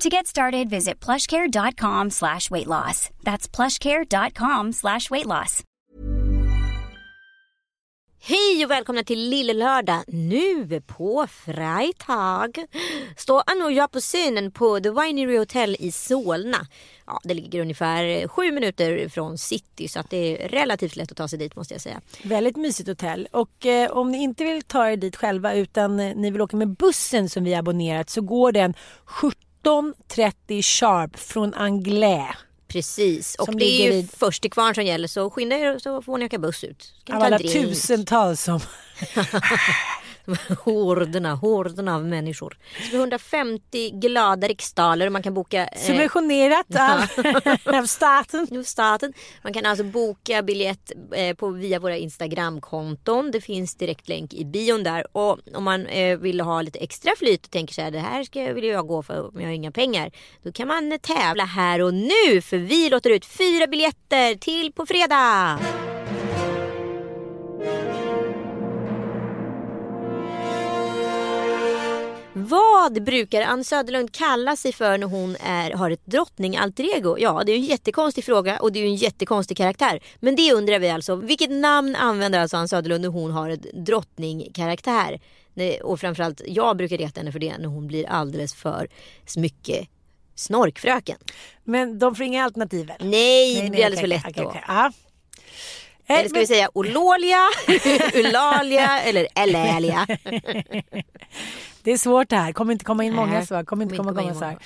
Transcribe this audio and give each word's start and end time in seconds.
To 0.00 0.08
get 0.08 0.26
started, 0.26 0.70
visit 0.70 1.04
plushcare.com 1.04 2.10
slash 2.10 2.50
weight 2.50 2.66
loss. 2.66 3.10
That's 3.22 3.48
plushcare.com 3.56 4.72
slash 4.72 5.10
weight 5.10 5.26
loss. 5.26 5.62
Hej 8.24 8.64
och 8.64 8.70
välkomna 8.70 9.02
till 9.02 9.28
Lille 9.28 9.52
Lördag 9.52 10.02
nu 10.08 10.80
på 10.80 11.26
Freitag. 11.26 12.64
Står 13.16 13.42
Anna 13.46 13.64
och 13.64 13.72
jag 13.72 13.90
på 13.90 14.00
scenen 14.00 14.52
på 14.52 14.80
The 14.80 14.90
Winery 14.90 15.38
Hotel 15.38 15.76
i 15.80 15.92
Solna. 15.92 16.66
Ja, 17.06 17.20
det 17.24 17.34
ligger 17.34 17.60
ungefär 17.60 18.28
sju 18.28 18.52
minuter 18.52 19.08
från 19.08 19.38
city 19.38 19.88
så 19.88 20.00
att 20.00 20.10
det 20.10 20.16
är 20.16 20.48
relativt 20.48 20.96
lätt 20.96 21.10
att 21.10 21.16
ta 21.16 21.28
sig 21.28 21.38
dit 21.38 21.56
måste 21.56 21.74
jag 21.74 21.80
säga. 21.80 22.00
Väldigt 22.24 22.56
mysigt 22.56 22.88
hotell 22.88 23.28
och 23.32 23.66
eh, 23.66 23.90
om 23.90 24.10
ni 24.10 24.22
inte 24.22 24.44
vill 24.44 24.62
ta 24.62 24.90
er 24.90 24.96
dit 24.96 25.16
själva 25.16 25.54
utan 25.54 26.00
eh, 26.00 26.16
ni 26.16 26.30
vill 26.30 26.40
åka 26.40 26.56
med 26.56 26.68
bussen 26.68 27.28
som 27.28 27.44
vi 27.44 27.54
abonnerat 27.54 28.10
så 28.10 28.20
går 28.20 28.52
den 28.52 28.74
17.30 29.64 30.62
sharp 30.62 31.18
från 31.18 31.54
Anglais. 31.54 32.36
Precis, 32.68 33.34
och 33.34 33.56
det 33.56 33.64
är 33.64 33.84
ju 33.84 33.90
vid- 33.90 34.10
först 34.12 34.42
till 34.42 34.50
kvarn 34.50 34.74
som 34.74 34.84
gäller 34.84 35.08
så 35.08 35.30
skynda 35.30 35.56
er 35.56 35.78
så 35.78 36.02
får 36.02 36.18
ni 36.18 36.24
åka 36.24 36.38
buss 36.38 36.64
ut. 36.64 36.94
Kan 37.04 37.16
Av 37.16 37.22
alla 37.22 37.38
tusentals 37.38 38.42
som... 38.42 38.60
Horderna, 40.64 41.34
horderna 41.34 41.94
av 41.94 42.04
människor. 42.04 42.58
Så 42.76 42.90
vi 42.90 42.96
har 42.96 43.02
150 43.02 43.90
glada 43.90 44.48
riksdaler 44.48 45.06
och 45.06 45.12
man 45.12 45.22
kan 45.22 45.34
boka 45.34 45.66
eh, 45.66 45.80
Subventionerat 45.80 46.66
av, 46.70 47.74
av 47.74 47.86
staten. 47.86 48.46
Nu 48.50 48.64
starten. 48.64 49.12
Man 49.42 49.52
kan 49.52 49.66
alltså 49.66 49.84
boka 49.84 50.42
biljett 50.42 50.92
eh, 51.14 51.36
på, 51.36 51.48
via 51.48 51.78
våra 51.78 51.96
Instagramkonton. 51.96 53.30
Det 53.30 53.40
finns 53.40 53.74
direktlänk 53.74 54.34
i 54.34 54.44
bion 54.44 54.82
där. 54.82 55.16
Och 55.16 55.38
om 55.54 55.64
man 55.64 55.86
eh, 55.86 56.18
vill 56.18 56.40
ha 56.40 56.62
lite 56.62 56.78
extra 56.78 57.12
flyt 57.18 57.44
och 57.44 57.50
tänker 57.50 57.74
så 57.74 57.82
här, 57.82 57.90
det 57.90 57.98
här 57.98 58.24
ska, 58.24 58.52
vill 58.52 58.64
jag 58.64 58.86
gå 58.86 59.02
för 59.02 59.30
men 59.32 59.42
jag 59.42 59.48
har 59.48 59.54
inga 59.54 59.70
pengar. 59.70 60.10
Då 60.42 60.52
kan 60.52 60.68
man 60.68 60.92
eh, 60.92 60.98
tävla 60.98 61.44
här 61.44 61.82
och 61.82 61.94
nu 61.94 62.40
för 62.42 62.58
vi 62.58 62.88
låter 62.88 63.10
ut 63.10 63.24
fyra 63.24 63.66
biljetter 63.66 64.34
till 64.34 64.72
på 64.72 64.86
fredag. 64.86 65.58
Vad 72.52 73.04
brukar 73.04 73.42
Ann 73.42 73.64
Söderlund 73.64 74.12
kalla 74.12 74.56
sig 74.56 74.72
för 74.72 74.98
när 74.98 75.06
hon 75.06 75.36
är, 75.40 75.70
har 75.70 75.90
ett 75.90 76.06
drottning-alter 76.06 76.96
ego? 76.96 77.16
Ja, 77.18 77.42
det 77.46 77.52
är 77.52 77.56
en 77.56 77.64
jättekonstig 77.64 78.24
fråga 78.24 78.58
och 78.58 78.72
det 78.72 78.78
är 78.78 78.84
en 78.84 78.94
jättekonstig 78.94 79.56
karaktär. 79.56 80.02
Men 80.20 80.36
det 80.36 80.52
undrar 80.52 80.78
vi 80.78 80.90
alltså. 80.90 81.16
Vilket 81.16 81.50
namn 81.50 81.96
använder 81.96 82.40
alltså 82.40 82.56
Ann 82.56 82.68
Söderlund 82.68 83.02
när 83.02 83.08
hon 83.08 83.30
har 83.30 83.50
ett 83.50 83.86
drottningkaraktär? 83.86 85.20
Nej, 85.54 85.80
Och 85.80 86.00
framförallt, 86.00 86.42
jag 86.46 86.76
brukar 86.76 86.98
reta 86.98 87.20
henne 87.20 87.32
för 87.32 87.38
det 87.38 87.58
när 87.58 87.68
hon 87.68 87.86
blir 87.86 88.06
alldeles 88.08 88.54
för 88.54 88.88
mycket 89.36 89.88
snorkfröken. 90.34 91.18
Men 91.64 91.98
de 91.98 92.14
får 92.14 92.26
inga 92.26 92.44
alternativ 92.44 92.86
väl? 92.86 92.96
Nej, 93.00 93.62
det 93.62 93.70
blir 93.70 93.84
alldeles 93.84 94.00
för 94.00 94.06
okej, 94.06 94.16
lätt 94.16 94.26
okej, 94.26 94.42
då. 94.42 94.48
okej. 94.48 94.62
Eh, 96.06 96.18
Eller 96.18 96.28
ska 96.28 96.38
vi 96.38 96.46
säga 96.46 96.68
Ololia, 96.74 97.40
Eulalia 98.14 99.00
eller 99.04 99.28
Elälia? 99.34 100.06
Det 101.82 101.92
är 101.92 101.98
svårt 101.98 102.28
det 102.28 102.36
här. 102.36 102.52
kommer 102.52 102.72
inte 102.72 102.84
komma 102.84 103.04
in 103.04 103.14
många 103.14 103.46
svar. 103.46 103.64
kommer 103.64 103.82
inte 103.82 103.96
komma, 103.96 104.14
komma 104.14 104.34
svar. 104.34 104.58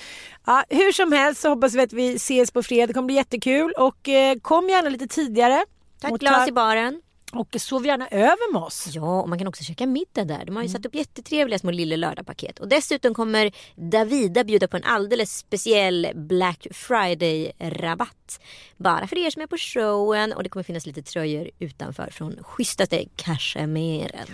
Ja, 0.45 0.63
hur 0.69 0.91
som 0.91 1.11
helst 1.11 1.41
så 1.41 1.49
hoppas 1.49 1.73
vi 1.73 1.81
att 1.81 1.93
vi 1.93 2.15
ses 2.15 2.51
på 2.51 2.63
fredag. 2.63 2.87
Det 2.87 2.93
kommer 2.93 3.05
bli 3.05 3.15
jättekul. 3.15 3.73
Och 3.77 4.09
eh, 4.09 4.37
kom 4.41 4.69
gärna 4.69 4.89
lite 4.89 5.07
tidigare. 5.07 5.65
Ta 6.01 6.07
ett 6.07 6.19
glas 6.19 6.47
i 6.47 6.51
baren. 6.51 7.01
Och 7.33 7.55
sov 7.59 7.85
gärna 7.85 8.07
över 8.07 8.53
med 8.53 8.61
oss. 8.61 8.87
Ja, 8.91 9.21
och 9.21 9.29
man 9.29 9.37
kan 9.37 9.47
också 9.47 9.63
käka 9.63 9.85
middag 9.87 10.23
där. 10.25 10.45
De 10.45 10.55
har 10.55 10.61
Mm. 10.61 10.63
ju 10.63 10.69
satt 10.69 10.85
upp 10.85 10.95
jättetrevliga 10.95 11.59
små 11.59 11.71
Lille 11.71 11.97
Lördag-paket. 11.97 12.59
Och 12.59 12.67
dessutom 12.67 13.13
kommer 13.13 13.51
Davida 13.75 14.43
bjuda 14.43 14.67
på 14.67 14.77
en 14.77 14.83
alldeles 14.83 15.37
speciell 15.37 16.07
Black 16.15 16.67
Friday-rabatt. 16.71 18.39
Bara 18.77 19.07
för 19.07 19.17
er 19.17 19.29
som 19.29 19.41
är 19.41 19.47
på 19.47 19.57
showen. 19.57 20.33
Och 20.33 20.43
det 20.43 20.49
kommer 20.49 20.63
finnas 20.63 20.85
lite 20.85 21.01
tröjor 21.01 21.49
utanför 21.59 22.09
från 22.11 22.37
schysstaste 22.43 23.05
cashemeren. 23.15 24.27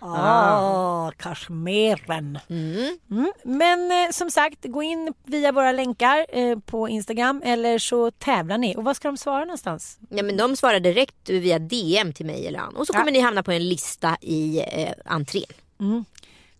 Ah, 0.00 1.10
kashmiren. 1.16 2.38
Mm. 2.48 2.98
Men 3.42 3.90
eh, 3.90 4.10
som 4.12 4.30
sagt, 4.30 4.64
gå 4.64 4.82
in 4.82 5.14
via 5.24 5.52
våra 5.52 5.72
länkar 5.72 6.26
eh, 6.28 6.58
på 6.58 6.88
Instagram 6.88 7.42
eller 7.44 7.78
så 7.78 8.10
tävlar 8.10 8.58
ni. 8.58 8.76
Och 8.76 8.84
vad 8.84 8.96
ska 8.96 9.08
de 9.08 9.16
svara 9.16 9.44
någonstans? 9.44 9.98
Ja, 10.08 10.22
men 10.22 10.36
de 10.36 10.56
svarar 10.56 10.80
direkt 10.80 11.28
via 11.30 11.58
DM 11.58 12.12
till 12.12 12.26
mig 12.26 12.46
eller 12.46 12.58
Ann. 12.58 12.76
Och 12.76 12.86
så 12.86 12.92
kommer 12.92 13.12
ni 13.12 13.20
hamna 13.20 13.42
på 13.42 13.52
en 13.52 13.68
lista 13.68 14.16
i 14.20 14.64
eh, 14.66 14.92
entrén. 15.04 15.44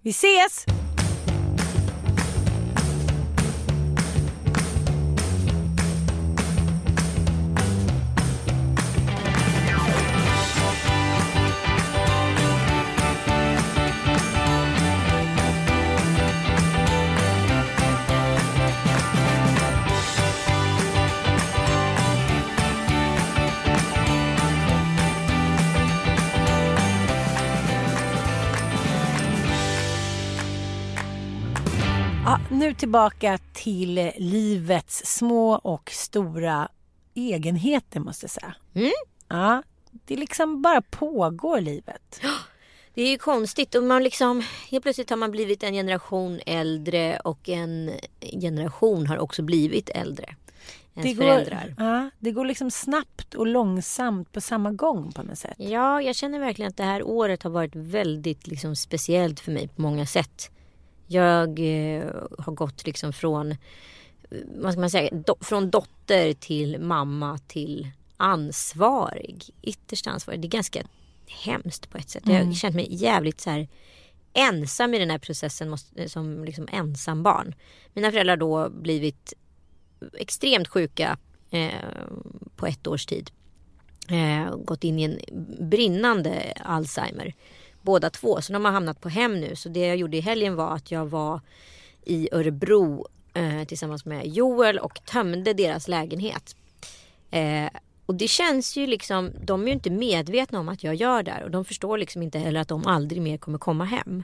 Vi 0.02 0.10
ses! 0.10 0.66
Ja, 32.24 32.40
nu 32.50 32.74
tillbaka 32.74 33.38
till 33.52 34.12
livets 34.16 35.02
små 35.16 35.52
och 35.54 35.90
stora 35.90 36.68
egenheter 37.14 38.00
måste 38.00 38.24
jag 38.24 38.30
säga. 38.30 38.54
Mm. 38.74 38.90
Ja, 39.28 39.62
det 39.90 40.16
liksom 40.16 40.62
bara 40.62 40.82
pågår 40.82 41.60
livet. 41.60 42.20
Det 42.94 43.02
är 43.02 43.10
ju 43.10 43.18
konstigt. 43.18 43.74
Och 43.74 43.82
man 43.84 44.02
liksom, 44.02 44.42
helt 44.70 44.82
plötsligt 44.82 45.10
har 45.10 45.16
man 45.16 45.30
blivit 45.30 45.62
en 45.62 45.72
generation 45.74 46.40
äldre 46.46 47.18
och 47.20 47.48
en 47.48 47.90
generation 48.40 49.06
har 49.06 49.18
också 49.18 49.42
blivit 49.42 49.88
äldre. 49.88 50.34
Ens 50.94 51.08
Det 51.10 51.14
går, 51.14 51.24
föräldrar. 51.32 51.74
ja, 51.78 52.10
det 52.18 52.30
går 52.30 52.44
liksom 52.44 52.70
snabbt 52.70 53.34
och 53.34 53.46
långsamt 53.46 54.32
på 54.32 54.40
samma 54.40 54.72
gång 54.72 55.12
på 55.12 55.22
något 55.22 55.38
sätt. 55.38 55.54
Ja, 55.56 56.02
jag 56.02 56.16
känner 56.16 56.38
verkligen 56.38 56.68
att 56.68 56.76
det 56.76 56.84
här 56.84 57.02
året 57.02 57.42
har 57.42 57.50
varit 57.50 57.76
väldigt 57.76 58.46
liksom, 58.46 58.76
speciellt 58.76 59.40
för 59.40 59.52
mig 59.52 59.68
på 59.68 59.82
många 59.82 60.06
sätt. 60.06 60.50
Jag 61.12 61.58
eh, 61.58 62.06
har 62.38 62.52
gått 62.52 62.86
liksom 62.86 63.12
från, 63.12 63.50
eh, 63.50 63.56
vad 64.56 64.72
ska 64.72 64.80
man 64.80 64.90
säga, 64.90 65.10
do, 65.12 65.36
från 65.40 65.70
dotter 65.70 66.32
till 66.32 66.80
mamma 66.80 67.38
till 67.38 67.90
ansvarig. 68.16 69.44
Ytterst 69.62 70.06
ansvarig. 70.06 70.40
Det 70.40 70.46
är 70.46 70.50
ganska 70.50 70.82
hemskt 71.26 71.90
på 71.90 71.98
ett 71.98 72.10
sätt. 72.10 72.22
Jag 72.26 72.44
har 72.44 72.52
känt 72.52 72.76
mig 72.76 72.86
jävligt 72.90 73.40
så 73.40 73.50
här 73.50 73.68
ensam 74.32 74.94
i 74.94 74.98
den 74.98 75.10
här 75.10 75.18
processen 75.18 75.70
måste, 75.70 76.08
som 76.08 76.44
liksom 76.44 76.68
ensam 76.72 77.22
barn. 77.22 77.54
Mina 77.94 78.10
föräldrar 78.10 78.32
har 78.32 78.36
då 78.36 78.70
blivit 78.70 79.34
extremt 80.18 80.68
sjuka 80.68 81.18
eh, 81.50 81.70
på 82.56 82.66
ett 82.66 82.86
års 82.86 83.06
tid. 83.06 83.30
Eh, 84.08 84.56
gått 84.56 84.84
in 84.84 84.98
i 84.98 85.02
en 85.02 85.20
brinnande 85.68 86.52
Alzheimer. 86.64 87.34
Båda 87.82 88.10
två. 88.10 88.40
Så 88.42 88.52
de 88.52 88.64
har 88.64 88.72
hamnat 88.72 89.00
på 89.00 89.08
hem 89.08 89.40
nu. 89.40 89.56
Så 89.56 89.68
det 89.68 89.86
jag 89.86 89.96
gjorde 89.96 90.16
i 90.16 90.20
helgen 90.20 90.54
var 90.54 90.74
att 90.74 90.90
jag 90.90 91.06
var 91.06 91.40
i 92.04 92.28
Örebro 92.32 93.06
eh, 93.34 93.64
tillsammans 93.64 94.04
med 94.04 94.26
Joel 94.26 94.78
och 94.78 95.00
tömde 95.04 95.52
deras 95.52 95.88
lägenhet. 95.88 96.56
Eh, 97.30 97.70
Och 98.06 98.14
det 98.14 98.28
känns 98.28 98.76
ju 98.76 98.86
liksom, 98.86 99.30
de 99.44 99.62
är 99.62 99.66
ju 99.66 99.72
inte 99.72 99.90
medvetna 99.90 100.60
om 100.60 100.68
att 100.68 100.84
jag 100.84 100.94
gör 100.94 101.22
det 101.22 101.30
här 101.30 101.42
och 101.44 101.50
de 101.50 101.64
förstår 101.64 101.98
liksom 101.98 102.22
inte 102.22 102.38
heller 102.38 102.60
att 102.60 102.68
de 102.68 102.86
aldrig 102.86 103.22
mer 103.22 103.38
kommer 103.38 103.58
komma 103.58 103.84
hem. 103.84 104.22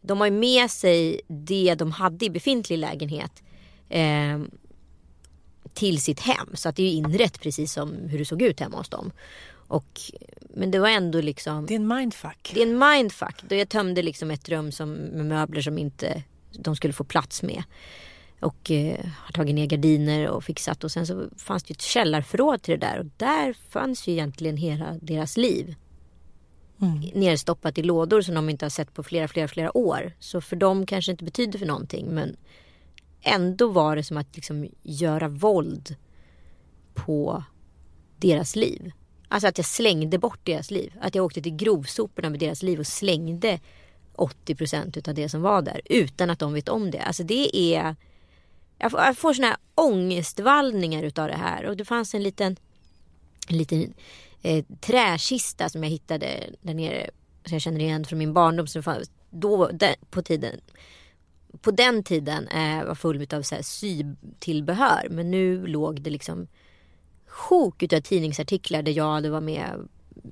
De 0.00 0.18
har 0.20 0.26
ju 0.26 0.32
med 0.32 0.70
sig 0.70 1.20
det 1.28 1.74
de 1.74 1.90
hade 1.92 2.24
i 2.24 2.30
befintlig 2.30 2.78
lägenhet 2.78 3.42
eh, 3.88 4.40
till 5.74 6.02
sitt 6.02 6.20
hem. 6.20 6.48
Så 6.54 6.68
att 6.68 6.76
det 6.76 6.82
är 6.82 6.90
ju 6.90 6.96
inrätt 6.96 7.40
precis 7.40 7.72
som 7.72 7.94
hur 8.08 8.18
det 8.18 8.24
såg 8.24 8.42
ut 8.42 8.60
hemma 8.60 8.76
hos 8.78 8.88
dem. 8.88 9.12
Och, 9.72 10.00
men 10.40 10.70
det 10.70 10.78
var 10.78 10.88
ändå 10.88 11.20
liksom... 11.20 11.66
Det 11.66 11.74
är 11.74 11.76
en 11.76 11.88
mindfuck. 11.88 12.50
Det 12.54 12.62
är 12.62 12.66
en 12.66 12.78
mindfuck. 12.78 13.42
Då 13.48 13.54
jag 13.54 13.68
tömde 13.68 14.02
liksom 14.02 14.30
ett 14.30 14.48
rum 14.48 14.72
som, 14.72 14.92
med 14.92 15.26
möbler 15.26 15.60
som 15.60 15.78
inte 15.78 16.22
de 16.52 16.76
skulle 16.76 16.92
få 16.92 17.04
plats 17.04 17.42
med. 17.42 17.62
Och 18.40 18.70
eh, 18.70 19.04
har 19.04 19.32
tagit 19.32 19.54
ner 19.54 19.66
gardiner 19.66 20.28
och 20.28 20.44
fixat. 20.44 20.84
Och 20.84 20.92
sen 20.92 21.06
så 21.06 21.28
fanns 21.36 21.62
det 21.62 21.74
ett 21.74 21.82
källarförråd 21.82 22.62
till 22.62 22.80
det 22.80 22.86
där. 22.86 22.98
Och 22.98 23.06
där 23.16 23.56
fanns 23.70 24.08
ju 24.08 24.12
egentligen 24.12 24.56
hela 24.56 24.98
deras 25.00 25.36
liv. 25.36 25.74
Mm. 26.80 27.00
Nerstoppat 27.14 27.78
i 27.78 27.82
lådor 27.82 28.20
som 28.22 28.34
de 28.34 28.50
inte 28.50 28.64
har 28.64 28.70
sett 28.70 28.94
på 28.94 29.02
flera, 29.02 29.28
flera, 29.28 29.48
flera 29.48 29.76
år. 29.76 30.12
Så 30.18 30.40
för 30.40 30.56
dem 30.56 30.86
kanske 30.86 31.12
inte 31.12 31.24
betyder 31.24 31.58
för 31.58 31.66
någonting. 31.66 32.06
Men 32.06 32.36
ändå 33.20 33.68
var 33.68 33.96
det 33.96 34.04
som 34.04 34.16
att 34.16 34.36
liksom 34.36 34.68
göra 34.82 35.28
våld 35.28 35.96
på 36.94 37.44
deras 38.18 38.56
liv. 38.56 38.92
Alltså 39.32 39.48
att 39.48 39.58
jag 39.58 39.66
slängde 39.66 40.18
bort 40.18 40.40
deras 40.42 40.70
liv. 40.70 40.92
Att 41.00 41.14
jag 41.14 41.24
åkte 41.24 41.42
till 41.42 41.56
grovsoporna 41.56 42.30
med 42.30 42.40
deras 42.40 42.62
liv 42.62 42.80
och 42.80 42.86
slängde 42.86 43.60
80 44.14 44.54
procent 44.54 45.08
av 45.08 45.14
det 45.14 45.28
som 45.28 45.42
var 45.42 45.62
där. 45.62 45.80
Utan 45.84 46.30
att 46.30 46.38
de 46.38 46.52
vet 46.52 46.68
om 46.68 46.90
det. 46.90 46.98
Alltså 46.98 47.22
det 47.22 47.56
är... 47.56 47.96
Jag 48.78 48.90
får, 48.90 49.00
jag 49.00 49.18
får 49.18 49.34
såna 49.34 49.46
här 49.46 49.56
ångestvallningar 49.74 51.02
utav 51.02 51.28
det 51.28 51.36
här. 51.36 51.66
Och 51.66 51.76
det 51.76 51.84
fanns 51.84 52.14
en 52.14 52.22
liten, 52.22 52.56
en 53.48 53.58
liten 53.58 53.94
eh, 54.42 54.64
träkista 54.80 55.68
som 55.68 55.82
jag 55.82 55.90
hittade 55.90 56.50
där 56.60 56.74
nere. 56.74 57.10
Som 57.44 57.54
jag 57.54 57.62
känner 57.62 57.80
igen 57.80 58.04
från 58.04 58.18
min 58.18 58.32
barndom. 58.32 58.66
Som 58.66 58.82
fanns 58.82 59.10
då, 59.30 59.66
där, 59.68 59.94
på 60.10 60.22
tiden 60.22 60.60
på 61.62 61.70
den 61.70 62.02
tiden 62.02 62.48
eh, 62.48 62.84
var 62.84 62.94
full 62.94 63.26
av 63.34 63.42
så 63.42 63.54
här 63.54 63.62
sytillbehör. 63.62 65.06
Men 65.10 65.30
nu 65.30 65.66
låg 65.66 66.02
det 66.02 66.10
liksom 66.10 66.46
sjok 67.32 67.82
utav 67.82 68.00
tidningsartiklar 68.00 68.82
där 68.82 68.92
jag 68.92 69.12
hade 69.12 69.30
varit 69.30 69.42
med 69.42 69.88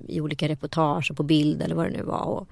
i 0.07 0.21
olika 0.21 0.47
reportage 0.47 1.11
och 1.11 1.17
på 1.17 1.23
bild 1.23 1.61
eller 1.61 1.75
vad 1.75 1.85
det 1.85 1.97
nu 1.97 2.03
var. 2.03 2.25
Och, 2.25 2.47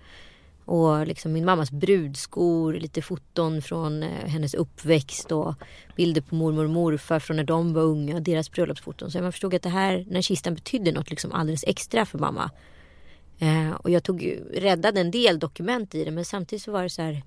och 0.66 1.08
liksom 1.08 1.34
min 1.34 1.46
mammas 1.46 1.72
brudskor, 1.72 2.74
lite 2.74 3.02
foton 3.02 3.62
från 3.62 4.04
eh, 4.04 4.10
hennes 4.10 4.54
uppväxt 4.54 5.32
och 5.32 5.56
bilder 5.96 6.22
på 6.22 6.36
mormor 6.36 6.64
och 6.64 6.70
morfar 6.70 7.20
från 7.20 7.38
när 7.38 7.44
de 7.44 7.74
var 7.74 7.82
unga, 7.82 8.20
deras 8.20 8.52
bröllopsfoton. 8.52 9.12
Så 9.12 9.22
man 9.22 9.32
förstod 9.32 9.54
att 9.54 9.62
det 9.62 9.70
här, 9.70 9.98
den 9.98 10.16
här 10.16 10.22
kistan 10.22 10.56
betydde 10.56 10.92
något 10.92 11.10
liksom 11.10 11.32
alldeles 11.32 11.64
extra 11.68 12.06
för 12.06 12.20
mamma. 12.20 12.52
Eh, 13.40 13.72
och 13.72 13.90
jag 13.90 14.04
tog, 14.04 14.40
räddade 14.54 15.02
en 15.02 15.12
del 15.12 15.40
dokument 15.40 15.96
i 15.96 16.06
det 16.06 16.12
men 16.12 16.26
samtidigt 16.26 16.64
så 16.64 16.72
var 16.72 16.84
det 16.84 16.90
så 16.90 17.02
här 17.02 17.24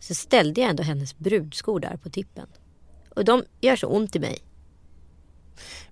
så 0.00 0.14
ställde 0.14 0.60
jag 0.60 0.70
ändå 0.70 0.82
hennes 0.82 1.18
brudskor 1.18 1.80
där 1.80 1.96
på 1.96 2.10
tippen. 2.10 2.46
Och 3.08 3.24
de 3.24 3.42
gör 3.60 3.76
så 3.76 3.86
ont 3.86 4.16
i 4.16 4.18
mig. 4.18 4.38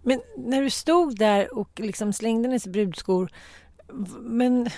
Men 0.02 0.20
när 0.36 0.62
du 0.62 0.70
stod 0.70 1.18
där 1.18 1.58
och 1.58 1.80
liksom 1.80 2.12
slängde 2.12 2.48
hennes 2.48 2.66
brudskor. 2.66 3.30
Men 4.20 4.70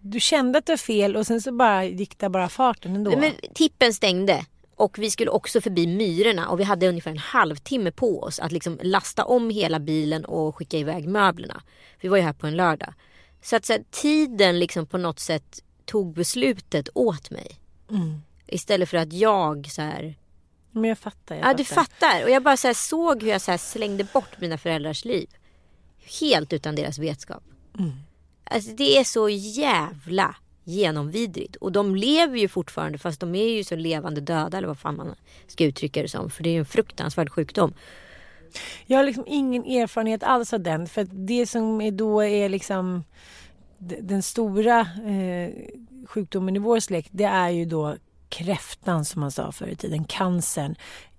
du 0.00 0.20
kände 0.20 0.58
att 0.58 0.66
det 0.66 0.72
var 0.72 0.76
fel 0.76 1.16
och 1.16 1.26
sen 1.26 1.40
så 1.40 1.52
bara 1.52 1.84
gick 1.84 2.18
det 2.18 2.28
bara 2.28 2.48
farten 2.48 2.96
ändå? 2.96 3.18
Men 3.18 3.32
tippen 3.54 3.94
stängde. 3.94 4.46
Och 4.76 4.98
vi 4.98 5.10
skulle 5.10 5.30
också 5.30 5.60
förbi 5.60 5.86
Myrorna 5.86 6.48
och 6.48 6.60
vi 6.60 6.64
hade 6.64 6.88
ungefär 6.88 7.10
en 7.10 7.18
halvtimme 7.18 7.90
på 7.90 8.22
oss 8.22 8.40
att 8.40 8.52
liksom 8.52 8.78
lasta 8.82 9.24
om 9.24 9.50
hela 9.50 9.80
bilen 9.80 10.24
och 10.24 10.56
skicka 10.56 10.78
iväg 10.78 11.08
möblerna. 11.08 11.62
Vi 12.00 12.08
var 12.08 12.16
ju 12.16 12.22
här 12.22 12.32
på 12.32 12.46
en 12.46 12.56
lördag. 12.56 12.94
Så 13.42 13.56
att 13.56 13.64
så 13.64 13.72
här, 13.72 13.84
tiden 13.90 14.58
liksom 14.58 14.86
på 14.86 14.98
något 14.98 15.20
sätt 15.20 15.62
tog 15.84 16.14
beslutet 16.14 16.88
åt 16.94 17.30
mig. 17.30 17.60
Mm. 17.90 18.22
Istället 18.46 18.88
för 18.88 18.96
att 18.96 19.12
jag 19.12 19.66
så 19.70 19.82
här... 19.82 20.16
Men 20.76 20.88
jag 20.88 20.98
fattar. 20.98 21.34
Jag 21.34 21.42
ja, 21.42 21.48
fattar. 21.48 21.58
du 21.58 21.64
fattar. 21.64 22.24
Och 22.24 22.30
jag 22.30 22.42
bara 22.42 22.56
så 22.56 22.74
såg 22.74 23.22
hur 23.22 23.30
jag 23.30 23.40
så 23.40 23.58
slängde 23.58 24.04
bort 24.04 24.40
mina 24.40 24.58
föräldrars 24.58 25.04
liv. 25.04 25.28
Helt 26.20 26.52
utan 26.52 26.74
deras 26.74 26.98
vetskap. 26.98 27.42
Mm. 27.78 27.92
Alltså 28.44 28.70
det 28.70 28.98
är 28.98 29.04
så 29.04 29.28
jävla 29.28 30.36
genomvidrigt. 30.64 31.56
Och 31.56 31.72
de 31.72 31.96
lever 31.96 32.38
ju 32.38 32.48
fortfarande 32.48 32.98
fast 32.98 33.20
de 33.20 33.34
är 33.34 33.48
ju 33.48 33.64
så 33.64 33.76
levande 33.76 34.20
döda 34.20 34.58
eller 34.58 34.68
vad 34.68 34.78
fan 34.78 34.96
man 34.96 35.14
ska 35.46 35.64
uttrycka 35.64 36.02
det 36.02 36.08
som. 36.08 36.30
För 36.30 36.42
det 36.42 36.50
är 36.50 36.52
ju 36.52 36.58
en 36.58 36.66
fruktansvärd 36.66 37.30
sjukdom. 37.30 37.74
Jag 38.86 38.98
har 38.98 39.04
liksom 39.04 39.24
ingen 39.26 39.64
erfarenhet 39.64 40.22
alls 40.22 40.52
av 40.52 40.60
den. 40.60 40.86
För 40.86 41.06
det 41.10 41.46
som 41.46 41.80
är 41.80 41.90
då 41.90 42.24
är 42.24 42.48
liksom 42.48 43.04
den 43.78 44.22
stora 44.22 44.80
eh, 44.80 45.50
sjukdomen 46.06 46.56
i 46.56 46.58
vår 46.58 46.80
släkt 46.80 47.08
det 47.12 47.24
är 47.24 47.50
ju 47.50 47.64
då 47.64 47.96
kräftan 48.28 49.04
som 49.04 49.20
man 49.20 49.30
sa 49.30 49.52
förr 49.52 49.68
i 49.68 49.76
tiden, 49.76 50.04
cancern. 50.04 50.74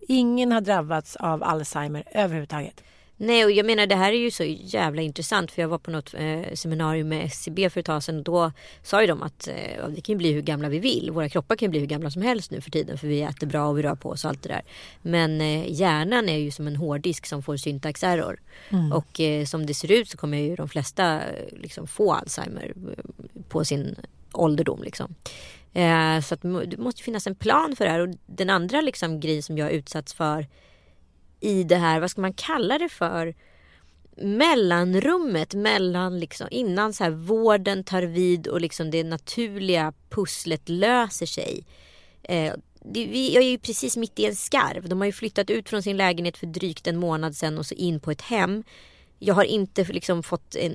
Ingen 0.08 0.52
har 0.52 0.62
drabbats 0.62 1.16
av 1.16 1.44
Alzheimer 1.44 2.04
överhuvudtaget. 2.12 2.84
Nej 3.20 3.46
och 3.46 3.52
jag 3.52 3.66
menar 3.66 3.88
det 3.88 3.96
här 3.96 4.14
är 4.14 4.18
ju 4.18 4.32
så 4.32 4.44
jävla 4.44 5.02
intressant 5.02 5.52
för 5.52 5.62
jag 5.62 5.70
var 5.70 5.78
på 5.78 5.92
något 5.92 6.14
eh, 6.14 6.54
seminarium 6.54 7.10
med 7.10 7.26
SCB 7.26 7.70
för 7.70 7.80
ett 7.80 7.86
tag 7.86 8.04
sedan 8.04 8.18
och 8.18 8.24
då 8.24 8.52
sa 8.84 9.02
ju 9.02 9.08
de 9.08 9.24
att 9.24 9.48
eh, 9.48 9.88
vi 9.88 10.02
kan 10.02 10.18
bli 10.18 10.34
hur 10.34 10.42
gamla 10.42 10.70
vi 10.70 10.80
vill. 10.80 11.12
Våra 11.12 11.30
kroppar 11.30 11.56
kan 11.56 11.70
bli 11.70 11.80
hur 11.80 11.88
gamla 11.88 12.12
som 12.12 12.22
helst 12.22 12.52
nu 12.52 12.62
för 12.62 12.72
tiden 12.72 12.98
för 12.98 13.08
vi 13.08 13.22
äter 13.22 13.48
bra 13.48 13.68
och 13.68 13.78
vi 13.78 13.82
rör 13.82 13.96
på 13.96 14.10
oss 14.10 14.24
och 14.24 14.30
allt 14.30 14.44
det 14.44 14.50
där. 14.50 14.62
Men 15.02 15.42
eh, 15.42 15.72
hjärnan 15.72 16.30
är 16.30 16.38
ju 16.38 16.52
som 16.52 16.68
en 16.68 16.76
hårddisk 16.76 17.26
som 17.26 17.44
får 17.44 17.58
syntaxerror. 17.58 18.40
Mm. 18.70 18.92
Och 18.92 19.20
eh, 19.20 19.46
som 19.46 19.66
det 19.66 19.74
ser 19.74 19.92
ut 19.92 20.10
så 20.10 20.18
kommer 20.18 20.38
ju 20.38 20.56
de 20.56 20.70
flesta 20.70 21.22
eh, 21.22 21.58
liksom 21.62 21.88
få 21.88 22.14
Alzheimer 22.14 22.74
eh, 22.76 23.04
på 23.50 23.66
sin 23.66 23.96
ålderdom 24.34 24.84
liksom. 24.84 25.16
Eh, 25.74 26.22
så 26.22 26.34
att 26.34 26.42
det 26.42 26.78
måste 26.78 27.04
finnas 27.04 27.28
en 27.28 27.36
plan 27.36 27.76
för 27.76 27.86
det 27.86 27.92
här. 27.92 28.00
Och 28.00 28.16
den 28.26 28.50
andra 28.50 28.82
liksom 28.82 29.20
grejen 29.20 29.44
som 29.44 29.58
jag 29.58 29.72
utsatts 29.72 30.14
för 30.14 30.48
i 31.40 31.64
det 31.64 31.76
här, 31.76 32.00
vad 32.00 32.12
ska 32.12 32.22
man 32.22 32.34
kalla 32.34 32.78
det 32.78 32.90
för? 32.90 33.36
mellanrummet 34.22 35.54
mellan 35.54 36.20
liksom, 36.20 36.48
innan 36.52 36.94
så 36.94 37.04
här 37.04 37.12
vården 37.12 37.84
tar 37.84 38.02
vid 38.02 38.48
och 38.48 38.62
liksom 38.62 38.92
det 38.92 39.04
naturliga 39.04 39.94
pusslet 40.10 40.70
löser 40.70 41.26
sig. 41.26 41.66
Eh, 42.24 42.54
det, 42.82 43.06
vi, 43.06 43.34
jag 43.34 43.44
är 43.44 43.50
ju 43.50 43.58
precis 43.58 43.98
mitt 43.98 44.20
i 44.20 44.26
en 44.26 44.36
skarv. 44.36 44.90
De 44.90 45.02
har 45.02 45.06
ju 45.06 45.12
flyttat 45.12 45.50
ut 45.50 45.70
från 45.70 45.84
sin 45.84 45.98
lägenhet 45.98 46.38
för 46.38 46.48
drygt 46.48 46.88
en 46.88 46.98
månad 46.98 47.36
sedan 47.36 47.58
och 47.58 47.66
så 47.66 47.76
in 47.76 48.00
på 48.00 48.12
ett 48.12 48.22
hem. 48.22 48.64
Jag 49.20 49.34
har 49.34 49.44
inte 49.44 49.84
liksom 49.84 50.24
fått 50.24 50.56
en, 50.56 50.74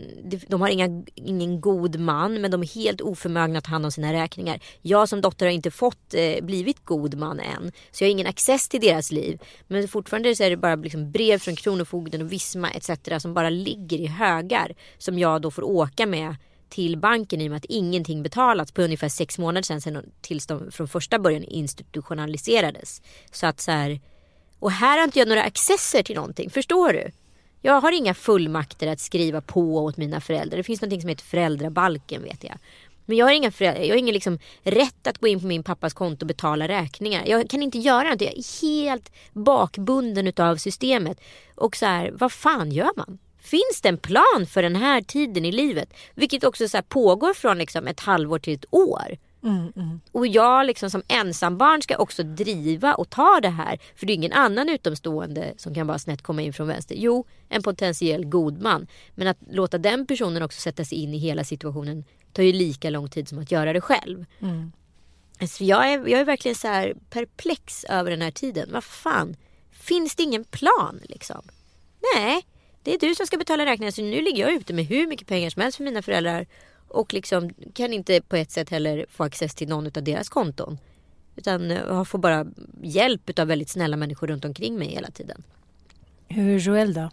de 0.48 0.60
har 0.60 0.68
inga, 0.68 1.04
ingen 1.14 1.60
god 1.60 2.00
man 2.00 2.40
men 2.40 2.50
de 2.50 2.62
är 2.62 2.74
helt 2.74 3.00
oförmögna 3.00 3.58
att 3.58 3.64
ta 3.64 3.70
hand 3.70 3.84
om 3.84 3.92
sina 3.92 4.12
räkningar. 4.12 4.60
Jag 4.80 5.08
som 5.08 5.20
dotter 5.20 5.46
har 5.46 5.52
inte 5.52 5.70
fått 5.70 6.14
eh, 6.14 6.44
blivit 6.44 6.84
god 6.84 7.14
man 7.14 7.40
än. 7.40 7.72
Så 7.90 8.04
jag 8.04 8.08
har 8.08 8.12
ingen 8.12 8.26
access 8.26 8.68
till 8.68 8.80
deras 8.80 9.12
liv. 9.12 9.42
Men 9.66 9.88
fortfarande 9.88 10.36
så 10.36 10.44
är 10.44 10.50
det 10.50 10.56
bara 10.56 10.74
liksom 10.74 11.10
brev 11.10 11.38
från 11.38 11.56
Kronofogden 11.56 12.22
och 12.22 12.32
Visma 12.32 12.70
etc. 12.70 12.90
som 13.18 13.34
bara 13.34 13.50
ligger 13.50 13.98
i 13.98 14.06
högar. 14.06 14.74
Som 14.98 15.18
jag 15.18 15.42
då 15.42 15.50
får 15.50 15.62
åka 15.62 16.06
med 16.06 16.36
till 16.68 16.98
banken 16.98 17.40
i 17.40 17.46
och 17.46 17.50
med 17.50 17.56
att 17.56 17.64
ingenting 17.64 18.22
betalats 18.22 18.72
på 18.72 18.82
ungefär 18.82 19.08
sex 19.08 19.38
månader 19.38 19.62
sedan, 19.62 19.80
sedan 19.80 20.10
tills 20.20 20.46
de 20.46 20.70
från 20.70 20.88
första 20.88 21.18
början 21.18 21.44
institutionaliserades. 21.44 23.02
Så 23.32 23.46
att 23.46 23.60
så 23.60 23.70
här, 23.70 24.00
och 24.58 24.72
här 24.72 24.98
har 24.98 25.04
inte 25.04 25.18
jag 25.18 25.28
några 25.28 25.42
accesser 25.42 26.02
till 26.02 26.16
någonting, 26.16 26.50
förstår 26.50 26.92
du? 26.92 27.10
Jag 27.64 27.80
har 27.80 27.92
inga 27.92 28.14
fullmakter 28.14 28.86
att 28.86 29.00
skriva 29.00 29.40
på 29.40 29.84
åt 29.84 29.96
mina 29.96 30.20
föräldrar. 30.20 30.56
Det 30.56 30.62
finns 30.62 30.82
något 30.82 31.00
som 31.00 31.08
heter 31.08 31.24
föräldrabalken 31.24 32.22
vet 32.22 32.44
jag. 32.44 32.58
Men 33.06 33.16
jag 33.16 33.26
har, 33.26 33.32
inga 33.32 33.50
föräldrar, 33.50 33.82
jag 33.82 33.90
har 33.90 33.98
ingen 33.98 34.14
liksom 34.14 34.38
rätt 34.62 35.06
att 35.06 35.18
gå 35.18 35.28
in 35.28 35.40
på 35.40 35.46
min 35.46 35.62
pappas 35.62 35.94
konto 35.94 36.22
och 36.24 36.26
betala 36.26 36.68
räkningar. 36.68 37.22
Jag 37.26 37.50
kan 37.50 37.62
inte 37.62 37.78
göra 37.78 38.10
något. 38.10 38.20
Jag 38.20 38.38
är 38.38 38.62
helt 38.62 39.12
bakbunden 39.32 40.26
utav 40.26 40.56
systemet. 40.56 41.20
Och 41.54 41.76
så 41.76 41.86
här, 41.86 42.10
vad 42.14 42.32
fan 42.32 42.72
gör 42.72 42.90
man? 42.96 43.18
Finns 43.40 43.80
det 43.82 43.88
en 43.88 43.98
plan 43.98 44.46
för 44.48 44.62
den 44.62 44.76
här 44.76 45.00
tiden 45.02 45.44
i 45.44 45.52
livet? 45.52 45.94
Vilket 46.14 46.44
också 46.44 46.68
så 46.68 46.82
pågår 46.88 47.34
från 47.34 47.58
liksom 47.58 47.86
ett 47.86 48.00
halvår 48.00 48.38
till 48.38 48.54
ett 48.54 48.64
år. 48.70 49.16
Mm, 49.44 49.72
mm. 49.76 50.00
Och 50.12 50.26
jag 50.26 50.66
liksom 50.66 50.90
som 50.90 51.02
ensambarn 51.08 51.82
ska 51.82 51.96
också 51.96 52.22
driva 52.22 52.94
och 52.94 53.10
ta 53.10 53.40
det 53.42 53.48
här. 53.48 53.78
För 53.96 54.06
det 54.06 54.12
är 54.12 54.14
ingen 54.14 54.32
annan 54.32 54.68
utomstående 54.68 55.54
som 55.56 55.74
kan 55.74 55.86
bara 55.86 55.98
snett 55.98 56.22
komma 56.22 56.42
in 56.42 56.52
från 56.52 56.66
vänster. 56.66 56.94
Jo, 56.98 57.26
en 57.48 57.62
potentiell 57.62 58.24
god 58.24 58.62
man. 58.62 58.86
Men 59.14 59.28
att 59.28 59.38
låta 59.50 59.78
den 59.78 60.06
personen 60.06 60.42
också 60.42 60.60
sätta 60.60 60.84
sig 60.84 60.98
in 60.98 61.14
i 61.14 61.18
hela 61.18 61.44
situationen 61.44 62.04
tar 62.32 62.42
ju 62.42 62.52
lika 62.52 62.90
lång 62.90 63.08
tid 63.08 63.28
som 63.28 63.38
att 63.38 63.50
göra 63.50 63.72
det 63.72 63.80
själv. 63.80 64.24
Mm. 64.40 64.72
Alltså 65.40 65.64
jag, 65.64 65.92
är, 65.92 66.08
jag 66.08 66.20
är 66.20 66.24
verkligen 66.24 66.54
så 66.54 66.68
här 66.68 66.94
perplex 67.10 67.84
över 67.84 68.10
den 68.10 68.22
här 68.22 68.30
tiden. 68.30 68.68
Vad 68.72 68.84
fan, 68.84 69.36
finns 69.70 70.16
det 70.16 70.22
ingen 70.22 70.44
plan 70.44 71.00
liksom? 71.02 71.42
Nej, 72.14 72.46
det 72.82 72.94
är 72.94 72.98
du 72.98 73.14
som 73.14 73.26
ska 73.26 73.36
betala 73.36 73.66
räkningen. 73.66 73.92
Så 73.92 74.02
nu 74.02 74.20
ligger 74.20 74.46
jag 74.46 74.52
ute 74.52 74.74
med 74.74 74.84
hur 74.84 75.06
mycket 75.06 75.28
pengar 75.28 75.50
som 75.50 75.62
helst 75.62 75.76
för 75.76 75.84
mina 75.84 76.02
föräldrar 76.02 76.46
och 76.92 77.14
liksom 77.14 77.50
kan 77.74 77.92
inte 77.92 78.20
på 78.20 78.36
ett 78.36 78.50
sätt 78.50 78.70
heller 78.70 79.06
få 79.10 79.24
access 79.24 79.54
till 79.54 79.68
någon 79.68 79.86
av 79.86 80.02
deras 80.02 80.28
konton. 80.28 80.78
Utan 81.36 81.70
eh, 81.70 82.04
får 82.04 82.18
bara 82.18 82.46
hjälp 82.82 83.38
av 83.38 83.46
väldigt 83.48 83.68
snälla 83.70 83.96
människor 83.96 84.26
runt 84.26 84.44
omkring 84.44 84.78
mig 84.78 84.88
hela 84.88 85.10
tiden. 85.10 85.42
Hur 86.28 86.54
är 86.54 86.58
Joel 86.58 86.94
då? 86.94 87.10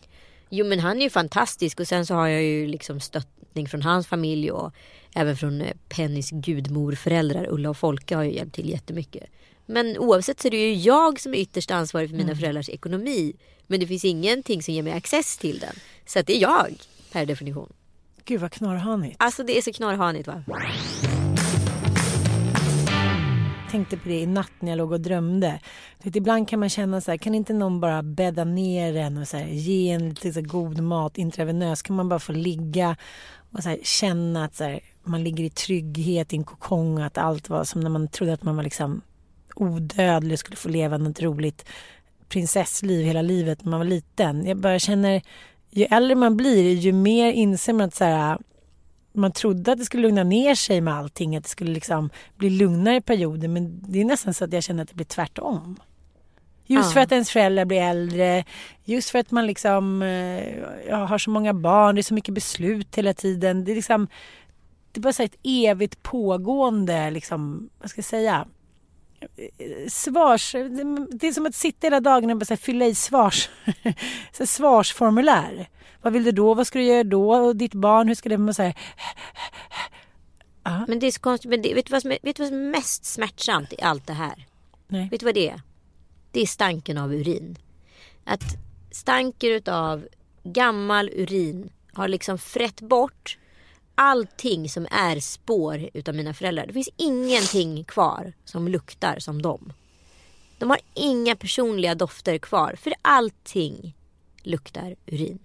Jo 0.49 0.65
men 0.65 0.79
han 0.79 0.97
är 0.97 1.01
ju 1.01 1.09
fantastisk 1.09 1.79
och 1.79 1.87
sen 1.87 2.05
så 2.05 2.13
har 2.13 2.27
jag 2.27 2.43
ju 2.43 2.67
liksom 2.67 2.99
stöttning 2.99 3.67
från 3.67 3.81
hans 3.81 4.07
familj 4.07 4.51
och 4.51 4.73
även 5.15 5.37
från 5.37 5.61
eh, 5.61 5.73
Pennys 5.89 6.29
gudmorföräldrar 6.31 7.47
Ulla 7.49 7.69
och 7.69 7.77
Folke 7.77 8.15
har 8.15 8.23
ju 8.23 8.33
hjälpt 8.35 8.55
till 8.55 8.69
jättemycket. 8.69 9.23
Men 9.65 9.97
oavsett 9.97 10.39
så 10.41 10.47
är 10.47 10.51
det 10.51 10.57
ju 10.57 10.73
jag 10.73 11.19
som 11.19 11.33
är 11.33 11.37
ytterst 11.37 11.71
ansvarig 11.71 12.09
för 12.09 12.15
mina 12.17 12.29
Mm. 12.31 12.37
föräldrars 12.39 12.69
ekonomi. 12.69 13.33
Men 13.67 13.79
det 13.79 13.87
finns 13.87 14.05
ingenting 14.05 14.63
som 14.63 14.73
ger 14.73 14.83
mig 14.83 14.93
access 14.93 15.37
till 15.37 15.59
den. 15.59 15.75
Så 16.05 16.19
att 16.19 16.27
det 16.27 16.35
är 16.37 16.41
jag 16.41 16.75
per 17.11 17.25
definition. 17.25 17.73
Gud 18.25 18.41
vad 18.41 18.51
knorrhanigt. 18.51 19.15
Alltså 19.19 19.43
det 19.43 19.57
är 19.57 19.61
så 19.61 19.73
knorrhanigt 19.73 20.27
va? 20.27 20.43
Jag 23.61 23.71
tänkte 23.71 23.97
på 23.97 24.09
det 24.09 24.19
i 24.19 24.25
natt 24.25 24.51
när 24.59 24.69
jag 24.69 24.77
låg 24.77 24.91
och 24.91 25.01
drömde. 25.01 25.59
Vet, 26.03 26.15
ibland 26.15 26.49
kan 26.49 26.59
man 26.59 26.69
känna 26.69 27.01
så 27.01 27.11
här, 27.11 27.17
kan 27.17 27.35
inte 27.35 27.53
någon 27.53 27.79
bara 27.79 28.03
bädda 28.03 28.43
ner 28.43 28.95
en 28.95 29.17
och 29.17 29.27
så 29.27 29.37
här, 29.37 29.47
ge 29.47 29.89
en 29.89 30.09
lite 30.09 30.33
så 30.33 30.41
god 30.41 30.79
mat 30.79 31.17
intravenöst? 31.17 31.83
Kan 31.83 31.95
man 31.95 32.09
bara 32.09 32.19
få 32.19 32.31
ligga 32.31 32.95
och 33.51 33.63
så 33.63 33.69
här, 33.69 33.79
känna 33.83 34.45
att 34.45 34.55
så 34.55 34.63
här, 34.63 34.79
man 35.03 35.23
ligger 35.23 35.43
i 35.43 35.49
trygghet 35.49 36.33
i 36.33 36.35
en 36.35 36.43
kokong 36.43 36.97
och 36.97 37.05
att 37.05 37.17
allt 37.17 37.49
var 37.49 37.63
som 37.63 37.81
när 37.81 37.89
man 37.89 38.07
trodde 38.07 38.33
att 38.33 38.43
man 38.43 38.55
var 38.55 38.63
liksom 38.63 39.01
odödlig 39.55 40.33
och 40.33 40.39
skulle 40.39 40.57
få 40.57 40.69
leva 40.69 40.97
något 40.97 41.21
roligt 41.21 41.65
prinsessliv 42.29 43.05
hela 43.05 43.21
livet 43.21 43.63
när 43.63 43.71
man 43.71 43.79
var 43.79 43.85
liten. 43.85 44.45
Jag 44.45 44.57
bara 44.57 44.79
känner, 44.79 45.21
ju 45.69 45.83
äldre 45.83 46.15
man 46.15 46.37
blir 46.37 46.73
ju 46.73 46.91
mer 46.93 47.31
inser 47.31 47.73
man 47.73 47.87
att 47.87 47.95
så 47.95 48.03
här, 48.03 48.37
man 49.13 49.31
trodde 49.31 49.71
att 49.71 49.77
det 49.77 49.85
skulle 49.85 50.03
lugna 50.03 50.23
ner 50.23 50.55
sig 50.55 50.81
med 50.81 50.93
allting, 50.93 51.35
att 51.35 51.43
det 51.43 51.49
skulle 51.49 51.71
liksom 51.71 52.09
bli 52.37 52.49
lugnare 52.49 52.95
i 52.95 53.01
perioder 53.01 53.47
men 53.47 53.81
det 53.87 54.01
är 54.01 54.05
nästan 54.05 54.33
så 54.33 54.45
att 54.45 54.53
jag 54.53 54.63
känner 54.63 54.83
att 54.83 54.89
det 54.89 54.95
blir 54.95 55.05
tvärtom. 55.05 55.79
Just 56.65 56.89
Ja. 56.89 56.93
för 56.93 56.99
att 56.99 57.11
ens 57.11 57.31
föräldrar 57.31 57.65
blir 57.65 57.81
äldre, 57.81 58.43
just 58.85 59.09
för 59.09 59.19
att 59.19 59.31
man 59.31 59.47
liksom 59.47 60.01
eh, 60.01 60.57
ja, 60.89 60.95
har 61.05 61.17
så 61.17 61.29
många 61.29 61.53
barn, 61.53 61.95
det 61.95 62.01
är 62.01 62.03
så 62.03 62.13
mycket 62.13 62.33
beslut 62.33 62.95
hela 62.95 63.13
tiden. 63.13 63.63
Det 63.65 63.71
är 63.71 63.75
liksom, 63.75 64.07
det 64.91 64.99
är 64.99 65.01
bara 65.01 65.13
så 65.13 65.23
ett 65.23 65.35
evigt 65.43 66.03
pågående, 66.03 67.11
liksom, 67.11 67.69
vad 67.79 67.89
ska 67.89 67.99
jag 67.99 68.05
säga, 68.05 68.45
svars... 69.87 70.51
Det 71.09 71.27
är 71.27 71.31
som 71.31 71.45
att 71.45 71.55
sitta 71.55 71.87
hela 71.87 71.99
dagen 71.99 72.31
och 72.31 72.37
bara 72.37 72.57
fylla 72.57 72.85
i 72.85 72.95
svars, 72.95 73.49
så 74.31 74.45
svarsformulär. 74.45 75.69
Vad 76.01 76.13
vill 76.13 76.23
du 76.23 76.31
då? 76.31 76.53
Vad 76.53 76.67
ska 76.67 76.79
du 76.79 76.85
göra 76.85 77.03
då? 77.03 77.35
Och 77.35 77.55
ditt 77.55 77.73
barn, 77.73 78.07
hur 78.07 78.15
ska 78.15 78.29
det... 78.29 78.37
Man 78.37 78.53
här, 78.57 78.73
Men 80.87 80.99
det 80.99 81.07
är 81.07 81.11
så 81.11 81.21
konstigt. 81.21 81.49
Men 81.49 81.61
det, 81.61 81.73
vet, 81.73 81.85
du 81.85 81.91
vad 81.91 82.01
som 82.01 82.11
är, 82.11 82.17
vet 82.21 82.35
du 82.35 82.43
vad 82.43 82.49
som 82.49 82.57
är 82.57 82.71
mest 82.71 83.05
smärtsamt 83.05 83.73
i 83.73 83.81
allt 83.81 84.07
det 84.07 84.13
här? 84.13 84.45
nej. 84.87 85.09
Vet 85.11 85.19
du 85.19 85.25
vad 85.25 85.35
det 85.35 85.49
är? 85.49 85.61
Det 86.31 86.41
är 86.41 86.45
stanken 86.45 86.97
av 86.97 87.13
urin. 87.13 87.57
Att 88.23 88.43
stanken 88.91 89.49
utav 89.49 90.07
gammal 90.43 91.09
urin 91.09 91.69
har 91.93 92.07
liksom 92.07 92.37
frätt 92.37 92.81
bort 92.81 93.37
allting 93.99 94.69
som 94.69 94.87
är 94.91 95.19
spår 95.19 95.89
utav 95.93 96.15
mina 96.15 96.33
föräldrar. 96.33 96.67
Det 96.67 96.73
finns 96.73 96.89
ingenting 96.97 97.83
kvar 97.83 98.33
som 98.45 98.67
luktar 98.67 99.19
som 99.19 99.41
dem. 99.41 99.73
De 100.57 100.69
har 100.69 100.79
inga 100.93 101.35
personliga 101.35 101.95
dofter 101.95 102.37
kvar 102.37 102.75
för 102.81 102.93
allting 103.01 103.95
luktar 104.43 104.95
urin. 105.05 105.39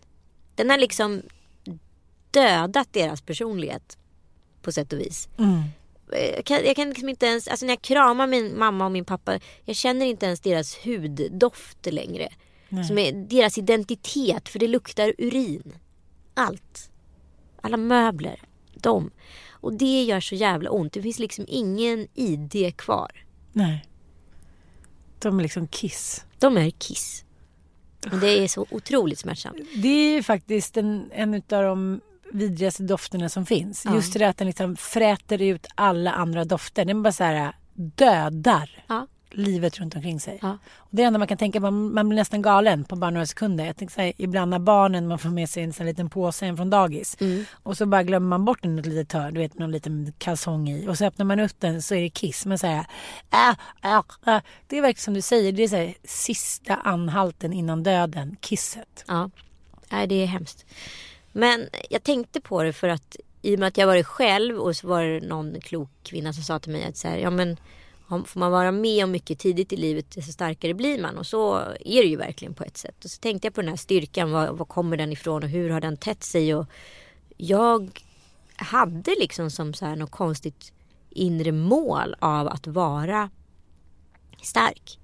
Den 0.54 0.70
har 0.70 0.78
liksom 0.78 1.22
dödat 2.30 2.92
deras 2.92 3.22
personlighet 3.22 3.98
på 4.62 4.72
sätt 4.72 4.92
och 4.92 5.00
vis. 5.00 5.28
Mm. 5.38 5.62
Jag 6.10 6.44
kan, 6.44 6.64
jag 6.64 6.76
kan 6.76 6.88
liksom 6.88 7.08
inte 7.08 7.26
ens, 7.26 7.48
alltså 7.48 7.66
när 7.66 7.72
jag 7.72 7.82
kramar 7.82 8.26
min 8.26 8.58
mamma 8.58 8.84
och 8.84 8.92
min 8.92 9.04
pappa, 9.04 9.38
jag 9.64 9.76
känner 9.76 10.06
inte 10.06 10.26
ens 10.26 10.40
deras 10.40 10.76
huddoft 10.76 11.86
längre. 11.86 12.28
Nej. 12.68 12.84
Som 12.84 12.98
är 12.98 13.12
deras 13.12 13.58
identitet, 13.58 14.48
för 14.48 14.58
det 14.58 14.68
luktar 14.68 15.14
urin. 15.18 15.78
Allt. 16.34 16.90
Alla 17.64 17.76
möbler. 17.76 18.40
De. 18.74 19.10
Och 19.50 19.72
det 19.72 20.02
gör 20.02 20.20
så 20.20 20.34
jävla 20.34 20.70
ont. 20.70 20.92
Det 20.92 21.02
finns 21.02 21.18
liksom 21.18 21.44
ingen 21.48 22.08
ID 22.14 22.76
kvar. 22.76 23.10
nej. 23.52 23.84
De 25.18 25.38
är 25.38 25.42
liksom 25.42 25.68
kiss. 25.68 26.24
De 26.38 26.56
är 26.56 26.70
kiss. 26.70 27.24
Och 28.12 28.18
det 28.18 28.28
är 28.28 28.48
så 28.48 28.66
otroligt 28.70 29.18
smärtsamt. 29.18 29.56
Det 29.76 29.88
är 29.88 30.12
ju 30.16 30.22
faktiskt 30.22 30.76
en, 30.76 31.10
en 31.12 31.34
av 31.34 31.42
de 31.62 32.00
vidrigaste 32.32 32.82
dofterna 32.82 33.28
som 33.28 33.46
finns. 33.46 33.84
Ja. 33.84 33.94
Just 33.94 34.12
det 34.12 34.18
där 34.18 34.28
att 34.28 34.36
den 34.36 34.46
liksom 34.46 34.76
fräter 34.76 35.42
ut 35.42 35.66
alla 35.74 36.12
andra 36.12 36.44
dofter. 36.44 36.84
Den 36.84 37.02
bara 37.02 37.12
så 37.12 37.24
här 37.24 37.54
dödar 37.74 38.84
Ja. 38.86 39.06
Livet 39.34 39.80
runt 39.80 39.96
omkring 39.96 40.20
sig. 40.20 40.38
Ja. 40.42 40.58
Och 40.76 40.88
det 40.90 41.02
enda 41.02 41.18
man 41.18 41.28
kan 41.28 41.38
tänka 41.38 41.60
på, 41.60 41.70
man, 41.70 42.08
blir 42.08 42.16
nästan 42.16 42.42
galen 42.42 42.84
på 42.84 42.96
bara 42.96 43.10
några 43.10 43.26
sekunder. 43.26 43.66
Jag 43.66 43.76
tänker 43.76 43.94
så 43.94 44.00
här, 44.00 44.12
ibland 44.16 44.50
när 44.50 44.58
barnen, 44.58 45.08
man 45.08 45.18
får 45.18 45.28
med 45.28 45.50
sig 45.50 45.62
en 45.62 45.72
sån 45.72 45.86
liten 45.86 46.10
påse 46.10 46.46
hem 46.46 46.56
från 46.56 46.70
dagis. 46.70 47.16
Mm. 47.20 47.44
Och 47.52 47.76
så 47.76 47.86
bara 47.86 48.02
glömmer 48.02 48.28
man 48.28 48.44
bort 48.44 48.62
den 48.62 48.78
ett 48.78 48.86
litet 48.86 49.12
hörn, 49.12 49.34
du 49.34 49.40
vet 49.40 49.58
någon 49.58 49.72
liten 49.72 50.12
kalsong 50.18 50.68
i. 50.68 50.88
Och 50.88 50.98
så 50.98 51.04
öppnar 51.04 51.26
man 51.26 51.40
upp 51.40 51.60
den 51.60 51.82
så 51.82 51.94
är 51.94 52.00
det 52.02 52.10
kiss. 52.10 52.46
Men 52.46 52.58
så 52.58 52.66
här, 52.66 52.86
äh, 53.32 53.92
äh, 53.92 54.02
äh. 54.26 54.40
Det 54.66 54.78
är 54.78 54.82
verkligen 54.82 55.04
som 55.04 55.14
du 55.14 55.22
säger, 55.22 55.52
det 55.52 55.62
är 55.62 55.68
så 55.68 55.76
här, 55.76 55.94
sista 56.04 56.74
anhalten 56.74 57.52
innan 57.52 57.82
döden, 57.82 58.36
kisset. 58.40 59.04
Ja, 59.06 59.30
Nej, 59.90 60.06
det 60.06 60.22
är 60.22 60.26
hemskt. 60.26 60.64
Men 61.32 61.68
jag 61.90 62.02
tänkte 62.02 62.40
på 62.40 62.62
det 62.62 62.72
för 62.72 62.88
att 62.88 63.16
i 63.42 63.54
och 63.54 63.58
med 63.58 63.68
att 63.68 63.78
jag 63.78 63.86
varit 63.86 64.06
själv 64.06 64.58
och 64.58 64.76
så 64.76 64.88
var 64.88 65.02
det 65.02 65.20
någon 65.20 65.60
klok 65.60 65.90
kvinna 66.02 66.32
som 66.32 66.42
sa 66.42 66.58
till 66.58 66.72
mig 66.72 66.84
att 66.84 66.96
så 66.96 67.08
här, 67.08 67.16
ja 67.16 67.30
men 67.30 67.56
får 68.08 68.40
man 68.40 68.52
vara 68.52 68.72
med 68.72 69.04
om 69.04 69.10
mycket 69.10 69.38
tidigt 69.38 69.72
i 69.72 69.76
livet 69.76 70.10
desto 70.10 70.32
starkare 70.32 70.74
blir 70.74 71.02
man 71.02 71.18
och 71.18 71.26
så 71.26 71.56
är 71.80 72.02
det 72.02 72.08
ju 72.08 72.16
verkligen 72.16 72.54
på 72.54 72.64
ett 72.64 72.76
sätt. 72.76 73.04
Och 73.04 73.10
så 73.10 73.20
tänkte 73.20 73.46
jag 73.46 73.54
på 73.54 73.60
den 73.60 73.70
här 73.70 73.76
styrkan, 73.76 74.30
var, 74.30 74.52
var 74.52 74.66
kommer 74.66 74.96
den 74.96 75.12
ifrån 75.12 75.42
och 75.42 75.48
hur 75.48 75.70
har 75.70 75.80
den 75.80 75.96
tätt 75.96 76.24
sig 76.24 76.54
och 76.54 76.66
jag 77.36 78.00
hade 78.56 79.14
liksom 79.20 79.50
som 79.50 79.74
så 79.74 79.86
här 79.86 79.96
något 79.96 80.10
konstigt 80.10 80.72
inre 81.10 81.52
mål 81.52 82.16
av 82.18 82.48
att 82.48 82.66
vara 82.66 83.30
stark. 84.42 84.98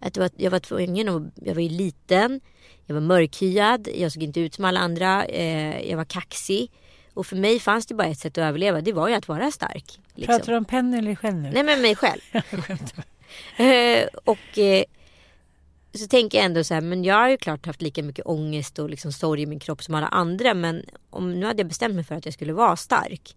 Att 0.00 0.16
var, 0.16 0.30
jag 0.36 0.50
var 0.50 0.58
tvungen 0.58 1.08
att, 1.08 1.22
jag 1.34 1.54
var 1.54 1.62
ju 1.62 1.68
liten, 1.68 2.40
jag 2.86 2.94
var 2.94 3.02
mörkhyad, 3.02 3.88
jag 3.94 4.12
såg 4.12 4.22
inte 4.22 4.40
ut 4.40 4.54
som 4.54 4.64
alla 4.64 4.80
andra, 4.80 5.24
eh, 5.24 5.90
jag 5.90 5.96
var 5.96 6.04
kaxig. 6.04 6.70
Och 7.14 7.26
för 7.26 7.36
mig 7.36 7.60
fanns 7.60 7.86
det 7.86 7.94
bara 7.94 8.08
ett 8.08 8.18
sätt 8.18 8.38
att 8.38 8.44
överleva, 8.44 8.80
det 8.80 8.92
var 8.92 9.08
ju 9.08 9.14
att 9.14 9.28
vara 9.28 9.50
stark. 9.50 10.00
Liksom. 10.14 10.36
Pratar 10.36 10.52
du 10.52 10.58
om 10.58 10.64
Penny 10.64 10.98
eller 10.98 11.08
dig 11.08 11.16
själv 11.16 11.36
nu? 11.36 11.50
Nej 11.50 11.62
men 11.62 11.82
mig 11.82 11.96
själv. 11.96 12.20
eh, 13.56 14.08
och 14.24 14.58
eh, 14.58 14.84
så 15.94 16.06
tänker 16.06 16.38
jag 16.38 16.44
ändå 16.44 16.64
så 16.64 16.74
här, 16.74 16.80
men 16.80 17.04
jag 17.04 17.14
har 17.14 17.28
ju 17.28 17.36
klart 17.36 17.66
haft 17.66 17.82
lika 17.82 18.02
mycket 18.02 18.26
ångest 18.26 18.78
och 18.78 18.90
liksom 18.90 19.12
sorg 19.12 19.42
i 19.42 19.46
min 19.46 19.60
kropp 19.60 19.82
som 19.82 19.94
alla 19.94 20.08
andra. 20.08 20.54
Men 20.54 20.82
om 21.10 21.40
nu 21.40 21.46
hade 21.46 21.60
jag 21.60 21.68
bestämt 21.68 21.94
mig 21.94 22.04
för 22.04 22.14
att 22.14 22.24
jag 22.24 22.34
skulle 22.34 22.52
vara 22.52 22.76
stark. 22.76 23.36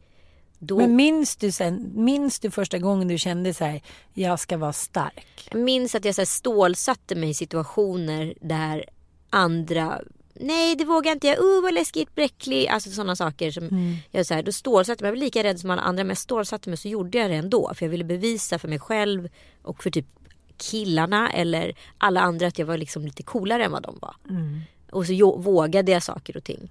Då 0.60 0.77
Men 0.77 0.96
minns 0.96 1.36
du, 1.36 1.51
sen, 1.51 1.91
minns 1.96 2.39
du 2.39 2.51
första 2.51 2.77
gången 2.77 3.07
du 3.07 3.17
kände 3.17 3.53
så 3.53 3.65
här, 3.65 3.81
jag 4.13 4.39
ska 4.39 4.57
vara 4.57 4.74
stark? 4.74 5.48
Jag 5.51 5.60
minns 5.60 5.96
att 5.96 6.05
jag 6.05 6.15
så 6.15 6.22
här 6.22 6.25
stålsatte 6.25 7.15
mig 7.15 7.29
i 7.29 7.34
situationer 7.34 8.34
där 8.41 8.86
andra 9.29 10.01
Nej 10.39 10.75
det 10.75 10.86
vågar 10.86 11.12
inte 11.12 11.27
jag. 11.27 11.39
Uh 11.39 11.62
vad 11.63 11.74
läskigt, 11.74 12.15
bräcklig. 12.15 12.67
Alltså 12.67 12.89
sådana 12.89 13.15
saker 13.15 13.51
som 13.51 13.98
jag 14.12 14.25
så 14.25 14.34
här, 14.34 14.44
då 14.44 14.51
stålsatte 14.51 15.03
mig. 15.03 15.10
Jag 15.10 15.15
var 15.15 15.20
lika 15.20 15.44
rädd 15.44 15.60
som 15.60 15.70
alla 15.70 15.82
andra 15.82 16.03
men 16.03 16.10
jag 16.10 16.17
stålsatte 16.17 16.70
mig 16.70 16.77
så 16.77 16.88
gjorde 16.88 17.17
jag 17.17 17.29
det 17.32 17.36
ändå. 17.36 17.72
För 17.75 17.86
jag 17.86 17.91
ville 17.91 18.03
bevisa 18.03 18.60
för 18.60 18.67
mig 18.67 18.79
själv 18.79 19.29
och 19.62 19.84
för 19.84 19.91
typ 19.91 20.06
killarna 20.58 21.32
eller 21.32 21.74
alla 21.98 22.22
andra 22.22 22.48
att 22.48 22.60
jag 22.60 22.65
var 22.65 22.77
liksom 22.77 23.06
lite 23.06 23.24
coolare 23.24 23.65
än 23.65 23.72
vad 23.72 23.84
de 23.84 23.98
var. 24.01 24.15
Och 24.91 25.06
så 25.06 25.38
vågade 25.38 25.91
jag 25.91 26.03
saker 26.03 26.38
och 26.38 26.44
ting. 26.44 26.70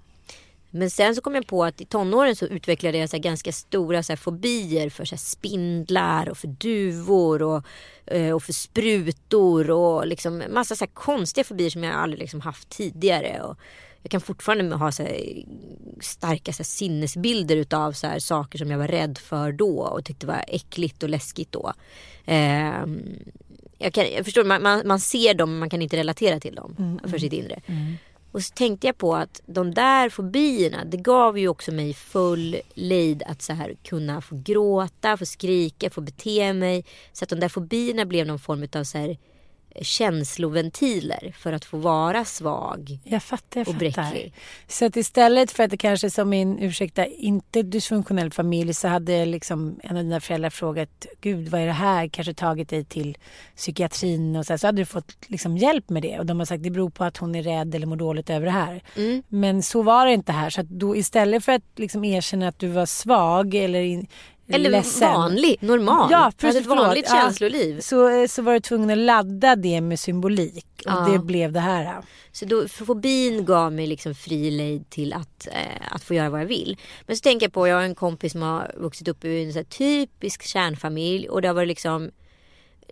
Men 0.77 0.89
sen 0.89 1.15
så 1.15 1.21
kom 1.21 1.35
jag 1.35 1.47
på 1.47 1.63
att 1.63 1.81
i 1.81 1.85
tonåren 1.85 2.35
så 2.35 2.45
utvecklade 2.45 2.97
jag 2.97 3.09
så 3.09 3.17
ganska 3.17 3.51
stora 3.51 4.03
så 4.03 4.17
fobier 4.17 4.89
för 4.89 5.05
så 5.05 5.17
spindlar 5.17 6.29
och 6.29 6.37
för 6.37 6.47
duvor 6.47 7.41
och, 7.41 7.65
eh, 8.05 8.35
och 8.35 8.43
för 8.43 8.53
sprutor 8.53 9.69
och 9.69 10.07
liksom 10.07 10.43
massa 10.49 10.75
så 10.75 10.87
konstiga 10.87 11.43
fobier 11.43 11.69
som 11.69 11.83
jag 11.83 11.95
aldrig 11.95 12.19
liksom 12.19 12.41
haft 12.41 12.69
tidigare. 12.69 13.41
Och 13.41 13.57
jag 14.01 14.11
kan 14.11 14.21
fortfarande 14.21 14.75
ha 14.75 14.91
så 14.91 15.07
starka 16.01 16.53
så 16.53 16.63
sinnesbilder 16.63 17.55
utav 17.55 17.91
så 17.91 18.07
saker 18.19 18.57
som 18.57 18.71
jag 18.71 18.77
var 18.77 18.87
rädd 18.87 19.17
för 19.17 19.51
då 19.51 19.79
och 19.79 20.05
tyckte 20.05 20.27
var 20.27 20.45
äckligt 20.47 21.03
och 21.03 21.09
läskigt 21.09 21.51
då. 21.51 21.73
Ehm, 22.25 23.01
jag, 23.77 23.93
kan, 23.93 24.11
jag 24.11 24.25
förstår, 24.25 24.43
man, 24.43 24.63
man, 24.63 24.81
man 24.85 24.99
ser 24.99 25.33
dem 25.33 25.49
men 25.49 25.59
man 25.59 25.69
kan 25.69 25.81
inte 25.81 25.97
relatera 25.97 26.39
till 26.39 26.55
dem 26.55 26.99
för 27.03 27.17
sitt 27.17 27.33
inre. 27.33 27.61
Och 28.37 28.43
så 28.43 28.53
tänkte 28.53 28.87
jag 28.87 28.97
på 28.97 29.15
att 29.15 29.41
de 29.45 29.73
där 29.73 30.09
fobierna, 30.09 30.85
det 30.85 30.97
gav 30.97 31.39
ju 31.39 31.47
också 31.47 31.71
mig 31.71 31.93
full 31.93 32.57
lejd 32.73 33.23
att 33.23 33.41
så 33.41 33.53
här 33.53 33.75
kunna 33.83 34.21
få 34.21 34.41
gråta, 34.43 35.17
få 35.17 35.25
skrika, 35.25 35.89
få 35.89 36.01
bete 36.01 36.53
mig. 36.53 36.85
Så 37.13 37.23
att 37.23 37.29
de 37.29 37.39
där 37.39 37.49
fobierna 37.49 38.05
blev 38.05 38.27
någon 38.27 38.39
form 38.39 38.67
av 38.75 38.83
så 38.83 38.97
här, 38.97 39.17
känsloventiler 39.81 41.33
för 41.37 41.53
att 41.53 41.65
få 41.65 41.77
vara 41.77 42.25
svag 42.25 42.99
Jag 43.03 43.23
fattar, 43.23 43.59
jag 43.59 43.67
och 43.67 43.73
fattar. 43.73 43.79
bräcklig. 43.79 44.33
Så 44.67 44.85
att 44.85 44.97
istället 44.97 45.51
för 45.51 45.63
att 45.63 45.69
det 45.69 45.77
kanske 45.77 46.09
som 46.09 46.33
en, 46.33 46.59
ursäkta, 46.59 47.05
inte 47.05 47.63
dysfunktionell 47.63 48.31
familj 48.31 48.73
så 48.73 48.87
hade 48.87 49.25
liksom 49.25 49.79
en 49.83 49.97
av 49.97 50.03
dina 50.03 50.21
föräldrar 50.21 50.49
frågat 50.49 51.05
Gud 51.21 51.49
vad 51.49 51.61
är 51.61 51.65
det 51.65 51.71
här? 51.71 52.07
Kanske 52.07 52.33
tagit 52.33 52.69
dig 52.69 52.83
till 52.83 53.17
psykiatrin 53.55 54.35
och 54.35 54.45
så, 54.45 54.53
här, 54.53 54.57
så 54.57 54.67
hade 54.67 54.81
du 54.81 54.85
fått 54.85 55.15
liksom 55.27 55.57
hjälp 55.57 55.89
med 55.89 56.03
det. 56.03 56.19
Och 56.19 56.25
de 56.25 56.39
har 56.39 56.45
sagt 56.45 56.63
det 56.63 56.69
beror 56.69 56.89
på 56.89 57.03
att 57.03 57.17
hon 57.17 57.35
är 57.35 57.43
rädd 57.43 57.75
eller 57.75 57.87
mår 57.87 57.95
dåligt 57.95 58.29
över 58.29 58.45
det 58.45 58.51
här. 58.51 58.83
Mm. 58.95 59.23
Men 59.27 59.63
så 59.63 59.81
var 59.83 60.05
det 60.05 60.13
inte 60.13 60.31
här. 60.31 60.49
Så 60.49 60.61
att 60.61 60.69
då 60.69 60.95
istället 60.95 61.45
för 61.45 61.51
att 61.51 61.63
liksom 61.75 62.03
erkänna 62.03 62.47
att 62.47 62.59
du 62.59 62.67
var 62.67 62.85
svag 62.85 63.55
eller 63.55 63.81
in, 63.81 64.07
Eller 64.49 64.69
ledsen. 64.69 65.13
vanlig, 65.13 65.57
normal. 65.59 66.07
Ja, 66.11 66.17
Hade 66.17 66.35
precis, 66.37 66.61
ett 66.61 66.67
vanligt. 66.67 67.05
Ja. 67.09 67.15
känsloliv. 67.15 67.79
Så, 67.79 68.09
eh, 68.09 68.27
så 68.27 68.41
var 68.41 68.53
du 68.53 68.59
tvungen 68.59 68.89
att 68.89 68.97
ladda 68.97 69.55
det 69.55 69.81
med 69.81 69.99
symbolik. 69.99 70.65
Och 70.85 70.91
Ja. 70.91 71.07
det 71.11 71.19
blev 71.19 71.51
det 71.51 71.59
här. 71.59 72.01
Så 72.31 72.45
då, 72.45 72.67
fobin 72.67 73.45
gav 73.45 73.73
mig 73.73 73.87
liksom 73.87 74.15
fri 74.15 74.51
lejd 74.51 74.89
till 74.89 75.13
att, 75.13 75.47
eh, 75.47 75.91
att 75.91 76.03
få 76.03 76.13
göra 76.13 76.29
vad 76.29 76.41
jag 76.41 76.45
vill. 76.45 76.77
Men 77.07 77.17
så 77.17 77.21
tänker 77.21 77.45
jag 77.45 77.53
på, 77.53 77.67
jag 77.67 77.75
har 77.75 77.83
en 77.83 77.95
kompis 77.95 78.31
som 78.31 78.41
har 78.41 78.71
vuxit 78.77 79.07
upp 79.07 79.25
i 79.25 79.45
en 79.45 79.53
så 79.53 79.63
typisk 79.63 80.43
kärnfamilj 80.43 81.29
och 81.29 81.41
det 81.41 81.47
har 81.47 81.55
varit 81.55 81.67
liksom 81.67 82.11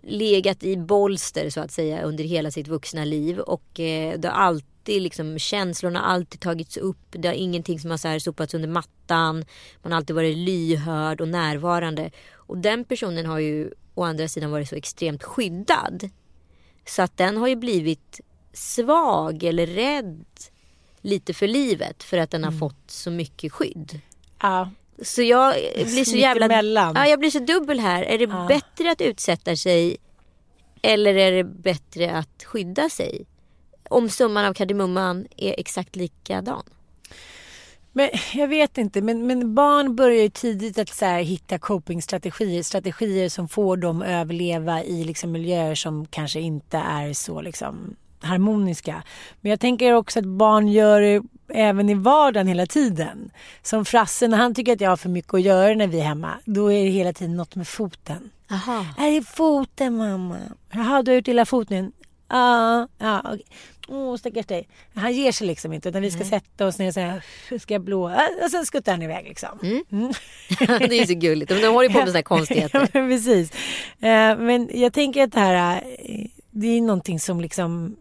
legat 0.02 0.62
i 0.64 0.76
bolster 0.76 1.50
så 1.50 1.60
att 1.60 1.70
säga 1.72 2.02
under 2.02 2.24
hela 2.24 2.50
sitt 2.50 2.68
vuxna 2.68 3.04
liv 3.04 3.38
och 3.38 3.80
eh, 3.80 4.18
det 4.18 4.28
har 4.28 4.34
alltid 4.44 4.70
liksom 4.88 5.38
känslorna 5.38 6.00
har 6.00 6.06
alltid 6.06 6.40
tagits 6.40 6.76
upp. 6.76 6.98
Det 7.10 7.28
har 7.28 7.34
ingenting 7.34 7.80
som 7.80 7.90
har 7.90 7.98
så 7.98 8.08
här 8.08 8.18
sopats 8.18 8.54
under 8.54 8.68
mattan. 8.68 9.44
Man 9.82 9.92
har 9.92 9.96
alltid 9.96 10.16
varit 10.16 10.36
lyhörd 10.36 11.20
och 11.20 11.28
närvarande. 11.28 12.10
Och 12.34 12.58
den 12.58 12.84
personen 12.84 13.26
har 13.26 13.38
ju 13.38 13.70
å 13.94 14.04
andra 14.04 14.28
sidan 14.28 14.50
varit 14.50 14.68
så 14.68 14.74
extremt 14.76 15.22
skyddad. 15.24 16.10
Så 16.86 17.02
att 17.02 17.16
den 17.16 17.36
har 17.36 17.48
ju 17.48 17.56
blivit 17.56 18.20
svag 18.52 19.42
eller 19.42 19.66
rädd 19.66 20.24
lite 21.00 21.34
för 21.34 21.48
livet 21.48 22.02
för 22.02 22.18
att 22.18 22.30
den 22.30 22.44
har 22.44 22.52
fått 22.52 22.90
så 22.90 23.10
mycket 23.10 23.52
skydd. 23.52 24.00
Ja. 24.42 24.70
Så 25.02 25.22
jag 25.22 25.54
blir 25.74 26.04
så 26.04 26.16
jävla... 26.16 26.62
Ja, 26.94 27.06
jag 27.06 27.18
blir 27.18 27.30
så 27.30 27.38
dubbel 27.38 27.80
här. 27.80 28.02
Är 28.02 28.18
det 28.18 28.24
Ja. 28.24 28.46
bättre 28.48 28.90
att 28.90 29.00
utsätta 29.00 29.56
sig 29.56 29.96
eller 30.82 31.14
är 31.14 31.32
det 31.32 31.44
bättre 31.44 32.10
att 32.16 32.44
skydda 32.44 32.88
sig? 32.88 33.26
Om 33.90 34.08
summan 34.08 34.44
av 34.44 34.54
kardemumman 34.54 35.26
är 35.36 35.54
exakt 35.58 35.96
likadan. 35.96 36.62
Men 37.92 38.10
jag 38.34 38.48
vet 38.48 38.78
inte, 38.78 39.02
men, 39.02 39.26
men 39.26 39.54
barn 39.54 39.96
börjar 39.96 40.22
ju 40.22 40.28
tidigt 40.28 40.78
att 40.78 40.88
så 40.88 41.04
här, 41.04 41.22
hitta 41.22 41.58
copingstrategier. 41.58 42.62
Strategier 42.62 43.28
som 43.28 43.48
får 43.48 43.76
dem 43.76 44.02
att 44.02 44.08
överleva 44.08 44.82
i 44.82 45.04
liksom, 45.04 45.32
miljöer 45.32 45.74
som 45.74 46.06
kanske 46.06 46.40
inte 46.40 46.78
är 46.78 47.12
så 47.12 47.40
liksom, 47.40 47.96
harmoniska. 48.20 49.02
Men 49.40 49.50
jag 49.50 49.60
tänker 49.60 49.92
också 49.92 50.18
att 50.18 50.24
barn 50.24 50.68
gör 50.68 51.00
det 51.00 51.22
även 51.48 51.90
i 51.90 51.94
vardagen 51.94 52.46
hela 52.46 52.66
tiden. 52.66 53.30
Som 53.62 53.84
Frasse, 53.84 54.28
när 54.28 54.38
han 54.38 54.54
tycker 54.54 54.72
att 54.72 54.80
jag 54.80 54.90
har 54.90 54.96
för 54.96 55.08
mycket 55.08 55.34
att 55.34 55.42
göra 55.42 55.74
när 55.74 55.86
vi 55.86 56.00
är 56.00 56.04
hemma, 56.04 56.38
då 56.44 56.72
är 56.72 56.84
det 56.84 56.90
hela 56.90 57.12
tiden 57.12 57.36
något 57.36 57.54
med 57.54 57.68
foten. 57.68 58.30
Aha. 58.50 58.86
Är 58.98 59.10
det 59.10 59.22
foten 59.22 59.96
mamma? 59.96 60.38
Jaha, 60.70 61.02
du 61.02 61.10
har 61.10 61.16
gjort 61.16 61.28
illa 61.28 61.46
foten? 61.46 61.92
Ja, 62.28 62.88
ja, 62.98 63.20
okej. 63.24 63.44
Åh, 63.88 64.16
stackars 64.16 64.46
dig. 64.46 64.68
Han 64.94 65.12
ger 65.12 65.32
sig 65.32 65.46
liksom 65.46 65.72
inte 65.72 65.88
utan 65.88 66.02
vi 66.02 66.10
ska 66.10 66.24
sätta 66.24 66.66
oss 66.66 66.78
ner 66.78 66.88
och 66.88 66.94
säga, 66.94 67.22
ska 67.60 67.74
jag 67.74 67.82
blå? 67.82 68.04
Och 68.44 68.50
sen 68.50 68.66
skuttar 68.66 68.92
han 68.92 69.02
iväg 69.02 69.24
liksom. 69.24 69.58
Mm. 69.62 70.12
det 70.88 70.98
är 71.00 71.06
så 71.06 71.14
gulligt. 71.14 71.48
De 71.50 71.66
håller 71.66 71.88
ju 71.88 71.94
på 71.94 71.98
med 71.98 72.08
sådana 72.08 72.18
här 72.18 72.22
konstigheter. 72.22 72.78
Ja, 72.92 73.00
men 73.00 73.10
precis. 73.10 73.50
Eh, 74.00 74.38
Men 74.38 74.70
jag 74.72 74.92
tänker 74.92 75.22
att 75.22 75.32
det 75.32 75.40
här, 75.40 75.82
eh, 75.98 76.26
det 76.50 76.66
är 76.66 76.80
någonting 76.80 77.20
som 77.20 77.40
liksom 77.40 77.96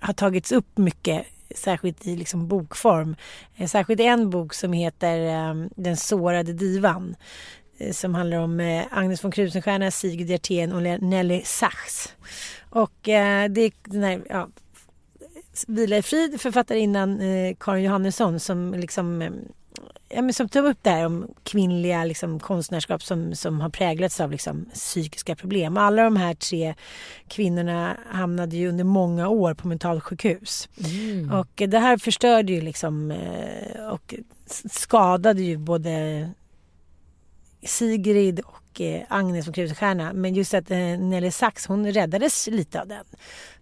har 0.00 0.12
tagits 0.14 0.52
upp 0.52 0.78
mycket, 0.78 1.26
särskilt 1.54 2.06
i 2.06 2.16
liksom 2.16 2.48
bokform. 2.48 3.16
Eh, 3.56 3.66
Särskilt 3.68 4.00
i 4.00 4.04
en 4.06 4.30
bok 4.30 4.54
som 4.54 4.72
heter 4.72 5.18
eh, 5.50 5.54
Den 5.76 5.96
sårade 5.96 6.52
divan. 6.52 7.16
Som 7.92 8.14
handlar 8.14 8.38
om 8.38 8.84
Agnes 8.90 9.24
von 9.24 9.30
Krusenstjerna, 9.32 9.90
Sigrid 9.90 10.30
Hjertén 10.30 10.72
och 10.72 10.82
Nelly 11.02 11.42
Sachs. 11.44 12.14
Och 12.72 13.08
eh, 13.08 13.48
det 13.50 13.60
är 13.60 13.72
den 13.84 14.02
här, 14.02 14.22
ja, 14.28 14.48
Vila 15.66 15.96
i 15.96 16.02
frid, 16.02 16.40
författarinnan 16.40 17.20
eh, 17.20 17.54
Karin 17.60 17.84
Johannesson 17.84 18.40
som 18.40 18.74
liksom 18.74 19.22
eh, 19.22 19.30
ja, 20.08 20.22
men 20.22 20.32
som 20.32 20.48
tog 20.48 20.64
upp 20.64 20.78
det 20.82 20.90
här 20.90 21.06
om 21.06 21.34
kvinnliga 21.42 22.04
liksom, 22.04 22.40
konstnärskap 22.40 23.02
som, 23.02 23.34
som 23.34 23.60
har 23.60 23.68
präglats 23.68 24.20
av 24.20 24.30
liksom, 24.30 24.64
psykiska 24.74 25.36
problem. 25.36 25.76
Alla 25.76 26.04
de 26.04 26.16
här 26.16 26.34
tre 26.34 26.74
kvinnorna 27.28 27.96
hamnade 28.10 28.56
ju 28.56 28.68
under 28.68 28.84
många 28.84 29.28
år 29.28 29.54
på 29.54 29.68
mentalsjukhus. 29.68 30.68
Mm. 30.84 31.32
Och 31.32 31.62
det 31.68 31.78
här 31.78 31.96
förstörde 31.96 32.52
ju 32.52 32.60
liksom 32.60 33.10
eh, 33.10 33.86
och 33.86 34.14
skadade 34.70 35.42
ju 35.42 35.56
både 35.56 36.30
Sigrid 37.62 38.40
och 38.40 38.61
och 38.72 38.80
Agnes 39.08 39.44
från 39.44 39.54
Krusstjärna. 39.54 40.12
Men 40.12 40.34
just 40.34 40.54
att 40.54 40.70
eh, 40.70 40.78
Nelly 40.78 41.30
Sachs, 41.30 41.66
hon 41.66 41.92
räddades 41.92 42.46
lite 42.46 42.80
av 42.80 42.88
den. 42.88 43.04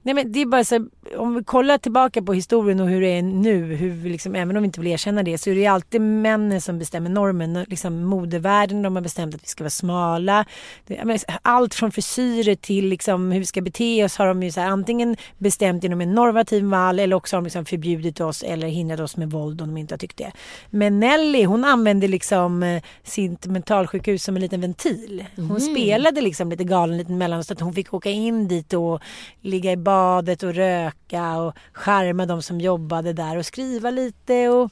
Nej 0.03 0.15
men 0.15 0.33
det 0.33 0.41
är 0.41 0.47
bara 0.47 0.65
så 0.65 0.75
här, 0.75 0.87
om 1.17 1.35
vi 1.35 1.45
kollar 1.45 1.79
tillbaka 1.79 2.23
på 2.23 2.35
historien 2.35 2.81
och 2.81 2.89
hur 2.89 3.01
det 3.01 3.09
är 3.09 3.23
nu, 3.23 3.75
hur 3.75 4.11
liksom, 4.11 4.35
även 4.35 4.57
om 4.57 4.63
vi 4.63 4.67
inte 4.67 4.81
vill 4.81 4.93
erkänna 4.93 5.23
det, 5.23 5.39
så 5.39 5.51
är 5.51 5.55
det 5.55 5.67
alltid 5.67 6.01
männen 6.01 6.61
som 6.61 6.79
bestämmer 6.79 7.11
normen. 7.11 7.65
Liksom 7.69 8.05
modevärlden, 8.05 8.83
de 8.83 8.97
har 8.97 9.03
bestämt 9.03 9.35
att 9.35 9.43
vi 9.43 9.47
ska 9.47 9.65
vara 9.65 9.71
smala. 9.71 10.45
Det, 10.87 11.25
allt 11.43 11.75
från 11.75 11.93
frisyrer 11.93 12.55
till 12.55 12.87
liksom 12.89 13.33
hur 13.33 13.39
vi 13.39 13.47
ska 13.47 13.61
bete 13.61 14.05
oss 14.05 14.17
har 14.17 14.27
de 14.27 14.43
ju 14.43 14.51
så 14.51 14.61
här, 14.61 14.69
antingen 14.69 15.17
bestämt 15.39 15.83
genom 15.83 16.01
en 16.01 16.15
normativ 16.15 16.65
mall 16.65 16.99
eller 16.99 17.17
också 17.17 17.37
har 17.37 17.41
de 17.41 17.45
liksom 17.45 17.65
förbjudit 17.65 18.21
oss 18.21 18.43
eller 18.43 18.69
hindrat 18.69 19.01
oss 19.01 19.17
med 19.17 19.31
våld 19.31 19.61
om 19.61 19.69
de 19.69 19.77
inte 19.77 19.95
har 19.95 19.99
tyckt 19.99 20.17
det. 20.17 20.33
Men 20.71 21.01
Nelly, 21.01 21.45
hon 21.45 21.65
använde 21.65 22.09
liksom 22.09 22.63
eh, 22.63 22.83
sitt 23.03 23.47
mentalsjukhus 23.47 24.25
som 24.25 24.37
en 24.37 24.43
liten 24.43 24.61
ventil. 24.61 25.25
Hon 25.37 25.61
spelade 25.61 26.21
liksom 26.21 26.51
lite 26.51 26.65
galen 26.65 26.97
lite 26.97 27.13
mellan 27.13 27.45
så 27.45 27.53
att 27.53 27.61
hon 27.61 27.73
fick 27.73 27.95
åka 27.95 28.11
in 28.11 28.49
dit 28.49 28.73
och 28.73 29.01
ligga 29.41 29.73
i 29.73 29.77
badet 29.91 30.43
och 30.43 30.55
röka 30.55 31.37
och 31.37 31.55
charma 31.73 32.27
de 32.27 32.43
som 32.43 32.61
jobbade 32.61 33.13
där 33.13 33.37
och 33.37 33.47
skriva 33.47 33.91
lite. 33.91 34.49
Och 34.49 34.71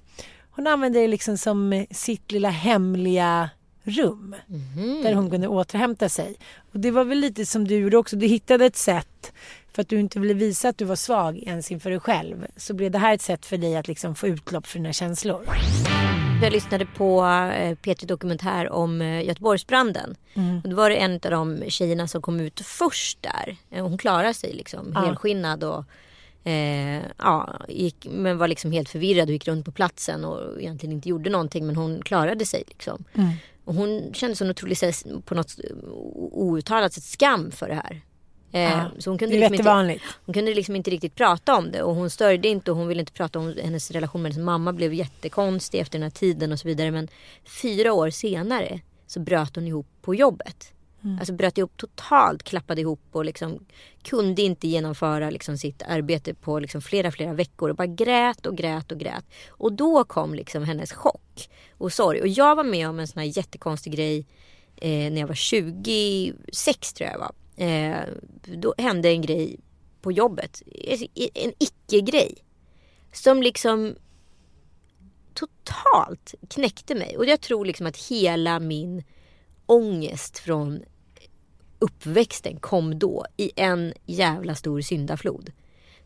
hon 0.50 0.66
använde 0.66 1.00
det 1.00 1.09
liksom 1.09 1.38
som 1.38 1.87
sitt 1.90 2.33
lilla 2.33 2.50
hemliga 2.50 3.50
rum 3.83 4.37
där 5.02 5.14
hon 5.14 5.31
kunde 5.31 5.48
återhämta 5.48 6.09
sig. 6.09 6.37
Och 6.72 6.81
det 6.81 6.90
var 6.90 7.04
väl 7.04 7.18
lite 7.18 7.46
som 7.46 7.68
du 7.68 7.78
gjorde 7.78 7.96
också. 7.96 8.16
Du 8.16 8.26
hittade 8.26 8.66
ett 8.66 8.76
sätt 8.76 9.33
för 9.72 9.83
att 9.83 9.88
du 9.88 10.00
inte 10.00 10.20
ville 10.20 10.35
visa 10.35 10.68
att 10.68 10.78
du 10.78 10.85
var 10.85 10.96
svag 10.96 11.38
ens 11.38 11.70
inför 11.70 11.90
dig 11.90 12.00
själv. 12.00 12.46
Så 12.57 12.74
blev 12.74 12.90
det 12.90 12.98
här 12.98 13.14
ett 13.14 13.22
sätt 13.22 13.46
för 13.46 13.57
dig 13.57 13.76
att 13.76 13.88
liksom 13.88 14.14
få 14.14 14.26
utlopp 14.26 14.66
för 14.66 14.78
dina 14.78 14.92
känslor. 14.92 15.46
Jag 16.42 16.53
lyssnade 16.53 16.87
på 16.87 17.20
eh, 17.20 17.77
P3 17.83 18.07
Dokumentär 18.07 18.70
om 18.72 19.01
eh, 19.03 19.24
Göteborgsbranden. 19.27 20.16
Och 20.64 20.68
då 20.70 20.77
var 20.77 20.90
det 20.90 20.96
en 20.96 21.12
av 21.14 21.31
de 21.31 21.62
tjejerna 21.68 22.09
som 22.09 22.22
kom 22.22 22.40
ut 22.40 22.61
först 22.61 23.18
där. 23.22 23.57
Eh, 23.70 23.83
Hon 23.83 23.98
klarade 23.98 24.35
sig 24.35 24.53
liksom 24.53 24.92
Ja. 24.94 25.01
helskinnad 25.01 25.64
och 25.64 25.85
eh, 26.51 27.03
ja, 27.18 27.61
gick, 27.68 28.07
men 28.11 28.38
var 28.38 28.48
liksom 28.48 28.72
helt 28.72 28.88
förvirrad 28.88 29.29
och 29.29 29.33
gick 29.33 29.48
runt 29.48 29.64
på 29.64 29.72
platsen 29.72 30.24
och 30.24 30.61
egentligen 30.61 30.92
inte 30.92 31.09
gjorde 31.09 31.31
någonting 31.31 31.66
men 31.66 31.77
hon 31.77 32.03
klarade 32.03 32.46
sig 32.46 32.64
liksom. 32.68 33.05
Och 33.64 33.74
hon 33.74 34.11
kände 34.14 34.37
sån 34.37 34.51
otrolig 34.51 34.79
på 35.24 35.35
något 35.35 35.57
outtalat 36.33 36.92
sätt 36.92 37.05
skam 37.05 37.51
för 37.51 37.68
det 37.68 37.74
här. 37.74 38.01
Eh, 38.52 38.61
Ja, 38.62 38.90
så 38.98 39.11
hon 39.11 39.18
kunde, 39.18 39.34
liksom 39.40 39.54
inte, 39.54 39.70
hon 40.26 40.32
kunde 40.34 40.54
liksom 40.54 40.76
inte 40.76 40.90
riktigt 40.90 41.14
prata 41.14 41.54
om 41.56 41.70
det 41.70 41.82
och 41.82 41.94
hon 41.94 42.11
störde 42.11 42.48
inte 42.48 42.70
och 42.70 42.76
hon 42.76 42.88
ville 42.88 43.00
inte 43.00 43.12
prata 43.12 43.38
om 43.38 43.54
hennes 43.62 43.90
relation 43.90 44.22
med 44.22 44.32
hennes 44.32 44.44
mamma 44.44 44.72
blev 44.72 44.94
jättekonstig 44.94 45.78
efter 45.80 45.98
den 45.98 46.02
här 46.02 46.11
tiden 46.11 46.52
och 46.52 46.58
så 46.58 46.68
vidare. 46.68 46.90
Men 46.90 47.08
fyra 47.62 47.92
år 47.92 48.11
senare 48.11 48.80
så 49.06 49.20
bröt 49.20 49.56
hon 49.56 49.66
ihop 49.66 49.87
på 50.02 50.14
jobbet. 50.14 50.72
Alltså 51.18 51.32
bröt 51.32 51.58
ihop 51.58 51.76
totalt, 51.76 52.42
klappade 52.42 52.80
ihop 52.80 53.00
och 53.12 53.24
liksom 53.24 53.58
kunde 54.02 54.42
inte 54.42 54.68
genomföra 54.68 55.30
liksom 55.30 55.58
sitt 55.58 55.82
arbete 55.82 56.34
på 56.34 56.58
liksom 56.58 56.80
flera, 56.82 57.11
flera 57.11 57.32
veckor 57.32 57.70
och 57.70 57.76
bara 57.76 57.87
grät 57.87 58.46
och 58.46 58.56
grät 58.56 58.92
och 58.92 58.98
grät. 58.98 59.24
Och 59.48 59.72
då 59.72 60.04
kom 60.04 60.34
liksom 60.34 60.64
hennes 60.64 60.92
chock 60.92 61.48
och 61.78 61.92
sorg. 61.92 62.20
Och 62.20 62.28
jag 62.28 62.56
var 62.56 62.64
med 62.64 62.88
om 62.88 62.98
en 63.00 63.06
sån 63.08 63.20
här 63.20 63.37
jättekonstig 63.38 63.92
grej 63.92 64.26
eh, 64.76 65.12
när 65.12 65.20
jag 65.20 65.26
var 65.28 65.34
26 65.34 66.92
tror 66.92 67.11
jag 67.11 67.18
var. 67.18 67.32
Eh, 67.58 68.00
då 68.42 68.74
hände 68.78 69.08
en 69.08 69.22
grej 69.22 69.60
på 70.00 70.12
jobbet. 70.12 70.62
Alltså, 70.90 71.06
en 71.34 71.52
icke-grej. 71.58 72.34
Som 73.12 73.42
liksom 73.42 73.96
totalt 75.34 76.34
knäckte 76.50 76.94
mig. 76.94 77.16
Och 77.16 77.26
jag 77.26 77.40
tror 77.40 77.64
liksom 77.64 77.86
att 77.86 77.96
hela 77.96 78.58
min 78.58 79.02
ångest 79.66 80.38
från 80.38 80.82
uppväxten 81.78 82.60
kom 82.60 82.98
då 82.98 83.26
i 83.36 83.50
en 83.56 83.92
jävla 84.06 84.54
stor 84.54 84.80
syndaflod. 84.80 85.52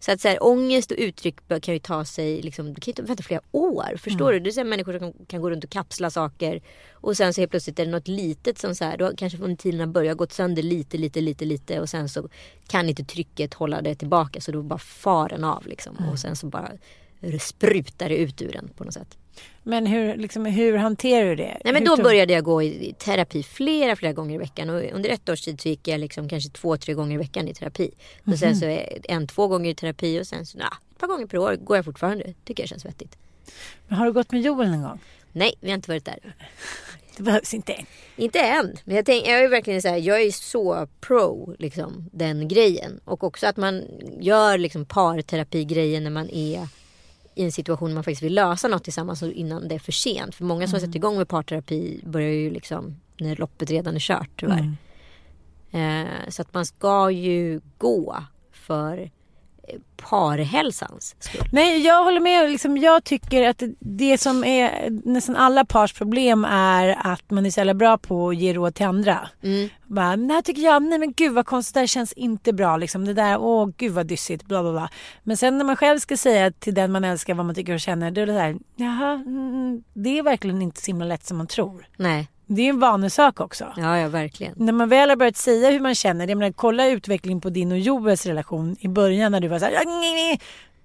Så 0.04 0.12
att 0.12 0.20
så 0.20 0.28
här, 0.28 0.42
ångest 0.44 0.90
och 0.90 0.96
uttryck 0.98 1.36
kan 1.62 1.74
ju 1.74 1.80
ta 1.80 2.04
sig, 2.04 2.42
liksom, 2.42 2.74
det 2.74 2.80
kan 2.80 2.94
ju 2.96 3.02
vänta 3.04 3.22
flera 3.22 3.40
år. 3.52 3.96
Förstår 3.96 4.30
Mm. 4.30 4.32
du? 4.34 4.40
Det 4.44 4.50
är 4.50 4.52
så 4.52 4.60
här, 4.60 4.64
människor 4.64 4.98
som 4.98 5.12
kan, 5.12 5.26
kan 5.26 5.40
gå 5.42 5.50
runt 5.50 5.64
och 5.64 5.70
kapsla 5.70 6.10
saker. 6.10 6.62
Och 6.92 7.16
sen 7.16 7.34
så 7.34 7.40
helt 7.40 7.50
plötsligt 7.50 7.78
är 7.78 7.84
det 7.84 7.90
något 7.90 8.08
litet 8.08 8.58
som 8.58 8.74
så 8.74 8.84
här, 8.84 8.96
då 8.96 9.12
kanske 9.16 9.38
har 9.38 9.86
börjat 9.86 10.16
gått 10.16 10.32
sönder 10.32 10.62
lite, 10.62 10.98
lite, 10.98 11.20
lite, 11.20 11.44
lite. 11.44 11.80
Och 11.80 11.88
sen 11.88 12.08
så 12.08 12.28
kan 12.66 12.88
inte 12.88 13.04
trycket 13.04 13.54
hålla 13.54 13.82
det 13.82 13.94
tillbaka. 13.94 14.40
Så 14.40 14.52
då 14.52 14.62
bara 14.62 14.78
far 14.78 15.28
den 15.28 15.44
av 15.44 15.66
liksom. 15.66 15.96
Mm. 15.96 16.10
Och 16.10 16.18
sen 16.18 16.36
så 16.36 16.46
bara 16.46 16.72
sprutar 17.40 18.08
det 18.08 18.16
ut 18.16 18.42
ur 18.42 18.52
den 18.52 18.68
på 18.68 18.84
något 18.84 18.94
sätt. 18.94 19.16
Men 19.62 19.86
hur, 19.86 20.16
liksom, 20.16 20.46
hur 20.46 20.76
hanterar 20.76 21.28
du 21.28 21.36
det? 21.36 21.60
Nej 21.64 21.72
men 21.72 21.82
hur 21.82 21.96
då 21.96 22.02
började 22.02 22.32
jag 22.32 22.44
gå 22.44 22.62
i 22.62 22.94
terapi 22.98 23.42
flera, 23.42 23.96
flera 23.96 24.12
gånger 24.12 24.34
i 24.34 24.38
veckan. 24.38 24.70
Och 24.70 24.82
under 24.92 25.10
ett 25.10 25.28
års 25.28 25.40
tid 25.40 25.60
så 25.60 25.68
gick 25.68 25.88
jag 25.88 26.00
liksom 26.00 26.28
kanske 26.28 26.50
två, 26.50 26.76
tre 26.76 26.94
gånger 26.94 27.14
i 27.14 27.18
veckan 27.18 27.48
i 27.48 27.54
terapi. 27.54 27.90
Och 28.24 28.38
sen 28.38 28.56
så 28.56 28.64
är 28.64 28.98
en, 29.04 29.26
två 29.26 29.48
gånger 29.48 29.70
i 29.70 29.74
terapi 29.74 30.20
och 30.20 30.26
sen 30.26 30.46
så 30.46 30.58
nah, 30.58 30.66
ett 30.90 30.98
par 30.98 31.06
gånger 31.06 31.26
per 31.26 31.38
år 31.38 31.56
går 31.56 31.76
jag 31.76 31.84
fortfarande. 31.84 32.34
Tycker 32.44 32.62
jag 32.62 32.68
känns 32.68 32.84
vettigt. 32.84 33.16
Men 33.88 33.98
har 33.98 34.06
du 34.06 34.12
gått 34.12 34.32
med 34.32 34.42
Joel 34.42 34.70
någon 34.70 34.82
gång? 34.82 35.00
Nej, 35.32 35.54
vi 35.60 35.68
har 35.68 35.74
inte 35.74 35.90
varit 35.90 36.04
där. 36.04 36.18
Det 37.16 37.22
behövs 37.22 37.54
inte 37.54 37.72
än. 37.72 37.86
Inte 38.16 38.40
än. 38.40 38.76
Men 38.84 38.96
jag, 38.96 39.06
tänk, 39.06 39.26
jag 39.26 39.44
är 39.44 39.48
verkligen 39.48 39.82
så 39.82 39.88
här, 39.88 39.96
jag 39.96 40.22
är 40.22 40.30
så 40.30 40.88
pro 41.00 41.56
liksom, 41.58 42.10
den 42.12 42.48
grejen. 42.48 43.00
Och 43.04 43.24
också 43.24 43.46
att 43.46 43.56
man 43.56 43.84
gör 44.20 44.58
liksom 44.58 44.84
parterapi-grejen 44.84 46.02
när 46.02 46.10
man 46.10 46.30
är 46.30 46.68
i 47.34 47.44
en 47.44 47.52
situation 47.52 47.88
där 47.88 47.94
man 47.94 48.04
faktiskt 48.04 48.22
vill 48.22 48.34
lösa 48.34 48.68
något 48.68 48.84
tillsammans 48.84 49.22
innan 49.22 49.68
det 49.68 49.74
är 49.74 49.78
för 49.78 49.92
sent. 49.92 50.34
För 50.34 50.44
många 50.44 50.66
som 50.66 50.74
har 50.74 50.80
satt 50.80 50.94
igång 50.94 51.16
med 51.16 51.28
parterapi 51.28 52.00
börjar 52.04 52.32
ju 52.32 52.50
liksom 52.50 53.00
när 53.16 53.36
loppet 53.36 53.70
redan 53.70 53.94
är 53.94 54.00
kört 54.00 54.30
tyvärr. 54.36 54.76
Eh, 55.70 56.28
så 56.28 56.42
att 56.42 56.54
man 56.54 56.66
ska 56.66 57.10
ju 57.10 57.60
gå 57.78 58.24
för 58.52 59.10
parhälsans 59.96 61.16
skull. 61.18 61.48
Nej, 61.52 61.86
jag 61.86 62.04
håller 62.04 62.20
med. 62.20 62.50
Liksom, 62.50 62.78
jag 62.78 63.04
tycker 63.04 63.48
att 63.48 63.62
det 63.78 64.18
som 64.18 64.44
är 64.44 64.90
nästan 65.04 65.36
alla 65.36 65.64
pars 65.64 65.92
problem 65.92 66.44
är 66.44 66.96
att 66.98 67.30
man 67.30 67.46
är 67.46 67.50
så 67.50 67.60
jävla 67.60 67.74
bra 67.74 67.98
på 67.98 68.28
att 68.28 68.36
ge 68.36 68.54
råd 68.54 68.74
till 68.74 68.86
andra. 68.86 69.28
Mm. 69.42 69.68
Bara, 69.86 70.16
det 70.16 70.34
här 70.34 70.42
tycker 70.42 70.62
jag, 70.62 70.82
nej 70.82 70.98
men 70.98 71.12
gud 71.12 71.32
vad 71.32 71.46
konstigt, 71.46 71.74
det 71.74 71.80
här 71.80 71.86
känns 71.86 72.12
inte 72.12 72.52
bra. 72.52 72.76
Liksom. 72.76 73.04
Det 73.04 73.14
där, 73.14 73.38
åh 73.38 73.68
gud 73.76 73.92
vad 73.92 74.06
dyssigt, 74.06 74.44
bla 74.44 74.62
bla 74.62 74.72
bla. 74.72 74.90
Men 75.22 75.36
sen 75.36 75.58
när 75.58 75.64
man 75.64 75.76
själv 75.76 75.98
ska 75.98 76.16
säga 76.16 76.52
till 76.52 76.74
den 76.74 76.92
man 76.92 77.04
älskar 77.04 77.34
vad 77.34 77.46
man 77.46 77.54
tycker 77.54 77.74
och 77.74 77.80
känner, 77.80 78.10
då 78.10 78.20
är 78.20 78.26
det 78.26 78.32
så 78.32 78.38
här, 78.38 78.56
jaha, 78.76 79.12
mm, 79.12 79.82
det 79.94 80.18
är 80.18 80.22
verkligen 80.22 80.62
inte 80.62 80.80
så 80.80 80.86
himla 80.86 81.04
lätt 81.04 81.26
som 81.26 81.38
man 81.38 81.46
tror. 81.46 81.86
Nej, 81.96 82.28
Det 82.46 82.62
är 82.62 82.68
en 82.68 82.80
vanesak 82.80 83.40
också. 83.40 83.72
ja, 83.76 83.98
ja 83.98 84.08
verkligen. 84.08 84.54
När 84.56 84.72
man 84.72 84.88
väl 84.88 85.08
har 85.08 85.16
börjat 85.16 85.36
säga 85.36 85.70
hur 85.70 85.80
man 85.80 85.94
känner, 85.94 86.28
jag 86.28 86.38
menar, 86.38 86.52
kolla 86.52 86.88
utvecklingen 86.88 87.40
på 87.40 87.50
din 87.50 87.72
och 87.72 87.78
Joels 87.78 88.26
relation 88.26 88.76
i 88.80 88.88
början 88.88 89.32
när 89.32 89.40
du 89.40 89.48
var 89.48 89.58
så 89.58 89.64
här, 89.64 89.72
"Ah, 89.72 89.84
nej, 89.84 90.14
nej." 90.14 90.40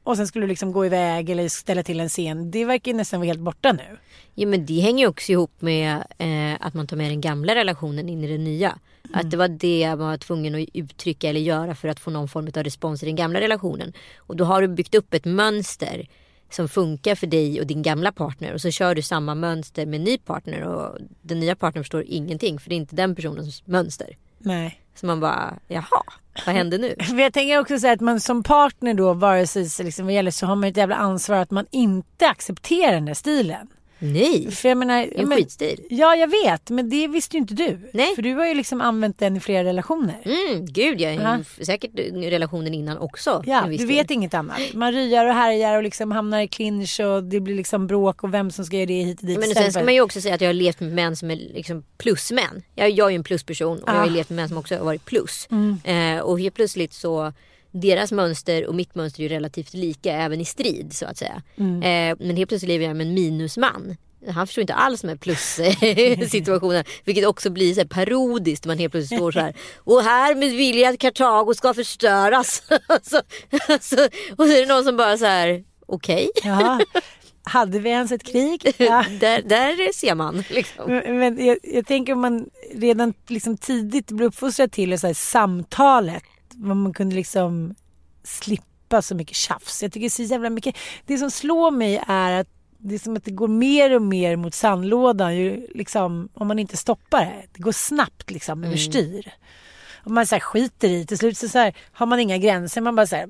och 0.08 0.17
sen 0.17 0.28
skulle 0.28 0.46
du 0.46 0.50
liksom 0.50 0.72
gå 0.72 0.86
iväg 0.86 1.30
eller 1.30 1.50
ställa 1.50 1.84
till 1.84 2.00
en 2.00 2.10
scen. 2.10 2.52
Det 2.52 2.65
verkar 2.65 2.91
ju 2.91 2.98
nästan 2.98 3.20
vara 3.20 3.28
helt 3.28 3.39
borta 3.39 3.72
nu. 3.72 3.98
Ja 4.36 4.48
men 4.48 4.65
det 4.65 4.80
hänger 4.80 5.04
ju 5.04 5.08
också 5.08 5.32
ihop 5.32 5.62
med 5.62 5.96
eh, 6.17 6.65
att 6.67 6.74
man 6.74 6.88
tar 6.88 6.98
med 6.98 7.12
den 7.12 7.22
gamla 7.22 7.56
relationen 7.56 8.10
in 8.10 8.24
i 8.24 8.28
den 8.28 8.43
nya. 8.43 8.78
Att 9.13 9.32
det 9.32 9.38
var 9.38 9.48
det 9.48 9.88
man 9.89 10.00
var 10.00 10.17
tvungen 10.17 10.56
att 10.56 10.67
uttrycka 10.74 11.30
eller 11.30 11.39
göra 11.39 11.76
för 11.76 11.88
att 11.88 12.00
få 12.00 12.12
någon 12.12 12.28
form 12.28 12.48
av 12.56 12.63
respons 12.63 13.04
i 13.04 13.06
den 13.06 13.15
gamla 13.15 13.39
relationen. 13.39 13.93
Och 14.17 14.36
då 14.36 14.43
har 14.43 14.62
du 14.62 14.67
byggt 14.67 14.96
upp 14.96 15.13
ett 15.13 15.26
mönster 15.26 16.08
som 16.50 16.70
funkar 16.70 17.16
för 17.16 17.28
dig 17.28 17.60
och 17.62 17.68
din 17.68 17.82
gamla 17.82 18.12
partner 18.12 18.54
och 18.54 18.62
så 18.62 18.72
kör 18.72 18.96
du 18.96 19.02
samma 19.02 19.36
mönster 19.36 19.86
med 19.86 19.98
en 19.98 20.04
ny 20.04 20.18
partner 20.18 20.62
och 20.62 20.98
den 21.22 21.40
nya 21.40 21.56
partnern 21.56 21.84
förstår 21.84 22.04
ingenting 22.08 22.60
för 22.60 22.70
det 22.70 22.76
är 22.76 22.78
inte 22.78 22.96
den 22.96 23.16
personens 23.16 23.68
mönster. 23.68 24.18
Nej. 24.38 24.82
Så 24.96 25.06
man 25.06 25.20
bara, 25.20 25.54
jaha, 25.68 26.04
vad 26.46 26.56
hände 26.56 26.78
nu? 26.78 26.96
Jag 27.22 27.34
tänker 27.34 27.60
också 27.60 27.80
så 27.80 27.88
här 27.88 27.94
att 27.94 28.02
man 28.02 28.20
som 28.20 28.44
partner 28.44 28.94
då, 28.94 29.14
vare 29.14 29.48
sig 29.48 29.70
så 29.70 29.84
liksom 29.84 30.06
vad 30.06 30.14
gäller 30.14 30.32
så 30.32 30.46
har 30.46 30.56
man 30.56 30.70
ett 30.70 30.78
jävla 30.78 30.96
ansvar 30.96 31.38
att 31.38 31.52
man 31.52 31.66
inte 31.72 32.28
accepterar 32.28 32.94
den 32.94 33.06
där 33.06 33.14
stilen. 33.14 33.68
Nej, 34.00 34.52
För 34.52 34.70
jag 34.70 34.78
menar, 34.78 35.08
en 35.16 35.30
men, 35.30 35.38
skitstil. 35.38 35.84
Ja, 35.90 36.16
jag 36.16 36.28
vet, 36.46 36.70
men 36.70 36.90
det 36.90 37.08
visste 37.08 37.36
ju 37.38 37.42
inte 37.42 37.54
du. 37.54 37.90
Nej. 37.94 38.16
För 38.16 38.22
du 38.22 38.34
har 38.34 38.46
ju 38.48 38.54
liksom 38.54 38.82
använt 38.82 39.20
den 39.20 39.38
i 39.38 39.40
flera 39.40 39.64
relationer. 39.64 40.16
Mm, 40.26 40.66
gud 40.66 41.02
jag 41.02 41.16
Ja. 41.16 41.20
är 41.60 41.64
säkert 41.66 41.92
relationen 42.14 42.74
innan 42.74 42.98
också. 42.98 43.44
Ja, 43.46 43.64
du 43.78 43.86
vet 43.86 44.12
inget 44.12 44.34
annat. 44.34 44.60
Man 44.74 44.92
ryar 44.94 45.26
och 45.26 45.34
härjar 45.34 45.78
och 45.78 45.84
liksom 45.84 46.12
hamnar 46.12 46.40
i 46.42 46.48
clinch 46.48 47.00
och 47.00 47.24
det 47.24 47.40
blir 47.40 47.56
liksom 47.56 47.88
bråk 47.88 48.24
och 48.24 48.34
vem 48.34 48.52
som 48.52 48.66
ska 48.66 48.76
göra 48.76 48.86
det 48.86 49.04
hit 49.04 49.20
och 49.22 49.28
dit. 49.28 49.40
Men 49.40 49.50
sen 49.50 49.72
ska 49.72 49.84
man 49.84 49.94
ju 49.94 50.02
också 50.02 50.22
säga 50.22 50.36
att 50.36 50.42
jag 50.42 50.50
har 50.50 50.54
levt 50.54 50.80
med 50.80 50.92
män 50.94 51.16
som 51.16 51.32
är 51.32 51.36
liksom 51.36 51.84
plusmän. 51.98 52.62
Jag, 52.76 52.90
jag 52.90 53.06
är 53.08 53.12
ju 53.12 53.16
en 53.16 53.24
plusperson 53.24 53.78
och 53.84 53.90
jag 53.90 53.94
har 53.94 54.02
Ah. 54.04 54.06
levt 54.06 54.30
med 54.30 54.36
män 54.36 54.50
som 54.50 54.58
också 54.58 54.76
har 54.78 54.86
varit 54.86 55.06
plus. 55.06 55.48
Mm. 55.52 55.78
Eh, 56.18 56.22
och 56.24 56.40
helt 56.40 56.56
plötsligt 56.56 56.94
så 56.94 57.34
deras 57.80 58.12
mönster 58.12 58.68
och 58.68 58.76
mitt 58.76 58.96
mönster 58.96 59.20
är 59.20 59.24
ju 59.24 59.30
relativt 59.30 59.74
lika 59.74 60.13
även 60.13 60.42
i 60.42 60.46
strid 60.46 60.94
så 60.94 61.06
att 61.06 61.18
säga. 61.18 61.42
Mm. 61.58 61.82
Eh, 61.82 62.18
men 62.28 62.38
helt 62.38 62.50
plötsligt 62.50 62.70
lever 62.70 62.86
jag 62.86 62.96
med 62.96 63.08
en 63.08 63.13
minusman. 63.13 63.96
Han 64.30 64.48
förstår 64.48 64.62
inte 64.62 64.74
alls 64.74 65.04
med 65.04 65.22
plus-situationen. 65.22 66.84
Vilket 67.04 67.26
också 67.26 67.50
blir 67.50 67.74
så 67.74 67.80
här 67.80 67.88
parodiskt. 67.88 68.66
Man 68.66 68.78
helt 68.78 68.92
plötsligt 68.92 69.20
står 69.20 69.32
så 69.32 69.40
här. 69.40 69.56
Och 69.78 70.04
härmed 70.04 70.52
vill 70.52 70.78
jag 70.78 70.94
att 70.94 71.00
Kartago 71.00 71.54
ska 71.54 71.74
förstöras. 71.74 72.63
så, 73.04 73.22
så, 73.82 73.98
och 74.38 74.46
så 74.46 74.52
är 74.52 74.60
det 74.60 74.74
någon 74.74 74.84
som 74.84 74.98
bara 74.98 75.18
så 75.18 75.26
här. 75.26 75.63
Okej. 75.86 76.30
Ja. 76.44 76.80
Hade 77.44 77.80
vi 77.80 77.90
ens 77.90 78.12
ett 78.12 78.24
krig? 78.24 78.74
Ja. 78.78 79.06
där, 79.20 79.42
där 79.42 79.94
ser 79.94 80.16
man. 80.16 80.44
Liksom. 80.50 80.92
Men, 80.92 81.18
men 81.20 81.46
jag, 81.46 81.58
jag 81.63 81.86
tänker 81.88 82.13
om 82.13 82.22
man 82.22 82.50
redan 82.76 83.13
liksom 83.28 83.58
tidigt 83.58 84.12
blir 84.12 84.28
uppfostrad 84.28 84.72
till 84.72 85.00
så 85.00 85.08
här, 85.08 85.13
samtalet. 85.13 86.24
Man 86.58 86.93
kunde 86.93 87.15
liksom 87.15 87.76
slippa 88.24 89.02
så 89.02 89.15
mycket 89.15 89.36
tjafs. 89.36 89.84
Jag 89.84 89.91
tycker 89.91 90.10
så 90.10 90.22
jävla 90.24 90.50
mycket. 90.50 90.76
Det 91.06 91.17
som 91.17 91.32
slår 91.32 91.72
mig 91.72 92.04
är 92.08 92.32
att 92.32 92.48
det 92.78 92.96
är 92.96 93.00
som 93.00 93.17
att 93.17 93.24
det 93.24 93.32
går 93.32 93.48
mer 93.48 93.96
och 93.96 94.02
mer 94.02 94.36
mot 94.36 94.54
sandlådan 94.54 95.36
ju, 95.36 95.67
liksom, 95.76 96.30
om 96.34 96.48
man 96.48 96.60
inte 96.60 96.78
stoppar 96.78 97.26
det. 97.26 97.43
Det 97.54 97.62
går 97.62 97.72
snabbt 97.72 98.32
liksom 98.32 98.60
Mm. 98.60 98.67
överstyr. 98.70 99.34
Om 100.04 100.13
man 100.13 100.28
så 100.28 100.36
här, 100.36 100.39
skiter 100.39 100.89
i 100.89 101.06
till 101.06 101.17
slut 101.17 101.38
så, 101.38 101.50
så 101.50 101.58
här, 101.60 101.76
har 101.91 102.06
man 102.06 102.20
inga 102.20 102.38
gränser. 102.38 102.82
Man 102.82 102.96
bara 102.96 103.08
så 103.08 103.15
här, 103.15 103.28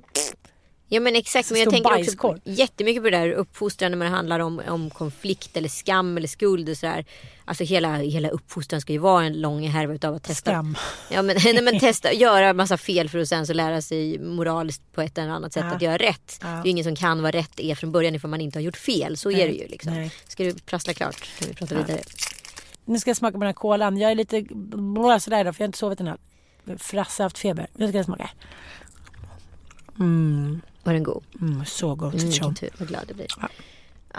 Ja 0.89 1.00
men 1.00 1.15
exakt, 1.15 1.47
Så 1.47 1.54
men 1.54 1.62
jag 1.63 1.69
tänker 1.71 1.89
också 1.89 1.97
bajskorv. 2.04 2.39
jättemycket 2.43 3.04
på 3.04 3.10
det 3.10 3.17
där 3.17 3.32
uppfostran 3.32 3.91
när 4.00 4.06
det 4.06 4.12
handlar 4.12 4.39
om, 4.39 4.62
om 4.67 4.89
konflikt 4.89 5.58
eller 5.58 5.69
skam 5.69 6.17
eller 6.17 6.28
skuld 6.28 6.69
och 6.69 6.78
sådär. 6.78 7.06
Alltså 7.45 7.63
hela, 7.63 7.95
hela 7.95 8.30
uppfostran 8.30 8.82
ska 8.82 8.93
ju 8.93 9.00
vara 9.00 9.23
en 9.26 9.41
lång 9.41 9.67
härva 9.67 9.93
utav 9.93 10.15
att 10.15 10.23
testa. 10.23 10.52
skam. 10.52 10.78
Ja 11.12 11.21
men, 11.21 11.36
nej, 11.43 11.62
men 11.62 11.80
testa, 11.80 12.13
göra 12.13 12.54
massa 12.54 12.78
fel 12.78 13.10
för 13.10 13.19
att 13.19 13.28
sen 13.28 13.47
så 13.47 13.54
lära 13.54 13.82
sig 13.82 14.19
moraliskt 14.19 14.82
på 14.93 15.02
ett 15.02 15.17
eller 15.17 15.30
annat 15.32 15.54
sätt 15.54 15.63
Ja. 15.69 15.76
att 15.76 15.82
göra 15.82 15.97
rätt. 15.97 16.39
Ja. 16.41 16.47
Det 16.47 16.54
är 16.54 16.63
ju 16.65 16.69
ingen 16.69 16.84
som 16.84 16.95
kan 16.95 17.21
vad 17.21 17.34
rätt 17.36 17.60
är 17.60 17.76
från 17.76 17.91
början 17.91 18.15
ifall 18.15 18.30
man 18.30 18.41
inte 18.41 18.60
har 18.60 18.63
gjort 18.63 18.78
fel. 18.78 19.17
Så 19.17 19.32
är 19.32 19.47
det 19.47 19.54
ju 19.54 19.67
liksom. 19.67 19.93
Nej. 19.93 20.12
Ska 20.28 20.43
du 20.43 20.54
prassla 20.54 20.93
klart 20.93 21.15
kan 21.39 21.47
vi 21.50 21.54
prata 21.54 21.76
vidare. 21.76 22.02
Nu 22.86 23.00
ska 23.00 23.10
jag 23.10 23.17
smaka 23.17 23.32
på 23.34 23.39
den 23.39 23.47
här 23.47 23.54
kolan. 23.54 23.97
Jag 23.97 24.12
är 24.12 24.15
lite 24.15 24.41
blå 24.54 25.19
sådär 25.19 25.43
då 25.43 25.54
för 25.54 25.62
jag 25.62 25.65
har 25.65 25.67
inte 25.69 25.78
sovit 25.78 25.97
den 25.97 26.08
här. 26.08 26.17
Frasse 26.78 27.23
har 27.23 27.26
haft 27.26 27.38
feber. 27.38 27.67
Nu 27.73 27.88
ska 27.88 27.97
jag 27.97 28.06
smaka. 28.06 28.30
Mm, 30.00 30.62
Var 30.88 30.93
den 30.93 31.04
god? 31.04 31.23
mm, 31.41 31.65
så 31.65 31.95
gott. 31.95 32.13
Mm, 32.13 32.19
Tjom. 32.19 32.30
vilken 32.32 32.56
tur, 32.56 32.69
vad 32.80 32.88
glad 32.88 33.04
jag 33.08 33.15
blir. 33.15 33.28
Ja 33.41 33.50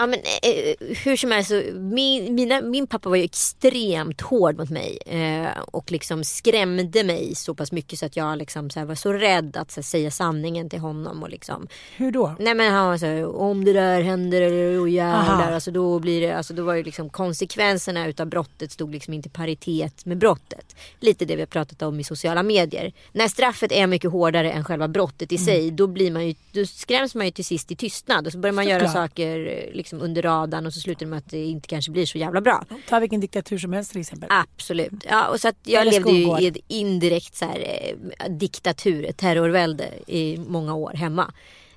men 0.07 0.19
eh, 0.19 0.97
hur 1.05 1.17
som 1.17 1.31
helst, 1.31 1.51
min, 1.75 2.35
mina, 2.35 2.61
min 2.61 2.87
pappa 2.87 3.09
var 3.09 3.17
ju 3.17 3.25
extremt 3.25 4.21
hård 4.21 4.59
mot 4.59 4.71
mig. 4.71 4.99
Eh, 5.07 5.59
och 5.71 5.93
liksom 5.93 6.25
skrämde 6.25 7.05
mig 7.05 7.35
så 7.35 7.55
pass 7.55 7.73
mycket 7.73 7.99
så 7.99 8.07
att 8.07 8.17
jag 8.17 8.39
liksom, 8.39 8.71
så 8.71 8.79
här, 8.79 8.87
var 8.87 8.95
så 8.95 9.13
rädd 9.13 9.57
att 9.57 9.71
så 9.71 9.81
här, 9.81 9.83
säga 9.85 10.11
sanningen 10.11 10.71
till 10.71 10.79
honom. 10.79 11.23
Och 11.23 11.29
liksom, 11.31 11.69
Hur 11.97 12.11
då? 12.13 12.35
nej 12.39 12.55
men 12.55 12.73
han 12.73 12.87
var 12.87 12.99
så 12.99 13.07
här, 13.07 13.37
om 13.37 13.65
det 13.65 13.73
där 13.73 14.01
händer 14.03 14.43
eller 14.43 14.85
oh, 14.85 14.91
jävlar. 14.91 15.53
Alltså, 15.53 15.71
då 15.71 15.99
blir 15.99 16.21
det, 16.21 16.33
alltså, 16.33 16.55
då 16.55 16.63
var 16.65 16.75
ju 16.75 16.83
liksom 16.83 17.11
konsekvenserna 17.11 18.07
utav 18.09 18.27
brottet 18.27 18.73
stod 18.73 18.93
liksom 18.93 19.15
inte 19.15 19.29
i 19.29 19.31
paritet 19.33 20.05
med 20.07 20.19
brottet. 20.19 20.77
Lite 21.01 21.25
det 21.25 21.37
vi 21.37 21.43
har 21.43 21.47
pratat 21.47 21.83
om 21.83 22.01
i 22.01 22.05
sociala 22.05 22.43
medier. 22.43 22.93
När 23.13 23.29
straffet 23.29 23.73
är 23.73 23.87
mycket 23.87 24.11
hårdare 24.11 24.53
än 24.53 24.65
själva 24.65 24.89
brottet 24.89 25.33
i 25.33 25.37
Mm. 25.39 25.47
sig. 25.47 25.71
Då, 25.71 25.87
blir 25.87 26.11
man 26.11 26.29
ju, 26.29 26.35
då 26.53 26.65
skräms 26.67 27.15
man 27.15 27.27
ju 27.27 27.33
till 27.33 27.45
sist 27.45 27.71
i 27.73 27.77
tystnad. 27.77 28.27
Och 28.27 28.33
så 28.33 28.39
börjar 28.39 28.55
man 28.55 28.67
göra 28.69 28.81
Såklart. 28.89 29.11
saker 29.11 29.47
eh, 29.47 29.75
liksom 29.89 30.03
under 30.03 30.23
radarn 30.23 30.67
och 30.67 30.75
så 30.75 30.81
slutar 30.81 31.07
det 31.07 31.11
med 31.11 31.19
att 31.19 31.31
det 31.31 31.45
inte 31.45 31.69
kanske 31.69 31.91
blir 31.91 32.07
så 32.07 32.19
jävla 32.19 32.41
bra. 32.41 32.65
Ta 32.89 32.99
vilken 32.99 33.21
diktatur 33.21 33.59
som 33.59 33.73
helst 33.73 33.93
till 33.93 34.01
exempel. 34.01 34.29
Absolut. 34.33 35.07
Ja, 35.11 35.29
och 35.29 35.41
så 35.41 35.49
att 35.49 35.57
jag 35.63 35.83
Eller 35.83 35.93
levde 35.93 36.11
ju 36.11 36.23
skolgård. 36.23 36.41
i 36.41 36.47
ett 36.47 36.57
indirekt 36.69 37.35
så 37.35 37.45
här, 37.45 37.59
eh, 37.61 38.31
diktatur, 38.31 39.05
ett 39.05 39.17
terrorvälde 39.17 39.91
i 40.07 40.37
många 40.37 40.75
år 40.75 40.93
hemma. 40.93 41.33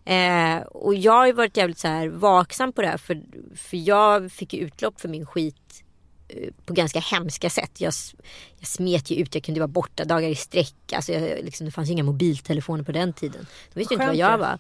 Eh, 0.06 0.62
och 0.62 0.96
jag 0.96 1.14
har 1.14 1.28
ju 1.28 1.34
varit 1.34 1.58
jävligt 1.58 1.80
så 1.80 1.88
här 1.88 2.08
vaksam 2.08 2.74
på 2.74 2.82
det 2.82 2.88
här 2.88 2.98
för, 2.98 3.22
för 3.56 3.78
jag 3.78 4.32
fick 4.32 4.54
ju 4.54 4.60
utlopp 4.60 5.02
för 5.02 5.10
min 5.10 5.26
skit 5.26 5.81
på 6.66 6.74
ganska 6.74 7.00
hemska 7.00 7.50
sätt. 7.50 7.82
Jag, 7.82 7.94
jag 8.60 8.68
smet 8.68 9.12
ju 9.12 9.16
ut, 9.16 9.36
jag 9.36 9.44
kunde 9.44 9.60
vara 9.60 9.68
borta 9.68 10.06
dagar 10.06 10.30
i 10.30 10.36
sträck. 10.36 10.94
Alltså 10.94 11.12
jag, 11.12 11.46
liksom, 11.46 11.66
det 11.66 11.72
fanns 11.72 11.90
ju 11.90 11.94
inga 11.94 12.04
mobiltelefoner 12.04 12.84
på 12.84 12.92
den 12.92 13.14
tiden. 13.14 13.48
De 13.74 13.80
visste 13.80 13.94
ju 13.94 13.96
inte 13.96 14.08
vad 14.08 14.18
Skönt 14.18 14.32
jag 14.32 14.38
var. 14.38 14.60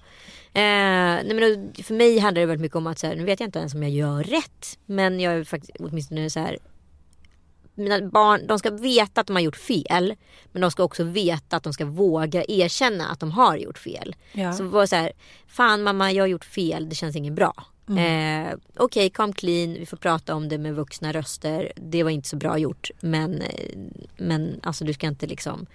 Eh, 0.53 1.23
nej 1.23 1.33
men 1.33 1.73
för 1.83 1.93
mig 1.93 2.19
handlar 2.19 2.39
det 2.39 2.45
väldigt 2.45 2.61
mycket 2.61 2.75
om 2.75 2.87
att 2.87 2.99
så 2.99 3.07
här, 3.07 3.15
nu 3.15 3.23
vet 3.23 3.39
jag 3.39 3.47
inte 3.47 3.59
ens 3.59 3.73
om 3.73 3.83
jag 3.83 3.91
gör 3.91 4.23
rätt. 4.23 4.79
Men 4.85 5.19
jag 5.19 5.33
är 5.33 5.43
faktiskt 5.43 5.71
åtminstone 5.79 6.29
så 6.29 6.39
här 6.39 6.57
mina 7.75 8.01
barn, 8.01 8.47
de 8.47 8.59
ska 8.59 8.69
veta 8.69 9.21
att 9.21 9.27
de 9.27 9.35
har 9.35 9.43
gjort 9.43 9.55
fel. 9.55 10.15
Men 10.51 10.61
de 10.61 10.71
ska 10.71 10.83
också 10.83 11.03
veta 11.03 11.55
att 11.55 11.63
de 11.63 11.73
ska 11.73 11.85
våga 11.85 12.43
erkänna 12.47 13.07
att 13.07 13.19
de 13.19 13.31
har 13.31 13.57
gjort 13.57 13.77
fel. 13.77 14.15
Ja. 14.33 14.53
Så 14.53 14.63
var 14.63 14.85
så 14.85 14.95
här, 14.95 15.11
fan 15.47 15.83
mamma 15.83 16.11
jag 16.11 16.23
har 16.23 16.27
gjort 16.27 16.45
fel, 16.45 16.89
det 16.89 16.95
känns 16.95 17.15
inget 17.15 17.33
bra. 17.33 17.53
Mm. 17.91 18.47
Eh, 18.47 18.53
Okej, 18.77 18.85
okay, 18.85 19.09
come 19.09 19.33
clean, 19.33 19.73
vi 19.73 19.85
får 19.85 19.97
prata 19.97 20.35
om 20.35 20.49
det 20.49 20.57
med 20.57 20.75
vuxna 20.75 21.11
röster. 21.11 21.71
Det 21.75 22.03
var 22.03 22.11
inte 22.11 22.29
så 22.29 22.35
bra 22.35 22.57
gjort. 22.57 22.91
Men, 22.99 23.41
eh, 23.41 23.77
men 24.17 24.59
alltså 24.63 24.85
du 24.85 24.93
ska 24.93 25.07
inte 25.07 25.27
liksom 25.27 25.65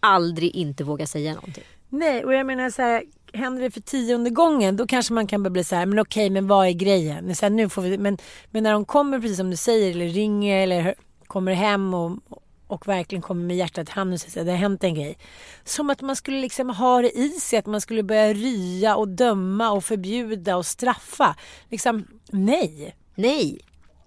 aldrig 0.00 0.56
inte 0.56 0.84
våga 0.84 1.06
säga 1.06 1.34
någonting. 1.34 1.64
Nej, 1.88 2.24
och 2.24 2.34
jag 2.34 2.46
menar 2.46 2.70
så 2.70 2.82
här, 2.82 3.04
händer 3.32 3.62
det 3.62 3.70
för 3.70 3.80
tionde 3.80 4.30
gången 4.30 4.76
då 4.76 4.86
kanske 4.86 5.12
man 5.12 5.26
kan 5.26 5.42
börja 5.42 5.52
bli 5.52 5.64
så 5.64 5.76
här, 5.76 5.86
men 5.86 5.98
okej, 5.98 6.30
men 6.30 6.46
vad 6.46 6.66
är 6.66 6.72
grejen? 6.72 7.36
Så 7.36 7.44
här, 7.46 7.50
nu 7.50 7.68
får 7.68 7.82
vi, 7.82 7.98
men, 7.98 8.18
men 8.50 8.62
när 8.62 8.72
de 8.72 8.84
kommer 8.84 9.20
precis 9.20 9.36
som 9.36 9.50
du 9.50 9.56
säger 9.56 9.90
eller 9.90 10.08
ringer 10.08 10.62
eller 10.62 10.94
kommer 11.26 11.52
hem 11.52 11.94
och, 11.94 12.18
och 12.66 12.88
verkligen 12.88 13.22
kommer 13.22 13.44
med 13.44 13.56
hjärtat 13.56 13.88
i 13.88 13.92
handen 13.92 14.14
och 14.14 14.20
säger 14.20 14.40
att 14.40 14.46
det 14.46 14.52
har 14.52 14.58
hänt 14.58 14.84
en 14.84 14.94
grej. 14.94 15.18
Som 15.64 15.90
att 15.90 16.00
man 16.00 16.16
skulle 16.16 16.40
liksom 16.40 16.70
ha 16.70 17.02
det 17.02 17.18
i 17.18 17.28
sig, 17.28 17.58
att 17.58 17.66
man 17.66 17.80
skulle 17.80 18.02
börja 18.02 18.32
rya 18.32 18.96
och 18.96 19.08
döma 19.08 19.70
och 19.70 19.84
förbjuda 19.84 20.56
och 20.56 20.66
straffa. 20.66 21.36
Liksom, 21.70 22.06
nej. 22.30 22.96
Nej. 23.14 23.58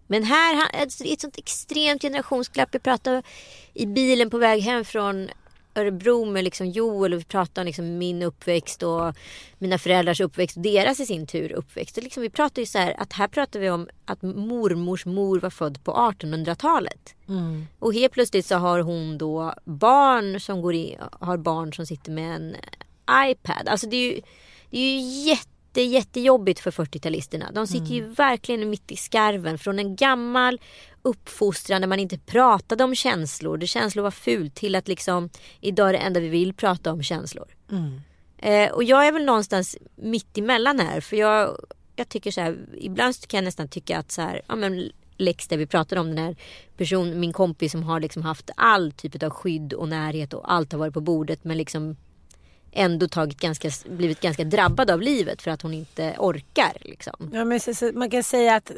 Men 0.08 0.24
här 0.24 0.82
alltså, 0.82 1.04
det 1.04 1.10
är 1.10 1.14
ett 1.14 1.22
sånt 1.22 1.38
extremt 1.38 2.02
generationsglapp. 2.02 2.70
Vi 2.72 2.80
pratade 2.80 3.24
i 3.74 3.86
bilen 3.86 4.30
på 4.30 4.38
väg 4.38 4.62
hem 4.62 4.86
från 4.86 5.30
Örebro 5.80 6.26
med 6.26 6.44
liksom 6.44 6.68
Joel 6.68 7.14
och 7.14 7.20
vi 7.20 7.24
pratade 7.24 7.62
om 7.62 7.66
liksom 7.66 7.98
min 7.98 8.24
uppväxt 8.24 8.84
och 8.84 9.16
mina 9.58 9.78
föräldrars 9.78 10.22
uppväxt 10.22 10.58
och 10.58 10.64
deras 10.64 11.00
i 11.00 11.06
sin 11.06 11.28
tur 11.28 11.52
uppväxt. 11.52 11.98
Och 11.98 12.04
liksom 12.04 12.24
vi 12.24 12.30
pratade 12.30 12.62
ju 12.62 12.66
så 12.66 12.78
här 12.78 12.96
att 12.98 13.14
här 13.14 13.28
pratar 13.28 13.60
vi 13.60 13.70
om 13.70 13.88
att 14.06 14.22
mormors 14.22 15.06
mor 15.06 15.40
var 15.40 15.50
född 15.50 15.84
på 15.84 15.94
1800-talet. 15.94 17.16
Och 17.80 17.94
helt 17.94 18.14
plötsligt 18.14 18.46
så 18.46 18.56
har 18.56 18.80
hon 18.80 19.18
då 19.18 19.54
barn 19.66 20.40
som 20.40 20.62
går 20.62 20.74
in, 20.74 20.98
har 21.20 21.38
barn 21.38 21.74
som 21.74 21.86
sitter 21.86 22.12
med 22.12 22.36
en 22.36 22.56
iPad. 23.32 23.68
Alltså 23.68 23.88
det 23.88 23.96
är 23.96 24.14
ju, 24.14 24.22
det 24.70 24.78
är 24.78 24.94
ju 24.94 25.00
jätte, 25.30 25.82
jättejobbigt 25.82 26.60
för 26.60 26.72
40-talisterna. 26.72 27.54
De 27.54 27.68
sitter 27.68 27.94
ju 27.94 28.02
verkligen 28.08 28.70
mitt 28.70 28.92
i 28.92 28.96
skarven 28.96 29.58
från 29.58 29.80
en 29.80 29.96
gammal 29.96 30.60
uppfostran 31.02 31.82
där 31.82 31.88
man 31.88 32.00
inte 32.00 32.18
pratade 32.18 32.84
om 32.84 32.96
känslor. 32.96 33.58
Det 33.58 33.68
känslor 33.68 34.04
var 34.04 34.12
fult 34.12 34.56
till 34.56 34.76
att 34.76 34.88
liksom 34.88 35.30
idag 35.62 35.90
är 35.90 35.94
det 35.94 36.00
enda 36.00 36.20
vi 36.20 36.28
vill 36.28 36.54
prata 36.54 36.92
om 36.92 37.04
känslor. 37.04 37.56
Eh, 38.38 38.72
och 38.72 38.84
jag 38.84 39.08
är 39.08 39.12
väl 39.12 39.26
någonstans 39.26 39.78
mitt 39.96 40.38
emellan 40.38 40.80
här. 40.80 41.02
För 41.02 41.18
jag, 41.18 41.66
jag 41.96 42.10
tycker 42.10 42.32
så 42.32 42.42
här, 42.42 42.58
ibland 42.78 43.28
kan 43.28 43.38
jag 43.38 43.44
nästan 43.44 43.68
tycka 43.68 43.98
att 43.98 44.12
så 44.12 44.22
här, 44.22 44.42
ja 44.48 44.56
men 44.56 44.92
Lex 45.18 45.48
där 45.48 45.58
vi 45.58 45.66
pratade 45.66 46.02
om 46.02 46.08
den 46.08 46.18
här 46.18 46.36
person, 46.78 47.20
min 47.20 47.34
kompis 47.34 47.72
som 47.72 47.84
har 47.84 48.00
liksom 48.00 48.24
haft 48.24 48.50
all 48.56 48.92
typ 48.92 49.24
av 49.24 49.30
skydd 49.30 49.74
och 49.74 49.88
närhet 49.90 50.34
och 50.34 50.54
allt 50.54 50.72
har 50.72 50.80
varit 50.80 50.94
på 50.94 51.02
bordet 51.02 51.44
men 51.44 51.58
liksom 51.58 51.96
ändå 52.72 53.08
tagit 53.08 53.40
ganska, 53.40 53.70
blivit 53.90 54.20
ganska 54.20 54.44
drabbad 54.44 54.92
av 54.92 55.02
livet 55.02 55.42
för 55.42 55.52
att 55.52 55.62
hon 55.62 55.74
inte 55.74 56.16
orkar 56.18 56.78
liksom. 56.82 57.32
Ja, 57.34 57.46
men 57.46 57.60
så, 57.60 57.74
så, 57.74 57.92
man 57.94 58.10
kan 58.10 58.24
säga 58.24 58.56
att 58.56 58.72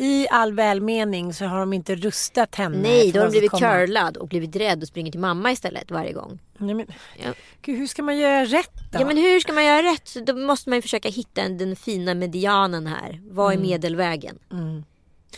i 0.00 0.26
all 0.30 0.52
välmening 0.52 1.34
så 1.34 1.44
har 1.44 1.60
de 1.60 1.72
inte 1.72 1.94
rustat 1.94 2.54
henne. 2.54 2.78
Nej, 2.78 3.12
då 3.12 3.18
har 3.18 3.24
hon 3.24 3.30
blivit 3.30 3.50
komma. 3.50 3.60
curlad 3.72 4.16
och 4.16 4.28
blivit 4.28 4.56
rädd 4.56 4.82
och 4.82 4.88
springer 4.88 5.10
till 5.10 5.20
mamma 5.20 5.52
istället 5.52 5.90
varje 5.90 6.12
gång. 6.12 6.38
Nej, 6.58 6.74
men, 6.74 6.86
Ja. 7.24 7.32
Gud, 7.62 7.78
hur 7.78 7.86
ska 7.86 8.02
man 8.02 8.18
göra 8.18 8.44
rätt 8.44 8.74
då? 8.92 9.00
Ja 9.00 9.06
men 9.06 9.16
hur 9.16 9.40
ska 9.40 9.52
man 9.52 9.64
göra 9.64 9.82
rätt? 9.82 10.26
Då 10.26 10.34
måste 10.36 10.68
man 10.70 10.78
ju 10.78 10.82
försöka 10.82 11.08
hitta 11.08 11.40
en- 11.42 11.58
den 11.58 11.76
fina 11.76 12.14
medianen 12.14 12.86
här. 12.86 13.20
Vad 13.30 13.52
är 13.54 13.58
medelvägen? 13.58 14.38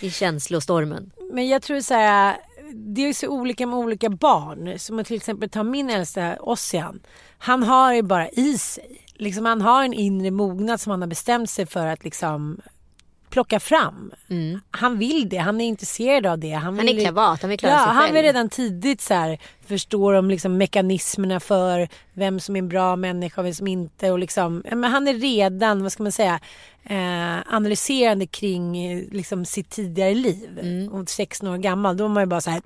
I 0.01 0.11
känslostormen. 0.11 1.11
Men 1.33 1.49
jag 1.49 1.63
tror 1.63 1.81
så 1.81 1.95
här, 1.95 2.37
det 2.75 3.09
är 3.09 3.13
så 3.13 3.29
olika 3.29 3.67
med 3.67 3.79
olika 3.79 4.11
barn. 4.11 4.79
Som 4.79 4.99
att 4.99 5.07
till 5.07 5.17
exempel 5.17 5.51
ta 5.51 5.63
min 5.63 5.91
äldsta 5.91 6.37
Ossian. 6.41 7.01
Han 7.39 7.63
har 7.63 7.95
det 7.95 8.03
bara 8.03 8.29
i 8.29 8.59
sig. 8.59 8.99
Liksom 9.15 9.45
han 9.47 9.61
har 9.61 9.85
en 9.85 9.93
inre 9.93 10.31
mognad 10.31 10.81
som 10.81 10.91
han 10.91 11.01
har 11.01 11.09
bestämt 11.09 11.51
sig 11.51 11.67
för 11.67 11.87
att 11.87 12.05
liksom 12.05 12.61
plocka 13.33 13.61
fram. 13.61 14.13
Han 14.71 14.99
vill 14.99 15.29
det, 15.29 15.37
han 15.37 15.61
är 15.61 15.65
intresserad 15.65 16.27
av 16.27 16.39
det. 16.39 16.53
Han, 16.53 16.63
Mm. 16.75 16.79
Han 16.79 16.87
vill, 16.87 16.99
är 17.01 17.05
kavat, 17.05 17.41
han 17.43 17.51
vill 17.51 17.59
klara 17.59 17.73
ja, 17.73 17.79
sig 17.79 17.87
Han 17.95 18.03
själv. 18.03 18.15
vill 18.15 18.23
redan 18.23 18.49
tidigt 18.49 19.01
så 19.01 19.15
här, 19.15 19.39
förstå 19.73 20.13
de 20.13 20.31
liksom 20.31 20.57
mekanismerna 20.59 21.41
för 21.41 21.89
vem 22.15 22.41
som 22.41 22.57
är 22.57 22.59
en 22.59 22.69
bra 22.69 22.97
människa 22.97 23.41
och 23.41 23.47
vem 23.47 23.55
som 23.55 23.67
inte. 23.67 24.11
Och 24.11 24.19
liksom, 24.19 24.63
men 24.73 24.85
han 24.85 25.09
är 25.09 25.15
redan, 25.15 25.83
vad 25.83 25.93
ska 25.93 26.03
man 26.03 26.13
säga, 26.13 26.41
eh, 26.85 27.55
analyserande 27.55 28.27
kring 28.27 28.87
eh, 28.87 29.05
liksom, 29.11 29.45
sitt 29.45 29.71
tidigare 29.71 30.15
liv. 30.15 30.59
Mm. 30.63 30.93
Och 30.93 31.09
16 31.09 31.49
år 31.49 31.57
gammal, 31.57 31.97
då 31.97 32.05
är 32.05 32.09
man 32.09 32.23
ju 32.23 32.27
bara 32.27 32.41
så 32.41 32.51
här... 32.51 32.63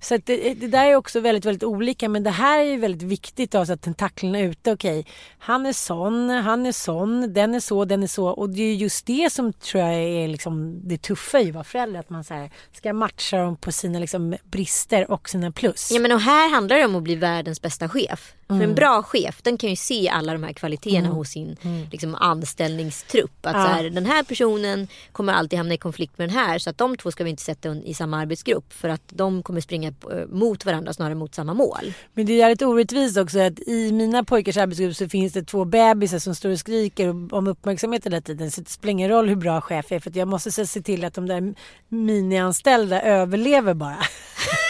Så 0.00 0.16
det, 0.24 0.54
det 0.54 0.66
där 0.66 0.86
är 0.86 0.94
också 0.94 1.20
väldigt, 1.20 1.44
väldigt 1.44 1.64
olika. 1.64 2.08
Men 2.08 2.22
det 2.22 2.30
här 2.30 2.58
är 2.58 2.64
ju 2.64 2.76
väldigt 2.76 3.02
viktigt 3.02 3.50
då, 3.50 3.66
så 3.66 3.72
att 3.72 3.82
tentaklerna 3.82 4.38
är 4.38 4.44
ute. 4.44 4.72
Okej, 4.72 5.06
han 5.38 5.66
är 5.66 5.72
sån, 5.72 6.30
han 6.30 6.66
är 6.66 6.72
sån, 6.72 7.32
den 7.32 7.54
är 7.54 7.60
så, 7.60 7.84
den 7.84 8.02
är 8.02 8.06
så. 8.06 8.26
Och 8.26 8.50
det 8.50 8.62
är 8.62 8.74
just 8.74 9.06
det 9.06 9.32
som 9.32 9.52
tror 9.52 9.84
jag 9.84 9.94
är 9.94 10.28
liksom 10.28 10.80
det 10.88 11.02
tuffa 11.02 11.40
i 11.40 11.48
att 11.48 11.54
vara 11.54 11.64
förälder. 11.64 12.00
Att 12.00 12.10
man 12.10 12.24
så 12.24 12.34
här, 12.34 12.50
ska 12.72 12.92
matcha 12.92 13.38
dem 13.38 13.56
på 13.56 13.72
sina 13.72 13.98
liksom, 13.98 14.36
brister 14.44 15.10
och 15.10 15.28
sina 15.28 15.52
plus. 15.52 15.90
Ja 15.90 16.00
men 16.10 16.16
och 16.16 16.20
här 16.22 16.50
handlar 16.50 16.76
det 16.78 16.84
om 16.84 16.94
att 16.96 17.02
bli 17.02 17.14
världens 17.14 17.62
bästa 17.62 17.88
chef. 17.88 18.32
För 18.46 18.54
Mm. 18.54 18.68
en 18.68 18.74
bra 18.74 19.02
chef 19.02 19.42
den 19.42 19.56
kan 19.58 19.70
ju 19.70 19.76
se 19.76 20.08
alla 20.08 20.32
de 20.32 20.42
här 20.42 20.52
kvaliteterna 20.52 21.08
hos 21.08 21.28
sin 21.28 21.56
liksom, 21.92 22.14
anställningstrupp. 22.14 23.46
Att 23.46 23.54
Ja. 23.56 23.62
så 23.62 23.68
här, 23.68 23.90
den 23.90 24.06
här 24.06 24.22
personen 24.22 24.88
kommer 25.12 25.32
alltid 25.32 25.58
hamna 25.58 25.74
i 25.74 25.78
konflikt 25.78 26.18
med 26.18 26.28
den 26.28 26.36
här. 26.36 26.58
Så 26.58 26.70
att 26.70 26.78
de 26.78 26.96
två 26.96 27.10
ska 27.10 27.24
vi 27.24 27.30
inte 27.30 27.42
sätta 27.42 27.74
i 27.76 27.94
samma 27.94 28.18
arbetsgrupp. 28.20 28.72
För 28.72 28.88
att 28.88 29.02
de 29.08 29.42
kommer 29.42 29.60
springa 29.60 29.88
eh, 29.88 30.26
mot 30.28 30.64
varandra 30.64 30.92
snarare 30.92 31.14
mot 31.14 31.34
samma 31.34 31.54
mål. 31.54 31.92
Men 32.14 32.26
det 32.26 32.32
är 32.32 32.36
jävligt 32.38 32.62
orättvist 32.62 33.16
också 33.18 33.40
att 33.40 33.60
i 33.66 33.92
mina 33.92 34.24
pojkars 34.24 34.56
arbetsgrupp 34.56 34.96
så 34.96 35.08
finns 35.08 35.32
det 35.32 35.42
två 35.44 35.64
bebisar 35.64 36.18
som 36.18 36.34
står 36.34 36.50
och 36.50 36.58
skriker 36.58 37.34
om 37.34 37.46
uppmärksamhet 37.46 38.06
hela 38.06 38.20
tiden. 38.20 38.50
Så 38.50 38.60
det 38.60 38.70
spelar 38.70 38.90
ingen 38.90 39.08
roll 39.10 39.28
hur 39.28 39.36
bra 39.36 39.60
chef 39.60 39.86
jag 39.88 39.96
är 39.96 40.00
för 40.00 40.12
jag 40.18 40.28
måste 40.28 40.50
se 40.66 40.82
till 40.82 41.04
att 41.04 41.14
de 41.14 41.26
där 41.26 41.54
minianställda 41.88 43.02
överlever 43.02 43.74
bara. 43.74 43.96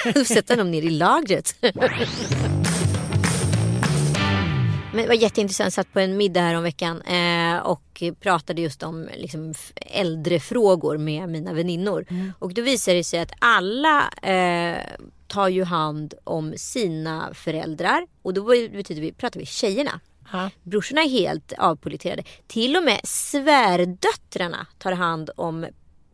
Sätta 0.27 0.57
dem 0.57 0.71
ner 0.71 0.83
i 0.83 0.91
lagret. 0.91 1.57
Men 4.93 5.03
det 5.03 5.09
var 5.09 5.15
jätteintressant. 5.15 5.75
Satt 5.75 5.93
på 5.93 6.01
en 6.01 6.17
middag 6.17 6.41
här 6.41 6.55
om 6.55 6.63
veckan 6.63 7.03
eh, 7.03 7.59
och 7.59 8.03
pratade 8.21 8.63
just 8.63 8.83
om 8.83 9.09
liksom, 9.17 9.55
äldrefrågor 9.77 10.99
med 10.99 11.29
mina 11.29 11.53
väninnor. 11.53 12.07
Och 12.39 12.55
då 12.55 12.63
visade 12.63 12.97
det 12.97 13.05
sig 13.05 13.21
att 13.21 13.33
alla 13.39 14.09
eh, 14.23 14.79
tar 15.27 15.49
ju 15.49 15.65
hand 15.65 16.15
om 16.25 16.55
sina 16.57 17.35
föräldrar. 17.35 18.07
Och 18.23 18.35
då 18.35 18.45
betyder 18.45 19.01
vi, 19.01 19.13
pratar 19.13 19.41
vi 19.41 19.47
tjejerna. 19.47 20.01
Ja. 20.33 20.51
Brorsorna 20.63 21.03
är 21.03 21.09
helt 21.09 21.53
avpoliterade. 21.59 22.23
Till 22.47 22.77
och 22.77 22.83
med 22.83 23.01
svärdöttrarna 23.05 24.67
tar 24.79 24.93
hand 24.93 25.31
om 25.37 25.67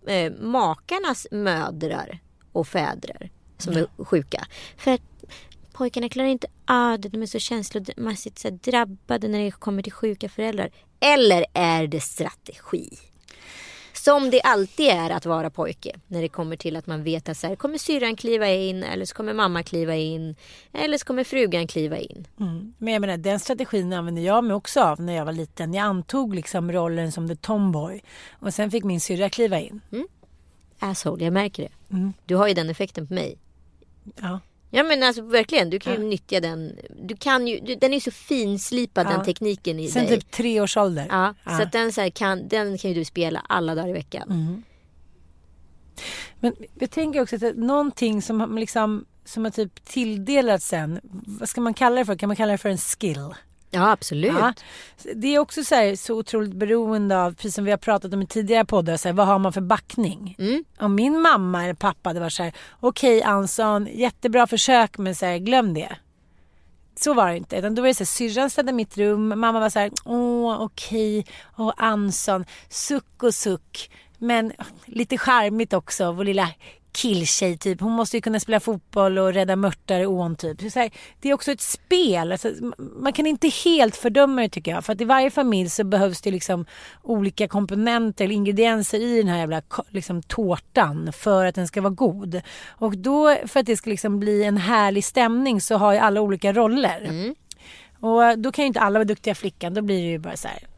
eh, 0.06 0.32
makarnas 0.32 1.26
mödrar 1.30 2.18
och 2.52 2.68
fäder 2.68 3.30
som 3.58 3.76
är 3.76 4.04
sjuka. 4.04 4.46
För 4.76 4.90
att 4.90 5.02
pojkarna 5.72 6.08
klarar 6.08 6.28
inte 6.28 6.46
av 6.66 7.00
det. 7.00 7.08
De 7.08 7.22
är 7.22 7.26
så 7.26 7.38
känslomässigt 7.38 8.38
så 8.38 8.50
drabbade 8.50 9.28
när 9.28 9.44
det 9.44 9.50
kommer 9.50 9.82
till 9.82 9.92
sjuka 9.92 10.28
föräldrar. 10.28 10.70
Eller 11.00 11.46
är 11.52 11.86
det 11.86 12.00
strategi? 12.00 12.88
Som 13.92 14.30
det 14.30 14.42
alltid 14.42 14.86
är 14.86 15.10
att 15.10 15.26
vara 15.26 15.50
pojke. 15.50 15.96
När 16.06 16.22
det 16.22 16.28
kommer 16.28 16.56
till 16.56 16.76
att 16.76 16.86
man 16.86 17.02
vet 17.02 17.28
att 17.28 17.36
så 17.36 17.46
här, 17.46 17.56
kommer 17.56 17.78
syrran 17.78 18.16
kliva 18.16 18.48
in 18.48 18.82
eller 18.82 19.04
så 19.04 19.14
kommer 19.14 19.34
mamma 19.34 19.62
kliva 19.62 19.96
in. 19.96 20.36
Eller 20.72 20.98
så 20.98 21.04
kommer 21.04 21.24
frugan 21.24 21.66
kliva 21.66 21.98
in. 21.98 22.26
Mm. 22.40 22.74
Men 22.78 22.92
jag 22.92 23.00
menar 23.00 23.16
den 23.16 23.40
strategin 23.40 23.92
använde 23.92 24.20
jag 24.20 24.44
mig 24.44 24.54
också 24.54 24.80
av 24.80 25.00
när 25.00 25.12
jag 25.12 25.24
var 25.24 25.32
liten. 25.32 25.74
Jag 25.74 25.84
antog 25.84 26.34
liksom 26.34 26.72
rollen 26.72 27.12
som 27.12 27.28
the 27.28 27.36
tomboy. 27.36 28.02
Och 28.30 28.54
sen 28.54 28.70
fick 28.70 28.84
min 28.84 29.00
syrra 29.00 29.30
kliva 29.30 29.60
in. 29.60 29.80
Asshole, 30.78 31.24
jag 31.24 31.32
märker 31.32 31.62
det. 31.62 31.94
Mm. 31.94 32.12
Du 32.26 32.36
har 32.36 32.48
ju 32.48 32.54
den 32.54 32.70
effekten 32.70 33.06
på 33.06 33.14
mig. 33.14 33.38
Ja. 34.20 34.40
Ja 34.70 34.82
men 34.82 35.02
alltså 35.02 35.22
verkligen, 35.22 35.70
du 35.70 35.78
kan 35.78 35.92
ju 35.92 35.98
nyttja 36.08 36.40
den. 36.40 36.78
Du 37.02 37.16
kan 37.16 37.46
ju, 37.46 37.60
du, 37.60 37.74
den 37.74 37.90
är 37.90 37.94
ju 37.96 38.00
så 38.00 38.10
finslipad 38.10 39.06
Ja. 39.06 39.10
den 39.10 39.24
tekniken 39.24 39.80
i 39.80 39.88
Sen 39.88 40.06
dig. 40.06 40.20
typ 40.20 40.30
tre 40.30 40.60
års 40.60 40.76
ålder. 40.76 41.06
Ja, 41.10 41.34
Ja. 41.44 41.50
Mm. 41.50 41.58
så 41.58 41.66
att 41.66 41.72
den, 41.72 41.92
så 41.92 42.00
här, 42.00 42.10
kan, 42.10 42.48
den 42.48 42.78
kan 42.78 42.90
ju 42.90 42.94
du 42.94 43.04
spela 43.04 43.40
alla 43.48 43.74
dagar 43.74 43.88
i 43.88 43.92
veckan. 43.92 44.62
Men 46.40 46.54
jag 46.78 46.90
tänker 46.90 47.20
också 47.22 47.36
att 47.46 47.56
någonting 47.56 48.22
som 48.22 48.58
liksom 48.58 49.04
som 49.24 49.44
har 49.44 49.50
typ 49.50 49.84
tilldelats 49.84 50.66
sen. 50.68 51.00
Vad 51.26 51.48
ska 51.48 51.60
man 51.60 51.74
kalla 51.74 51.96
det 51.96 52.04
för? 52.04 52.16
Kan 52.16 52.26
man 52.28 52.36
kalla 52.36 52.52
det 52.52 52.58
för 52.58 52.68
en 52.68 52.78
skill? 52.78 53.34
Ja 53.70 53.90
absolut. 53.90 54.34
Ja. 54.38 54.52
Det 55.14 55.34
är 55.34 55.38
också 55.38 55.64
så, 55.64 55.74
här, 55.74 55.96
så 55.96 56.14
otroligt 56.14 56.54
beroende 56.54 57.22
av, 57.22 57.34
precis 57.34 57.54
som 57.54 57.64
vi 57.64 57.70
har 57.70 57.78
pratat 57.78 58.14
om 58.14 58.22
i 58.22 58.26
tidigare 58.26 58.64
poddar, 58.64 58.96
så 58.96 59.08
här, 59.08 59.12
vad 59.12 59.26
har 59.26 59.38
man 59.38 59.52
för 59.52 59.60
backning? 59.60 60.36
Mm. 60.38 60.64
Om 60.78 60.94
min 60.94 61.20
mamma 61.20 61.64
eller 61.64 61.74
pappa 61.74 62.12
det 62.12 62.20
var 62.20 62.28
så 62.28 62.42
här, 62.42 62.52
okej 62.80 63.22
Anson, 63.22 63.88
jättebra 63.92 64.46
försök 64.46 64.98
men 64.98 65.14
så 65.14 65.26
här, 65.26 65.38
glöm 65.38 65.74
det. 65.74 65.96
Så 66.98 67.14
var 67.14 67.28
det 67.28 67.36
inte. 67.36 67.56
Utan 67.56 67.74
då 67.74 67.82
var 67.82 67.88
det 67.88 67.94
så 67.94 68.00
här, 68.00 68.06
syrran 68.06 68.50
städade 68.50 68.72
mitt 68.72 68.98
rum, 68.98 69.28
mamma 69.28 69.60
var 69.60 69.70
så 69.70 69.78
här, 69.78 69.90
åh 70.04 70.62
okej, 70.62 71.26
åh 71.56 71.72
Anson, 71.76 72.44
suck 72.68 73.22
och 73.22 73.34
suck. 73.34 73.90
Men 74.18 74.52
lite 74.84 75.18
charmigt 75.18 75.72
också, 75.72 76.12
vår 76.12 76.24
lilla 76.24 76.50
killtjej 76.96 77.58
typ. 77.58 77.80
Hon 77.80 77.92
måste 77.92 78.16
ju 78.16 78.20
kunna 78.20 78.40
spela 78.40 78.60
fotboll 78.60 79.18
och 79.18 79.34
rädda 79.34 79.56
mörtar 79.56 80.00
i 80.00 80.06
ån 80.06 80.36
typ. 80.36 80.60
Så 80.60 80.70
så 80.70 80.78
här, 80.78 80.90
det 81.20 81.28
är 81.28 81.34
också 81.34 81.52
ett 81.52 81.60
spel. 81.60 82.32
Alltså, 82.32 82.52
man 82.76 83.12
kan 83.12 83.26
inte 83.26 83.48
helt 83.64 83.96
fördöma 83.96 84.42
det 84.42 84.48
tycker 84.48 84.70
jag. 84.70 84.84
För 84.84 84.92
att 84.92 85.00
i 85.00 85.04
varje 85.04 85.30
familj 85.30 85.70
så 85.70 85.84
behövs 85.84 86.20
det 86.20 86.30
liksom 86.30 86.66
olika 87.02 87.48
komponenter 87.48 88.24
eller 88.24 88.34
ingredienser 88.34 88.98
i 88.98 89.16
den 89.16 89.28
här 89.28 89.38
jävla 89.38 89.62
liksom, 89.88 90.22
tårtan 90.22 91.12
för 91.12 91.44
att 91.44 91.54
den 91.54 91.68
ska 91.68 91.80
vara 91.80 91.94
god. 91.94 92.40
Och 92.68 92.98
då 92.98 93.36
för 93.46 93.60
att 93.60 93.66
det 93.66 93.76
ska 93.76 93.90
liksom 93.90 94.20
bli 94.20 94.44
en 94.44 94.56
härlig 94.56 95.04
stämning 95.04 95.60
så 95.60 95.76
har 95.76 95.92
ju 95.92 95.98
alla 95.98 96.20
olika 96.20 96.52
roller. 96.52 97.04
Mm. 97.04 97.34
Och 98.00 98.38
då 98.38 98.52
kan 98.52 98.62
ju 98.62 98.66
inte 98.66 98.80
alla 98.80 98.98
vara 98.98 99.04
duktiga 99.04 99.34
flickan. 99.34 99.74
Då 99.74 99.82
blir 99.82 100.02
det 100.02 100.10
ju 100.10 100.18
bara 100.18 100.36
så 100.36 100.48
här 100.48 100.75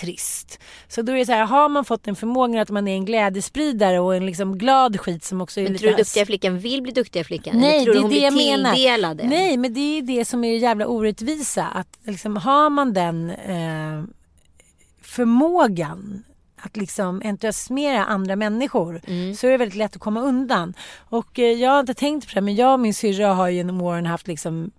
trist. 0.00 0.58
Så 0.88 1.02
då 1.02 1.12
är 1.12 1.16
det 1.16 1.26
så 1.26 1.32
här, 1.32 1.44
har 1.44 1.68
man 1.68 1.84
fått 1.84 2.08
en 2.08 2.16
förmåga 2.16 2.62
att 2.62 2.70
man 2.70 2.88
är 2.88 2.94
en 2.94 3.04
glädjespridare 3.04 4.00
och 4.00 4.16
en 4.16 4.26
liksom 4.26 4.58
glad 4.58 5.00
skit 5.00 5.24
som 5.24 5.40
också 5.40 5.60
är 5.60 5.64
Men 5.64 5.72
lite... 5.72 5.82
tror 5.82 5.90
du 5.90 5.96
duktiga 5.96 6.26
flickan 6.26 6.58
vill 6.58 6.82
bli 6.82 6.92
duktiga 6.92 7.24
flickan? 7.24 7.56
Nej, 7.60 7.84
det 7.84 7.90
är 7.90 8.08
det 8.08 8.16
jag 8.18 8.34
menar. 8.34 9.14
det? 9.14 9.28
Nej, 9.28 9.56
men 9.56 9.74
det 9.74 9.98
är 9.98 10.02
det 10.02 10.24
som 10.24 10.44
är 10.44 10.50
det 10.52 10.56
jävla 10.58 10.86
orättvisa. 10.86 11.66
Att 11.66 11.98
liksom, 12.02 12.36
har 12.36 12.70
man 12.70 12.92
den 12.92 13.30
eh, 13.30 14.04
förmågan 15.02 16.24
att 16.60 16.76
liksom 16.76 17.22
entusiasmera 17.24 18.04
andra 18.04 18.36
människor 18.36 19.00
Mm. 19.06 19.34
så 19.34 19.46
är 19.46 19.50
det 19.50 19.56
väldigt 19.56 19.78
lätt 19.78 19.96
att 19.96 20.02
komma 20.02 20.20
undan. 20.20 20.74
Och 21.08 21.38
eh, 21.38 21.52
jag 21.52 21.70
har 21.70 21.80
inte 21.80 21.94
tänkt 21.94 22.28
på 22.28 22.34
det 22.34 22.40
men 22.40 22.54
jag 22.54 22.72
och 22.72 22.80
min 22.80 22.94
syrra 22.94 23.34
har 23.34 23.48
genom 23.48 23.80
åren 23.80 24.06
haft 24.06 24.26
liksom 24.26 24.70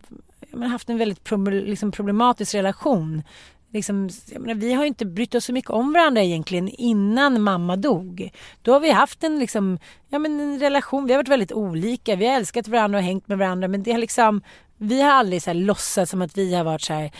menar, 0.51 0.67
haft 0.67 0.89
en 0.89 0.97
väldigt 0.97 1.31
liksom 1.67 1.91
problematisk 1.91 2.55
relation. 2.55 3.23
Liksom, 3.71 4.09
jag 4.31 4.41
menar, 4.41 4.55
vi 4.55 4.73
har 4.73 4.83
ju 4.83 4.87
inte 4.87 5.05
brytt 5.05 5.35
oss 5.35 5.45
så 5.45 5.53
mycket 5.53 5.71
om 5.71 5.93
varandra 5.93 6.23
egentligen 6.23 6.69
innan 6.69 7.41
mamma 7.41 7.75
dog. 7.75 8.31
Då 8.61 8.73
har 8.73 8.79
vi 8.79 8.91
haft 8.91 9.23
en, 9.23 9.39
liksom, 9.39 9.79
ja, 10.09 10.19
men 10.19 10.39
en 10.39 10.59
relation, 10.59 11.05
vi 11.05 11.13
har 11.13 11.19
varit 11.19 11.27
väldigt 11.27 11.51
olika, 11.51 12.15
vi 12.15 12.27
har 12.27 12.35
älskat 12.35 12.67
varandra 12.67 12.99
och 12.99 13.03
hängt 13.03 13.27
med 13.27 13.37
varandra 13.37 13.67
men 13.67 13.83
det 13.83 13.91
har 13.91 13.99
liksom, 13.99 14.41
vi 14.77 15.01
har 15.01 15.11
aldrig 15.11 15.41
så 15.41 15.49
här 15.49 15.55
låtsats 15.55 16.11
som 16.11 16.21
att 16.21 16.37
vi 16.37 16.55
har 16.55 16.63
varit 16.63 16.81
så 16.81 16.93
här 16.93 17.11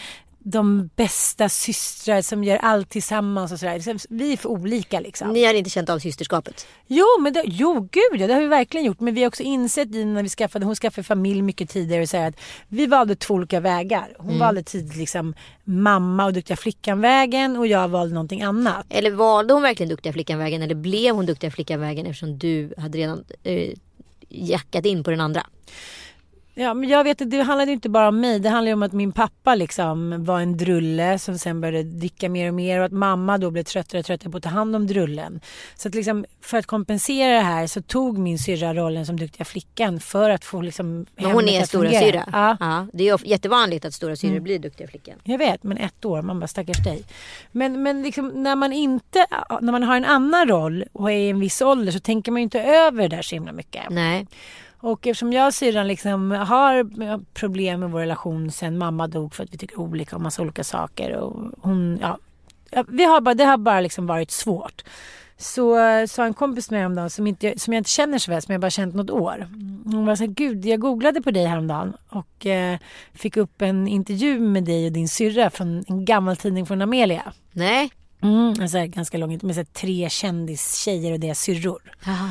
de 0.43 0.89
bästa 0.95 1.49
systrar 1.49 2.21
som 2.21 2.43
gör 2.43 2.57
allt 2.57 2.89
tillsammans 2.89 3.51
och 3.51 3.59
sådär. 3.59 3.97
Vi 4.09 4.33
är 4.33 4.37
för 4.37 4.49
olika 4.49 4.99
liksom. 4.99 5.33
Ni 5.33 5.45
har 5.45 5.53
inte 5.53 5.69
känt 5.69 5.89
av 5.89 5.99
systerskapet? 5.99 6.67
Jo, 6.87 7.05
men 7.19 7.33
det, 7.33 7.43
jo 7.45 7.79
gud 7.91 8.21
ja, 8.21 8.27
det 8.27 8.33
har 8.33 8.41
vi 8.41 8.47
verkligen 8.47 8.85
gjort. 8.85 8.99
Men 8.99 9.13
vi 9.13 9.21
har 9.21 9.27
också 9.27 9.43
insett 9.43 9.95
i 9.95 10.05
när 10.05 10.23
vi 10.23 10.29
skaffade, 10.29 10.65
hon 10.65 10.75
skaffade 10.75 11.03
familj 11.03 11.41
mycket 11.41 11.69
tidigare 11.69 12.01
och 12.01 12.09
säger 12.09 12.27
att 12.27 12.39
vi 12.67 12.87
valde 12.87 13.15
två 13.15 13.33
olika 13.33 13.59
vägar. 13.59 14.15
Hon 14.17 14.39
valde 14.39 14.63
tidigt 14.63 14.95
liksom 14.95 15.33
mamma 15.63 16.25
och 16.25 16.33
duktiga 16.33 16.57
flickan-vägen 16.57 17.57
och 17.57 17.67
jag 17.67 17.87
valde 17.87 18.13
någonting 18.13 18.41
annat. 18.41 18.85
Eller 18.89 19.11
valde 19.11 19.53
hon 19.53 19.63
verkligen 19.63 19.89
duktiga 19.89 20.13
flickan-vägen 20.13 20.61
eller 20.61 20.75
blev 20.75 21.15
hon 21.15 21.25
duktiga 21.25 21.51
flickan-vägen 21.51 22.05
eftersom 22.05 22.37
du 22.37 22.73
hade 22.77 22.97
redan 22.97 23.23
eh, 23.43 23.73
jackat 24.29 24.85
in 24.85 25.03
på 25.03 25.11
den 25.11 25.21
andra? 25.21 25.45
Ja, 26.59 26.73
men 26.73 26.89
jag 26.89 27.03
vet 27.03 27.21
att 27.21 27.31
det 27.31 27.41
handlade 27.41 27.71
inte 27.71 27.89
bara 27.89 28.07
om 28.07 28.19
mig. 28.19 28.39
Det 28.39 28.49
handlade 28.49 28.73
om 28.73 28.83
att 28.83 28.93
min 28.93 29.11
pappa 29.11 29.55
liksom 29.55 30.23
var 30.23 30.39
en 30.39 30.57
drulle 30.57 31.19
som 31.19 31.37
sen 31.37 31.61
började 31.61 31.89
dricka 31.89 32.29
mer 32.29 32.47
och 32.47 32.53
mer 32.53 32.79
och 32.79 32.85
att 32.85 32.91
mamma 32.91 33.37
då 33.37 33.51
blev 33.51 33.63
tröttare 33.63 33.99
och 33.99 34.05
tröttare 34.05 34.31
på 34.31 34.37
att 34.37 34.43
ta 34.43 34.49
hand 34.49 34.75
om 34.75 34.87
drullen. 34.87 35.41
Så 35.75 35.87
att 35.87 35.95
liksom 35.95 36.25
för 36.41 36.57
att 36.57 36.65
kompensera 36.65 37.33
det 37.33 37.41
här 37.41 37.67
så 37.67 37.81
tog 37.81 38.17
min 38.17 38.39
syrra 38.39 38.73
rollen 38.73 39.05
som 39.05 39.17
duktiga 39.17 39.45
flickan 39.45 39.99
för 39.99 40.29
att 40.29 40.45
få 40.45 40.61
liksom 40.61 41.05
Men 41.15 41.31
hon 41.31 41.49
är 41.49 41.63
stora 41.63 41.89
syra. 41.89 42.29
Ja. 42.31 42.57
Ja, 42.59 42.87
det 42.93 43.09
är 43.09 43.27
jättevanligt 43.27 43.85
att 43.85 43.93
stora 43.93 44.15
syrror 44.15 44.39
blir 44.39 44.59
duktiga 44.59 44.87
flickan. 44.87 45.15
Jag 45.23 45.37
vet, 45.37 45.63
men 45.63 45.77
ett 45.77 46.05
år. 46.05 46.21
Man 46.21 46.39
bara 46.39 46.47
stackars 46.47 46.83
dig. 46.83 47.03
Men, 47.51 47.83
men 47.83 48.01
liksom, 48.03 48.27
när 48.27 48.55
man 48.55 48.73
inte, 48.73 49.25
när 49.61 49.71
man 49.71 49.83
har 49.83 49.97
en 49.97 50.05
annan 50.05 50.47
roll 50.47 50.85
och 50.91 51.11
är 51.11 51.15
i 51.15 51.29
en 51.29 51.39
viss 51.39 51.61
ålder 51.61 51.91
så 51.91 51.99
tänker 51.99 52.31
man 52.31 52.41
ju 52.41 52.43
inte 52.43 52.61
över 52.61 53.01
det 53.01 53.15
där 53.15 53.21
så 53.21 53.35
himla 53.35 53.51
mycket. 53.51 53.83
Nej. 53.89 54.27
Och 54.79 55.07
eftersom 55.07 55.33
jag 55.33 55.47
och 55.47 55.53
syrran 55.53 55.87
liksom 55.87 56.31
har 56.31 56.89
problem 57.33 57.79
med 57.79 57.91
vår 57.91 57.99
relation 57.99 58.51
sen 58.51 58.77
mamma 58.77 59.07
dog 59.07 59.33
för 59.33 59.43
att 59.43 59.53
vi 59.53 59.57
tycker 59.57 59.79
olika 59.79 60.15
om 60.15 60.23
massa 60.23 60.41
olika 60.41 60.63
saker 60.63 61.15
och 61.15 61.51
hon, 61.61 61.99
ja. 62.01 62.17
Vi 62.87 63.05
har 63.05 63.21
bara, 63.21 63.35
det 63.35 63.43
har 63.43 63.57
bara 63.57 63.81
liksom 63.81 64.07
varit 64.07 64.31
svårt. 64.31 64.83
Så 65.37 65.77
sa 66.07 66.25
en 66.25 66.33
kompis 66.33 66.71
med 66.71 66.79
häromdagen 66.79 67.09
som, 67.09 67.27
inte, 67.27 67.59
som 67.59 67.73
jag 67.73 67.79
inte 67.79 67.89
känner 67.89 68.17
så 68.17 68.31
väl, 68.31 68.41
som 68.41 68.51
jag 68.51 68.61
bara 68.61 68.71
känt 68.71 68.95
något 68.95 69.09
år. 69.09 69.47
Hon 69.83 70.05
var 70.05 70.15
så 70.15 70.23
här, 70.23 70.31
gud 70.31 70.65
jag 70.65 70.79
googlade 70.79 71.21
på 71.21 71.31
dig 71.31 71.45
häromdagen 71.45 71.93
och 72.09 72.45
eh, 72.45 72.79
fick 73.13 73.37
upp 73.37 73.61
en 73.61 73.87
intervju 73.87 74.39
med 74.39 74.63
dig 74.63 74.85
och 74.85 74.91
din 74.91 75.09
syrra 75.09 75.49
från 75.49 75.85
en 75.87 76.05
gammal 76.05 76.37
tidning 76.37 76.65
från 76.65 76.81
Amelia. 76.81 77.33
Nej. 77.51 77.91
Mm, 78.21 78.53
en 78.61 78.69
så 78.69 78.77
här 78.77 78.85
ganska 78.85 79.17
lång, 79.17 79.39
med 79.41 79.55
så 79.55 79.59
här 79.59 79.73
tre 79.73 80.09
kändistjejer 80.09 81.13
och 81.13 81.19
deras 81.19 81.39
syrror. 81.39 81.81
Aha. 82.07 82.29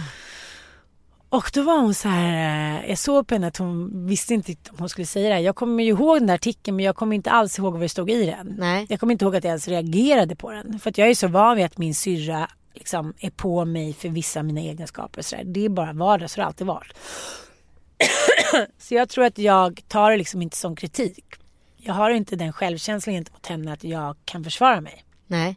Och 1.30 1.50
då 1.54 1.62
var 1.62 1.80
hon 1.80 1.94
så 1.94 2.08
här, 2.08 2.80
eh, 2.82 2.88
jag 2.88 2.98
såg 2.98 3.26
på 3.26 3.34
henne 3.34 3.46
att 3.46 3.56
hon 3.56 4.06
visste 4.06 4.34
inte 4.34 4.52
om 4.70 4.76
hon 4.78 4.88
skulle 4.88 5.06
säga 5.06 5.28
det 5.28 5.34
här. 5.34 5.42
Jag 5.42 5.56
kommer 5.56 5.84
ju 5.84 5.90
ihåg 5.90 6.16
den 6.16 6.26
där 6.26 6.34
artikeln 6.34 6.76
men 6.76 6.84
jag 6.84 6.96
kommer 6.96 7.16
inte 7.16 7.30
alls 7.30 7.58
ihåg 7.58 7.72
vad 7.72 7.82
det 7.82 7.88
stod 7.88 8.10
i 8.10 8.26
den. 8.26 8.54
Nej. 8.58 8.86
Jag 8.88 9.00
kommer 9.00 9.12
inte 9.12 9.24
ihåg 9.24 9.36
att 9.36 9.44
jag 9.44 9.50
ens 9.50 9.68
reagerade 9.68 10.36
på 10.36 10.52
den. 10.52 10.78
För 10.78 10.90
att 10.90 10.98
jag 10.98 11.08
är 11.08 11.14
så 11.14 11.28
van 11.28 11.56
vid 11.56 11.64
att 11.64 11.78
min 11.78 11.94
syrra 11.94 12.50
liksom 12.74 13.14
är 13.18 13.30
på 13.30 13.64
mig 13.64 13.92
för 13.92 14.08
vissa 14.08 14.40
av 14.40 14.46
mina 14.46 14.60
egenskaper. 14.60 15.22
Så 15.22 15.36
där. 15.36 15.44
Det 15.44 15.64
är 15.64 15.68
bara 15.68 15.92
vardag, 15.92 16.30
så 16.30 16.36
det 16.36 16.42
har 16.42 16.46
alltid 16.46 16.66
varit. 16.66 16.92
så 18.78 18.94
jag 18.94 19.08
tror 19.08 19.24
att 19.24 19.38
jag 19.38 19.82
tar 19.88 20.10
det 20.10 20.16
liksom 20.16 20.42
inte 20.42 20.56
som 20.56 20.76
kritik. 20.76 21.24
Jag 21.76 21.94
har 21.94 22.10
inte 22.10 22.36
den 22.36 22.52
självkänslan 22.52 23.14
gentemot 23.14 23.46
henne 23.46 23.72
att 23.72 23.84
jag 23.84 24.16
kan 24.24 24.44
försvara 24.44 24.80
mig. 24.80 25.04
Nej. 25.26 25.56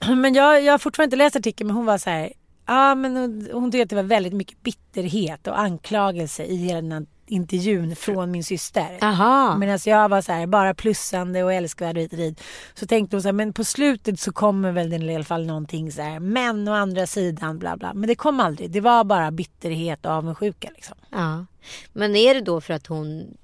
Men 0.16 0.34
jag, 0.34 0.62
jag 0.62 0.72
har 0.72 0.78
fortfarande 0.78 1.06
inte 1.06 1.24
läst 1.24 1.36
artikeln 1.36 1.66
men 1.66 1.76
hon 1.76 1.86
var 1.86 1.98
så 1.98 2.10
här. 2.10 2.32
Ja 2.66 2.94
men 2.94 3.16
hon, 3.16 3.48
hon 3.52 3.70
tyckte 3.70 3.82
att 3.82 3.88
det 3.88 3.96
var 3.96 4.02
väldigt 4.02 4.32
mycket 4.32 4.62
bitterhet 4.62 5.46
och 5.46 5.58
anklagelse 5.58 6.44
i 6.44 6.56
hela 6.56 6.80
den 6.80 6.92
här 6.92 7.06
intervjun 7.26 7.96
från 7.96 8.30
min 8.30 8.44
syster. 8.44 8.98
Aha. 9.02 9.56
Medan 9.56 9.78
jag 9.84 10.08
var 10.08 10.22
så 10.22 10.32
här 10.32 10.46
bara 10.46 10.74
plussande 10.74 11.44
och 11.44 11.52
älskvärd 11.52 11.96
och 11.96 12.02
hit 12.02 12.12
och 12.12 12.18
dit. 12.18 12.40
Så 12.74 12.86
tänkte 12.86 13.16
hon 13.16 13.22
så 13.22 13.28
här, 13.28 13.32
men 13.32 13.52
på 13.52 13.64
slutet 13.64 14.20
så 14.20 14.32
kommer 14.32 14.72
väl 14.72 14.90
den 14.90 15.02
i 15.02 15.14
alla 15.14 15.24
fall 15.24 15.46
någonting 15.46 15.92
så 15.92 16.02
här. 16.02 16.20
Men 16.20 16.68
å 16.68 16.72
andra 16.72 17.06
sidan 17.06 17.58
bla 17.58 17.76
bla. 17.76 17.94
Men 17.94 18.08
det 18.08 18.14
kom 18.14 18.40
aldrig. 18.40 18.70
Det 18.70 18.80
var 18.80 19.04
bara 19.04 19.30
bitterhet 19.30 20.06
och 20.06 20.12
avundsjuka 20.12 20.68
liksom. 20.74 20.96
Ja. 21.10 21.46
Men 21.92 22.16
är 22.16 22.34
det 22.34 22.40
då 22.40 22.60
för 22.60 22.74
att 22.74 22.86
hon 22.86 23.36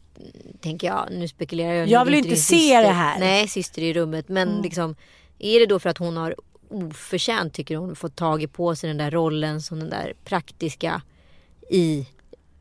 tänker 0.60 0.86
jag, 0.86 1.08
nu 1.10 1.28
spekulerar 1.28 1.72
jag. 1.72 1.88
Jag 1.88 2.04
vill 2.04 2.14
inte 2.14 2.28
inte 2.28 2.40
se 2.40 2.56
syster. 2.56 2.82
det 2.82 2.88
här. 2.88 3.16
Mm. 3.16 3.28
Nej, 3.28 3.48
syster 3.48 3.82
i 3.82 3.92
rummet. 3.92 4.28
Men 4.28 4.62
liksom, 4.62 4.96
är 5.38 5.60
det 5.60 5.66
då 5.66 5.78
för 5.78 5.90
att 5.90 5.98
hon 5.98 6.16
har 6.16 6.34
oförtjänt, 6.70 7.54
tycker 7.54 7.76
hon, 7.76 7.96
fått 7.96 8.16
tag 8.16 8.52
på 8.52 8.76
sig 8.76 8.88
den 8.88 8.98
där 8.98 9.10
rollen 9.10 9.62
som 9.62 9.80
den 9.80 9.90
där 9.90 10.14
praktiska 10.24 11.02
i... 11.70 12.06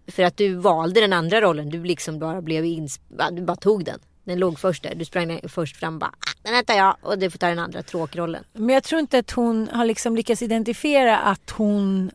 För 0.07 0.23
att 0.23 0.37
du 0.37 0.53
valde 0.53 1.01
den 1.01 1.13
andra 1.13 1.41
rollen. 1.41 1.69
Du 1.69 1.83
liksom 1.83 2.19
bara 2.19 2.41
blev 2.41 2.65
ins... 2.65 2.99
Du 3.31 3.41
bara 3.41 3.57
tog 3.57 3.85
den. 3.85 3.99
Den 4.23 4.39
låg 4.39 4.59
först 4.59 4.83
där. 4.83 4.95
Du 4.95 5.05
sprang 5.05 5.39
först 5.47 5.77
fram 5.77 5.93
och 5.93 5.99
bara, 5.99 6.11
ah, 6.19 6.31
den 6.41 6.53
här 6.53 6.63
tar 6.63 6.73
jag. 6.73 6.97
Och 7.01 7.19
du 7.19 7.29
får 7.29 7.37
ta 7.37 7.47
den 7.47 7.59
andra 7.59 7.83
tråkrollen. 7.83 8.43
Men 8.53 8.69
jag 8.69 8.83
tror 8.83 8.99
inte 8.99 9.19
att 9.19 9.31
hon 9.31 9.69
har 9.73 9.85
liksom 9.85 10.15
lyckats 10.15 10.41
identifiera 10.41 11.17
att 11.17 11.49
hon 11.49 12.11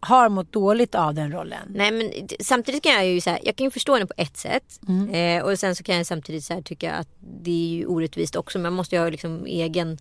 har 0.00 0.28
mått 0.28 0.52
dåligt 0.52 0.94
av 0.94 1.14
den 1.14 1.32
rollen. 1.32 1.72
Nej 1.74 1.92
men 1.92 2.28
samtidigt 2.40 2.82
kan 2.82 2.92
jag 2.92 3.06
ju 3.06 3.20
så 3.20 3.30
här, 3.30 3.40
jag 3.42 3.56
kan 3.56 3.64
ju 3.64 3.70
förstå 3.70 3.94
henne 3.94 4.06
på 4.06 4.14
ett 4.16 4.36
sätt. 4.36 4.80
Mm. 4.88 5.10
Eh, 5.10 5.44
och 5.44 5.58
sen 5.58 5.76
så 5.76 5.84
kan 5.84 5.96
jag 5.96 6.06
samtidigt 6.06 6.44
så 6.44 6.54
här 6.54 6.62
tycka 6.62 6.92
att 6.92 7.08
det 7.20 7.50
är 7.50 7.68
ju 7.68 7.86
orättvist 7.86 8.36
också. 8.36 8.58
Man 8.58 8.72
måste 8.72 8.96
ju 8.96 9.02
ha 9.02 9.08
liksom 9.08 9.46
egen, 9.46 9.98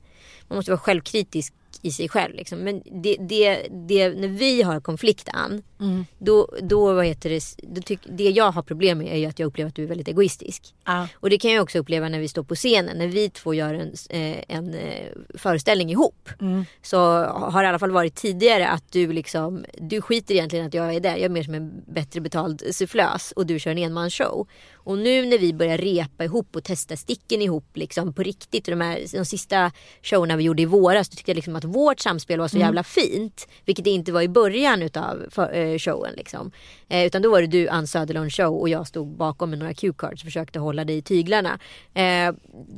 man 0.47 0.55
måste 0.55 0.71
vara 0.71 0.79
självkritisk 0.79 1.53
i 1.81 1.91
sig 1.91 2.09
själv. 2.09 2.35
Liksom. 2.35 2.59
Men 2.59 2.81
det, 2.85 3.17
det, 3.19 3.67
det, 3.87 4.09
när 4.09 4.27
vi 4.27 4.61
har 4.61 4.79
konflikt 4.79 5.29
Ann, 5.33 5.63
Mm. 5.79 6.05
då, 6.17 6.47
då 6.61 6.93
vad 6.93 7.05
heter 7.05 7.29
det, 7.29 7.41
då 7.57 7.81
tyck, 7.81 7.99
det 8.09 8.23
jag 8.29 8.51
har 8.51 8.61
problem 8.61 8.97
med 8.97 9.17
är 9.17 9.27
att 9.27 9.39
jag 9.39 9.47
upplever 9.47 9.69
att 9.69 9.75
du 9.75 9.83
är 9.83 9.87
väldigt 9.87 10.07
egoistisk. 10.07 10.63
Ja. 10.85 11.07
Och 11.15 11.29
det 11.29 11.37
kan 11.37 11.51
jag 11.51 11.63
också 11.63 11.79
uppleva 11.79 12.09
när 12.09 12.19
vi 12.19 12.27
står 12.27 12.43
på 12.43 12.55
scenen. 12.55 12.97
När 12.97 13.07
vi 13.07 13.29
två 13.29 13.53
gör 13.53 13.73
en, 13.73 13.93
eh, 14.09 14.43
en 14.47 14.73
eh, 14.73 15.07
föreställning 15.35 15.91
ihop. 15.91 16.29
Mm. 16.41 16.65
Så 16.81 16.97
har 17.25 17.61
det 17.61 17.65
i 17.65 17.69
alla 17.69 17.79
fall 17.79 17.91
varit 17.91 18.15
tidigare 18.15 18.67
att 18.67 18.91
du 18.91 19.13
liksom, 19.13 19.65
du 19.77 20.01
skiter 20.01 20.33
egentligen 20.33 20.67
att 20.67 20.73
jag 20.73 20.95
är 20.95 20.99
där. 20.99 21.11
Jag 21.15 21.21
är 21.21 21.29
mer 21.29 21.43
som 21.43 21.53
en 21.53 21.83
bättre 21.87 22.21
betald 22.21 22.63
sufflös 22.71 23.31
och 23.31 23.45
du 23.45 23.59
kör 23.59 23.71
en 23.71 23.77
enmansshow. 23.77 24.47
Och 24.87 24.97
nu 24.97 25.25
när 25.25 25.37
vi 25.37 25.53
börjar 25.53 25.77
repa 25.77 26.23
ihop 26.23 26.55
och 26.55 26.63
testa 26.63 26.97
sticken 26.97 27.41
ihop 27.41 27.77
liksom 27.77 28.13
på 28.13 28.23
riktigt. 28.23 28.67
Och 28.67 28.71
de, 28.71 28.81
här, 28.81 29.17
de 29.17 29.25
sista 29.25 29.71
showerna 30.01 30.35
vi 30.35 30.43
gjorde 30.43 30.61
i 30.61 30.65
våras. 30.65 31.09
Då 31.09 31.15
tyckte 31.15 31.31
jag 31.31 31.35
liksom 31.35 31.55
att 31.55 31.63
vårt 31.63 31.99
samspel 31.99 32.39
var 32.39 32.47
så 32.47 32.57
jävla 32.57 32.83
fint. 32.83 33.47
Vilket 33.65 33.85
det 33.85 33.91
inte 33.91 34.11
var 34.11 34.21
i 34.21 34.27
början 34.27 34.81
utav 34.81 35.23
eh, 35.53 35.77
showen 35.77 36.13
liksom. 36.17 36.51
Eh, 36.89 37.05
utan 37.05 37.21
då 37.21 37.31
var 37.31 37.41
det 37.41 37.47
du 37.47 37.67
Ann 37.67 37.87
Söderlund 37.87 38.33
show 38.33 38.59
och 38.59 38.69
jag 38.69 38.87
stod 38.87 39.07
bakom 39.07 39.49
med 39.49 39.59
några 39.59 39.73
cue 39.73 39.93
cards 39.97 40.21
och 40.21 40.25
försökte 40.25 40.59
hålla 40.59 40.85
dig 40.85 40.97
i 40.97 41.01
tyglarna. 41.01 41.59
Eh, 41.93 42.33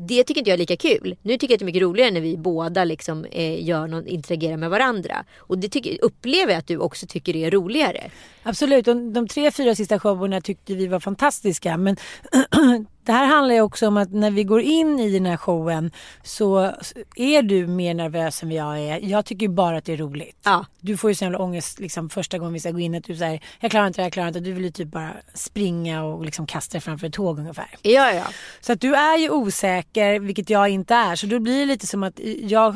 det 0.08 0.24
tycker 0.24 0.38
inte 0.38 0.50
jag 0.50 0.56
är 0.56 0.58
lika 0.58 0.78
kul. 0.78 1.16
Nu 1.22 1.38
tycker 1.38 1.54
jag 1.54 1.56
att 1.56 1.60
det 1.60 1.64
är 1.64 1.66
mycket 1.66 1.82
roligare 1.82 2.12
när 2.12 2.22
vi 2.22 2.38
båda 2.38 2.84
liksom 2.84 3.26
eh, 3.26 3.66
gör 3.66 3.88
någon, 3.88 4.08
interagerar 4.08 4.58
med 4.58 4.70
varandra. 4.70 5.26
Och 5.38 5.58
det 5.58 5.70
tycker, 5.70 5.98
upplever 6.02 6.52
jag 6.52 6.60
att 6.60 6.68
du 6.68 6.78
också 6.78 7.08
tycker 7.08 7.34
det 7.34 7.46
är 7.46 7.52
roligare. 7.52 8.12
Absolut, 8.44 8.86
de, 8.86 9.14
de 9.14 9.28
tre, 9.28 9.52
fyra 9.52 9.76
sista 9.76 10.00
showerna 10.00 10.42
tyckte 10.42 10.76
vi 10.76 10.88
var 10.88 11.00
fantastiska. 11.00 11.78
Men 11.78 11.96
det 13.06 13.12
här 13.12 13.26
handlar 13.26 13.56
ju 13.56 13.62
också 13.62 13.88
om 13.88 13.98
att 13.98 14.14
när 14.14 14.32
vi 14.32 14.44
går 14.44 14.62
in 14.62 15.00
i 15.00 15.12
den 15.12 15.26
här 15.26 15.38
showen 15.38 15.92
så 16.24 16.74
är 17.16 17.42
du 17.42 17.68
mer 17.68 17.94
nervös 17.94 18.44
än 18.44 18.50
vad 18.50 18.58
jag 18.58 18.80
är. 18.80 19.00
Jag 19.00 19.26
tycker 19.26 19.48
bara 19.48 19.78
att 19.78 19.86
det 19.86 19.94
är 19.94 19.98
roligt. 19.98 20.38
Ja. 20.44 20.66
Du 20.80 20.98
får 20.98 21.10
ju 21.10 21.16
så 21.16 21.24
jävla 21.24 21.40
ångest 21.40 21.80
liksom, 21.80 22.10
första 22.10 22.38
gången 22.38 22.54
vi 22.54 22.60
ska 22.60 22.72
gå 22.72 22.80
in 22.80 22.96
att 22.96 23.04
du 23.04 23.16
säger 23.16 23.44
jag 23.60 23.72
klarar 23.72 23.88
inte 23.88 24.02
det, 24.02 24.06
jag 24.06 24.14
klarar 24.14 24.28
inte. 24.28 24.40
Du 24.40 24.52
vill 24.52 24.64
ju 24.64 24.72
typ 24.72 24.88
bara 24.88 25.12
springa 25.34 26.04
och 26.04 26.26
liksom 26.26 26.48
kasta 26.48 26.72
dig 26.72 26.82
framför 26.82 27.08
ett 27.08 27.14
tåg 27.14 27.40
ungefär. 27.40 27.76
Ja, 27.82 28.12
ja. 28.12 28.26
Så 28.62 28.74
att 28.74 28.82
du 28.82 28.96
är 28.96 29.18
ju 29.18 29.30
osäker, 29.30 30.20
vilket 30.20 30.50
jag 30.50 30.70
inte 30.70 30.96
är. 30.96 31.16
Så 31.16 31.28
då 31.28 31.40
blir 31.40 31.60
det 31.60 31.66
lite 31.66 31.88
som 31.88 32.04
att 32.04 32.20
jag 32.42 32.76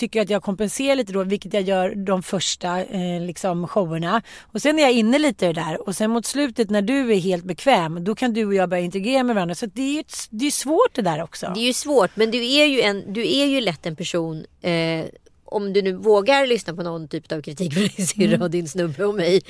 tycker 0.00 0.22
att 0.22 0.30
jag 0.30 0.42
kompenserar 0.42 0.96
lite 0.96 1.12
då, 1.12 1.24
vilket 1.24 1.54
jag 1.54 1.62
gör 1.62 1.94
de 1.94 2.22
första 2.22 2.80
eh, 2.84 3.20
liksom 3.20 3.68
showerna. 3.68 4.22
Och 4.52 4.62
sen 4.62 4.78
är 4.78 4.82
jag 4.82 4.92
inne 4.92 5.18
lite 5.18 5.44
i 5.46 5.52
det 5.52 5.60
där 5.60 5.88
och 5.88 5.96
sen 5.96 6.10
mot 6.10 6.26
slutet 6.26 6.70
när 6.70 6.82
du 6.82 7.12
är 7.12 7.18
helt 7.18 7.44
bekväm, 7.44 8.04
då 8.04 8.14
kan 8.14 8.32
du 8.32 8.46
och 8.46 8.54
jag 8.54 8.68
börja 8.68 8.82
integrera 8.82 9.22
med 9.22 9.34
varandra. 9.34 9.54
Så 9.54 9.66
det 9.66 9.98
är 9.98 10.04
det 10.30 10.46
är 10.46 10.50
svårt 10.50 10.94
det 10.94 11.02
där 11.02 11.22
också. 11.22 11.52
Det 11.54 11.60
är 11.60 11.64
ju 11.66 11.72
svårt 11.72 12.10
men 12.16 12.30
du 12.30 12.38
är 12.52 12.66
ju, 12.66 12.80
en, 12.80 13.12
du 13.12 13.20
är 13.36 13.46
ju 13.46 13.60
lätt 13.60 13.86
en 13.86 13.96
person 13.96 14.44
eh, 14.62 15.04
om 15.44 15.72
du 15.72 15.82
nu 15.82 15.92
vågar 15.92 16.46
lyssna 16.46 16.74
på 16.74 16.82
någon 16.82 17.08
typ 17.08 17.32
av 17.32 17.42
kritik 17.42 17.72
från 17.74 17.88
din 17.96 18.06
syrra 18.06 18.26
Mm. 18.28 18.42
och 18.42 18.50
din 18.50 18.68
snubbe 18.68 19.04
och 19.04 19.14
mig. 19.14 19.40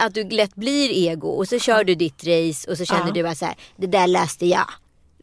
Att 0.00 0.14
du 0.14 0.28
lätt 0.28 0.54
blir 0.54 0.90
ego 1.10 1.28
och 1.28 1.48
så 1.48 1.58
kör 1.58 1.84
du 1.84 1.94
ditt 1.94 2.24
race 2.26 2.70
och 2.70 2.78
så 2.78 2.84
känner 2.84 3.06
Ja. 3.06 3.12
du 3.14 3.22
bara 3.22 3.34
så 3.34 3.44
här, 3.44 3.54
det 3.76 3.86
där 3.86 4.06
läste 4.06 4.46
jag. 4.46 4.66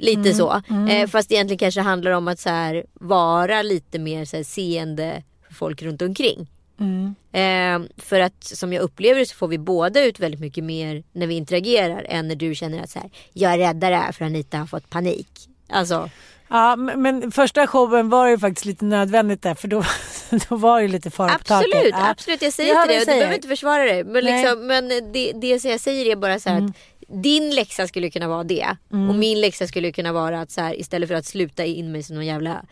Lite 0.02 0.20
Mm. 0.20 0.34
så. 0.34 0.62
Eh, 0.90 1.08
fast 1.08 1.32
egentligen 1.32 1.58
kanske 1.60 1.82
handlar 1.82 2.12
om 2.12 2.28
att 2.28 2.40
så 2.40 2.50
här, 2.50 2.86
vara 2.94 3.62
lite 3.62 4.00
mer 4.00 4.26
så 4.26 4.36
här, 4.38 4.44
seende 4.44 5.24
för 5.48 5.54
folk 5.54 5.82
runt 5.82 6.02
omkring. 6.02 6.48
Mm. 6.80 7.16
Eh, 7.32 7.90
för 7.98 8.20
att 8.20 8.44
som 8.44 8.74
jag 8.74 8.82
upplever 8.82 9.26
så 9.26 9.36
får 9.36 9.48
vi 9.48 9.58
båda 9.58 10.04
ut 10.04 10.20
väldigt 10.20 10.40
mycket 10.42 10.64
mer 10.64 11.04
när 11.12 11.28
vi 11.28 11.36
interagerar 11.36 12.06
än 12.10 12.28
när 12.28 12.36
du 12.36 12.56
känner 12.56 12.84
att 12.84 12.90
så 12.90 13.00
här, 13.00 13.10
jag 13.34 13.54
är 13.54 13.58
räddare 13.58 14.14
för 14.14 14.26
Anita 14.26 14.58
har 14.58 14.66
fått 14.66 14.90
panik. 14.90 15.30
Alltså, 15.70 16.10
Ja, 16.52 16.76
men, 16.76 17.32
första 17.32 17.68
showen 17.68 18.10
var 18.10 18.28
ju 18.28 18.38
faktiskt 18.40 18.66
lite 18.66 18.86
nödvändigt 18.86 19.42
där 19.42 19.56
för 19.56 19.68
då, 19.68 19.84
då 20.50 20.56
var 20.56 20.82
det 20.82 20.88
lite 20.88 21.10
fara 21.12 21.38
på 21.38 21.44
taket. 21.44 21.68
Absolut, 21.76 21.94
Ja. 21.94 22.10
absolut. 22.10 22.42
Jag 22.42 22.54
säger 22.54 22.74
Jag 22.74 22.84
inte 22.84 22.94
det. 22.94 23.00
vad 23.00 23.08
Du 23.08 23.20
behöver 23.20 23.36
inte 23.36 23.48
försvara 23.48 23.84
det. 23.84 24.04
Men. 24.04 24.28
Mm. 24.28 24.42
liksom, 24.42 24.68
men 24.68 24.88
det, 25.14 25.32
det 25.32 25.48
jag 25.66 25.80
säger 25.80 26.06
är 26.12 26.16
bara 26.16 26.40
så 26.40 26.50
här 26.50 26.58
att 26.66 26.72
din 27.12 27.56
läxa 27.56 27.88
skulle 27.88 28.10
kunna 28.10 28.28
vara 28.28 28.44
det. 28.44 28.68
Och 28.90 29.16
min 29.16 29.42
läxa 29.42 29.68
skulle 29.68 29.92
kunna 29.92 30.14
vara 30.14 30.42
att 30.42 30.52
så 30.52 30.62
här, 30.62 30.80
istället 30.80 31.10
för 31.10 31.16
att 31.16 31.26
sluta 31.26 31.66
in 31.66 31.92
mig 31.92 32.04
som 32.04 32.16
någon 32.16 32.26
jävla 32.26 32.66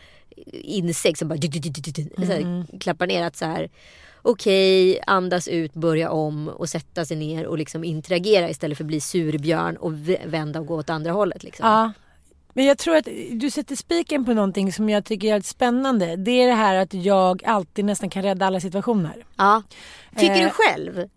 insekt 0.52 1.18
som 1.18 1.28
bara 1.28 1.38
så 2.26 2.32
Mm. 2.32 2.64
klappar 2.80 3.06
ner 3.06 3.22
att 3.22 3.36
så 3.36 3.44
här 3.44 3.70
okej, 4.22 5.00
andas 5.06 5.48
ut, 5.48 5.74
börja 5.74 6.10
om 6.10 6.48
och 6.48 6.68
sätta 6.68 7.04
sig 7.04 7.16
ner 7.16 7.46
och 7.46 7.58
liksom 7.58 7.84
interagera 7.84 8.50
istället 8.50 8.78
för 8.78 8.84
att 8.84 8.88
bli 8.88 9.00
surbjörn 9.00 9.76
och 9.76 9.92
vända 10.24 10.60
och 10.60 10.66
gå 10.66 10.74
åt 10.76 10.90
andra 10.90 11.12
hållet. 11.12 11.42
Liksom. 11.42 11.66
Ja. 11.66 11.92
Men 12.52 12.64
jag 12.64 12.78
tror 12.78 12.96
att 12.96 13.08
du 13.32 13.50
sätter 13.50 13.76
spiken 13.76 14.24
på 14.24 14.34
någonting 14.34 14.72
som 14.72 14.88
jag 14.88 15.04
tycker 15.04 15.34
är 15.36 15.40
spännande. 15.40 16.16
Det 16.16 16.30
är 16.30 16.46
det 16.46 16.54
här 16.54 16.74
att 16.76 16.94
jag 16.94 17.44
alltid 17.44 17.84
nästan 17.84 18.10
kan 18.10 18.22
rädda 18.22 18.46
alla 18.46 18.60
situationer. 18.60 19.24
Ja. 19.36 19.62
Tycker 20.16 20.34
Eh, 20.36 20.42
du 20.44 20.50
själv? 20.50 21.08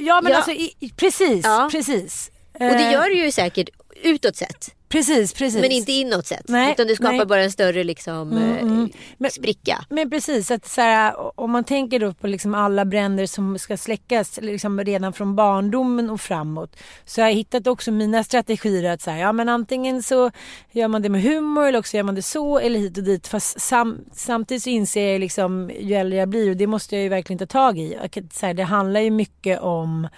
Ja 0.00 0.20
men 0.22 0.32
Ja. 0.32 0.36
alltså 0.36 0.50
i, 0.52 0.92
precis, 0.96 1.44
Ja. 1.44 1.68
precis. 1.72 2.30
Och 2.54 2.60
det 2.60 2.66
Eh, 2.66 2.92
gör 2.92 3.08
du 3.08 3.24
ju 3.24 3.32
säkert 3.32 3.68
utåt 4.02 4.36
sett. 4.36 4.74
Precis, 4.88 5.32
precis. 5.32 5.60
Men 5.60 5.70
inte 5.70 5.92
inåt 5.92 6.26
sett. 6.26 6.48
Nej, 6.48 6.72
utan 6.72 6.86
du 6.86 6.94
skapar 6.94 7.12
nej. 7.12 7.26
bara 7.26 7.42
en 7.42 7.52
större 7.52 7.84
liksom, 7.84 8.32
Mm, 8.32 8.58
mm. 8.58 8.82
eh, 8.84 8.88
Men- 9.18 9.30
spricka. 9.30 9.84
Men 9.90 10.10
precis, 10.10 10.50
att 10.50 10.66
så 10.68 10.80
här, 10.80 11.40
om 11.40 11.50
man 11.50 11.64
tänker 11.64 11.98
då 11.98 12.12
på 12.14 12.26
liksom 12.26 12.54
alla 12.54 12.84
bränder 12.84 13.26
som 13.26 13.58
ska 13.58 13.76
släckas 13.76 14.38
liksom 14.42 14.80
redan 14.84 15.12
från 15.12 15.36
barndomen 15.36 16.10
och 16.10 16.20
framåt. 16.20 16.76
Så 17.04 17.20
har 17.20 17.28
jag 17.28 17.34
hittat 17.34 17.66
också 17.66 17.90
mina 17.90 18.24
strategier 18.24 18.90
att 18.92 19.02
så 19.02 19.10
här, 19.10 19.18
ja 19.20 19.32
men 19.32 19.48
antingen 19.48 20.02
så 20.02 20.30
gör 20.72 20.88
man 20.88 21.02
det 21.02 21.08
med 21.08 21.22
humor 21.22 21.66
eller 21.66 21.78
också 21.78 21.96
gör 21.96 22.04
man 22.04 22.14
det 22.14 22.22
så 22.22 22.58
eller 22.58 22.78
hit 22.80 22.98
och 22.98 23.04
dit. 23.04 23.26
Fast 23.28 23.60
sam, 23.60 23.98
samtidigt 24.12 24.62
så 24.62 24.70
inser 24.70 25.12
jag 25.12 25.20
liksom 25.20 25.70
ju 25.80 25.94
äldre 25.94 26.18
jag 26.18 26.28
blir 26.28 26.50
och 26.50 26.56
det 26.56 26.66
måste 26.66 26.94
jag 26.96 27.02
ju 27.02 27.08
verkligen 27.08 27.38
ta 27.38 27.46
tag 27.46 27.78
i. 27.78 27.96
Och 28.04 28.18
Så 28.32 28.46
här, 28.46 28.54
det 28.54 28.64
handlar 28.64 29.00
ju 29.00 29.10
mycket 29.10 29.60
om 29.60 30.08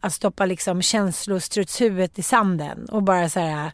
att 0.00 0.12
stoppa 0.12 0.46
liksom 0.46 0.82
känslostrutshuvudet 0.82 2.18
i 2.18 2.22
sanden 2.22 2.86
och 2.90 3.02
bara 3.02 3.28
så 3.28 3.40
här 3.40 3.72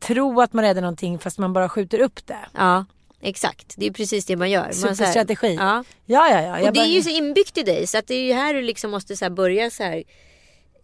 tro 0.00 0.40
att 0.40 0.52
man 0.52 0.64
räddar 0.64 0.80
någonting 0.80 1.18
fast 1.18 1.38
man 1.38 1.52
bara 1.52 1.68
skjuter 1.68 2.00
upp 2.00 2.26
det. 2.26 2.38
Ja, 2.54 2.84
exakt. 3.20 3.74
Det 3.76 3.86
är 3.86 3.90
precis 3.90 4.24
det 4.26 4.36
man 4.36 4.50
gör. 4.50 4.62
Man, 4.64 4.72
Superstrategi. 4.74 5.54
Ja. 5.54 5.84
Ja, 6.06 6.30
ja, 6.30 6.40
ja. 6.42 6.52
Och 6.52 6.58
det 6.58 6.80
är 6.80 6.84
bara- 6.84 6.86
ju 6.86 7.02
så 7.02 7.10
inbyggt 7.10 7.58
i 7.58 7.62
dig. 7.62 7.86
Så 7.86 7.98
att 7.98 8.06
det 8.06 8.14
är 8.14 8.22
ju 8.22 8.32
här 8.32 8.54
du 8.54 8.62
liksom 8.62 8.90
måste 8.90 9.16
så 9.16 9.30
börja 9.30 9.70
så 9.70 9.82
här, 9.82 10.02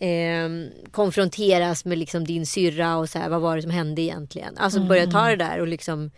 ehm, 0.01 0.69
konfronteras 0.91 1.85
med 1.85 1.99
liksom 1.99 2.25
din 2.25 2.47
syrra 2.47 2.97
och 2.97 3.09
så 3.09 3.19
här, 3.19 3.29
vad 3.29 3.41
var 3.41 3.57
det 3.57 3.63
som 3.63 3.71
hände 3.71 4.03
egentligen. 4.03 4.59
Alltså 4.59 4.81
börja 4.81 5.07
ta 5.07 5.25
det 5.29 5.37
där 5.37 5.61
och 5.61 5.67
liksom 5.67 6.11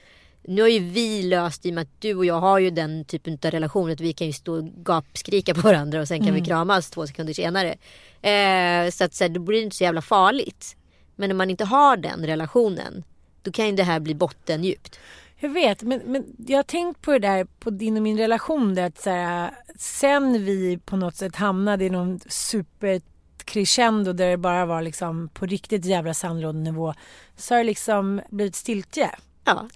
nu 0.49 0.63
har 0.63 0.69
ju 0.69 0.79
vi 0.79 1.23
löst 1.23 1.67
i 1.67 1.71
och 1.71 1.75
med 1.75 1.83
att 1.83 2.01
du 2.01 2.15
och 2.15 2.25
jag 2.25 2.41
har 2.41 2.59
ju 2.59 2.71
den 2.71 3.05
typen 3.05 3.39
av 3.45 3.51
relation 3.51 3.91
att 3.91 4.01
vi 4.01 4.13
kan 4.13 4.27
ju 4.27 4.33
stå 4.33 4.55
och 4.55 4.65
gapskrika 4.65 5.55
på 5.55 5.61
varandra 5.61 6.01
och 6.01 6.09
sen 6.09 6.25
kan 6.25 6.35
vi 6.35 6.41
kramas 6.41 6.91
två 6.91 7.07
sekunder 7.07 7.33
senare. 7.33 7.77
Eh, 8.23 8.91
så 8.91 9.05
att 9.05 9.15
så 9.15 9.25
här, 9.25 9.29
då 9.29 9.41
blir 9.41 9.59
det 9.59 9.65
inte 9.65 9.77
så 9.77 9.85
jävla 9.85 10.03
farligt. 10.03 10.77
Men 11.17 11.29
när 11.29 11.35
man 11.35 11.51
inte 11.51 11.65
har 11.65 11.97
den 11.97 12.27
relationen 12.27 13.05
då 13.43 13.53
kan 13.53 13.67
ju 13.67 13.73
det 13.73 13.83
här 13.83 14.01
bli 14.01 14.15
bottendjupt. 14.15 14.99
Jag 15.37 15.51
vet, 15.51 15.83
men, 15.83 16.01
men 16.05 16.25
jag 16.47 16.59
har 16.59 16.63
tänkt 16.63 17.03
på 17.03 17.13
det 17.13 17.19
där 17.19 17.45
på 17.45 17.71
din 17.71 17.97
och 17.97 18.03
min 18.03 18.19
relation. 18.19 18.75
Där 18.75 18.87
att 18.87 18.99
så 18.99 19.11
här, 19.11 19.51
sen 19.77 20.45
vi 20.45 20.79
på 20.79 20.97
något 20.97 21.17
sätt 21.17 21.37
hamnade 21.37 21.85
i 21.85 21.91
någon 21.91 22.21
super 22.27 23.01
crescendo 23.45 24.13
där 24.13 24.31
det 24.31 24.37
bara 24.37 24.67
var 24.67 24.83
liksom 24.83 25.29
på 25.29 25.47
riktigt 25.47 25.85
jävla 25.85 26.15
sandlådenivå 26.15 26.95
så 27.37 27.55
har 27.55 27.59
det 27.59 27.65
liksom 27.65 28.21
blivit 28.31 28.55
stiltje. 28.55 29.11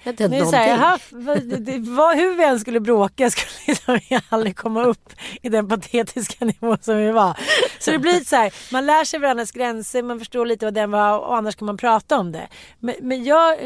Ja, 0.03 0.13
det 0.13 0.25
är 0.25 0.45
så 0.45 0.57
här, 0.57 0.69
jaha, 0.69 0.99
vad, 1.11 2.17
hur 2.17 2.37
vi 2.37 2.45
än 2.45 2.61
skulle 2.61 2.81
bråka 2.81 3.31
skulle 3.77 4.01
vi 4.09 4.21
aldrig 4.29 4.57
komma 4.57 4.85
upp 4.85 5.13
i 5.43 5.49
den 5.49 5.69
patetiska 5.69 6.45
nivå 6.45 6.77
som 6.81 6.97
vi 6.97 7.11
var. 7.11 7.39
Så 7.79 7.91
det 7.91 7.99
blir 7.99 8.25
så 8.25 8.37
här, 8.37 8.55
man 8.73 8.87
lär 8.87 9.05
sig 9.05 9.21
varandras 9.21 9.51
gränser, 9.51 10.03
man 10.03 10.19
förstår 10.19 10.47
lite 10.47 10.67
vad 10.67 10.75
den 10.75 10.91
var 10.91 11.19
och 11.19 11.37
annars 11.37 11.57
kan 11.57 11.67
man 11.67 11.77
prata 11.77 12.19
om 12.19 12.33
det. 12.33 12.49
Men, 12.81 12.95
men 13.01 13.25
jag, 13.25 13.59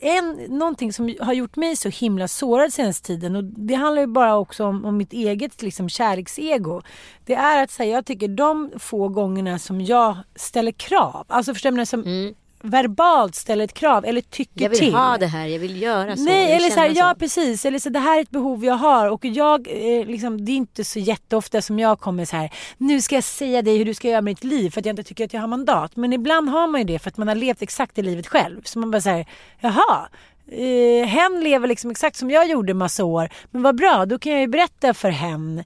en, 0.00 0.32
någonting 0.48 0.92
som 0.92 1.14
har 1.20 1.32
gjort 1.32 1.56
mig 1.56 1.76
så 1.76 1.88
himla 1.88 2.28
sårad 2.28 2.72
senaste 2.72 3.06
tiden 3.06 3.36
och 3.36 3.44
det 3.44 3.74
handlar 3.74 4.02
ju 4.02 4.06
bara 4.06 4.36
också 4.36 4.64
om, 4.64 4.84
om 4.84 4.96
mitt 4.96 5.12
eget 5.12 5.62
liksom, 5.62 5.88
kärleksego. 5.88 6.82
Det 7.24 7.34
är 7.34 7.62
att 7.62 7.70
säga, 7.70 7.94
jag 7.94 8.06
tycker 8.06 8.28
de 8.28 8.70
få 8.78 9.08
gångerna 9.08 9.58
som 9.58 9.80
jag 9.80 10.16
ställer 10.34 10.72
krav, 10.72 11.24
alltså 11.28 11.54
förstår 11.54 11.70
du, 11.70 11.86
som 11.86 12.34
verbalt 12.70 13.34
ställer 13.34 13.64
ett 13.64 13.74
krav 13.74 14.04
eller 14.04 14.20
tycker 14.20 14.60
Mm. 14.60 14.62
Jag 14.62 14.70
vill 14.70 14.78
till. 14.78 14.94
ha 14.94 15.18
det 15.18 15.26
här, 15.26 15.46
jag 15.46 15.58
vill 15.58 15.82
göra 15.82 16.16
så. 16.16 16.22
Nej, 16.22 16.52
eller 16.52 16.70
så 16.70 16.80
här, 16.80 16.92
ja 16.96 17.14
precis. 17.18 17.64
Eller 17.64 17.78
så 17.78 17.88
det 17.88 17.98
här 17.98 18.18
är 18.18 18.22
ett 18.22 18.30
behov 18.30 18.64
jag 18.64 18.74
har 18.74 19.08
och 19.08 19.24
jag, 19.24 19.68
eh, 19.68 20.06
liksom, 20.06 20.44
det 20.44 20.52
är 20.52 20.56
inte 20.56 20.84
så 20.84 20.98
jätteofta 20.98 21.62
som 21.62 21.78
jag 21.78 22.00
kommer 22.00 22.24
så 22.24 22.36
här, 22.36 22.50
nu 22.78 23.00
ska 23.00 23.14
jag 23.14 23.24
säga 23.24 23.62
dig 23.62 23.78
hur 23.78 23.84
du 23.84 23.94
ska 23.94 24.08
göra 24.08 24.20
med 24.20 24.30
ditt 24.36 24.44
liv 24.44 24.70
för 24.70 24.80
att 24.80 24.86
jag 24.86 24.92
inte 24.92 25.02
tycker 25.02 25.24
att 25.24 25.32
jag 25.32 25.40
har 25.40 25.48
mandat. 25.48 25.96
Men 25.96 26.12
ibland 26.12 26.48
har 26.48 26.66
man 26.66 26.80
ju 26.80 26.84
det 26.86 26.98
för 26.98 27.10
att 27.10 27.16
man 27.16 27.28
har 27.28 27.34
levt 27.34 27.62
exakt 27.62 27.94
det 27.96 28.02
livet 28.02 28.26
själv. 28.26 28.60
Så 28.64 28.78
man 28.78 28.90
bara 28.90 29.00
säger, 29.00 29.26
jaha, 29.60 30.08
eh, 30.48 31.06
hen 31.06 31.40
lever 31.44 31.68
liksom 31.68 31.90
exakt 31.90 32.16
som 32.16 32.30
jag 32.30 32.48
gjorde 32.48 32.74
massa 32.74 33.04
år. 33.04 33.28
Men 33.50 33.62
vad 33.62 33.76
bra, 33.76 34.06
då 34.06 34.18
kan 34.18 34.32
jag 34.32 34.40
ju 34.40 34.48
berätta 34.48 34.94
för 34.94 35.10
hen 35.10 35.64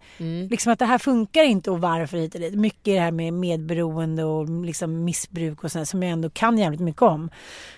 liksom 0.51 0.73
att 0.73 0.79
det 0.79 0.85
här 0.85 0.99
funkar 0.99 1.45
inte 1.45 1.71
och 1.71 1.81
varför 1.81 2.19
hit 2.19 2.35
och 2.35 2.41
dit. 2.41 2.55
Mycket 2.55 2.85
det 2.85 3.01
här 3.01 3.11
med 3.11 3.33
medberoende 3.33 4.25
och 4.25 4.65
liksom 4.65 5.05
missbruk 5.05 5.65
och 5.65 5.73
sånt 5.73 5.89
som 5.89 6.03
jag 6.03 6.13
ändå 6.13 6.31
kan 6.31 6.59
jävligt 6.59 6.81
mycket 6.81 7.03
om. 7.03 7.31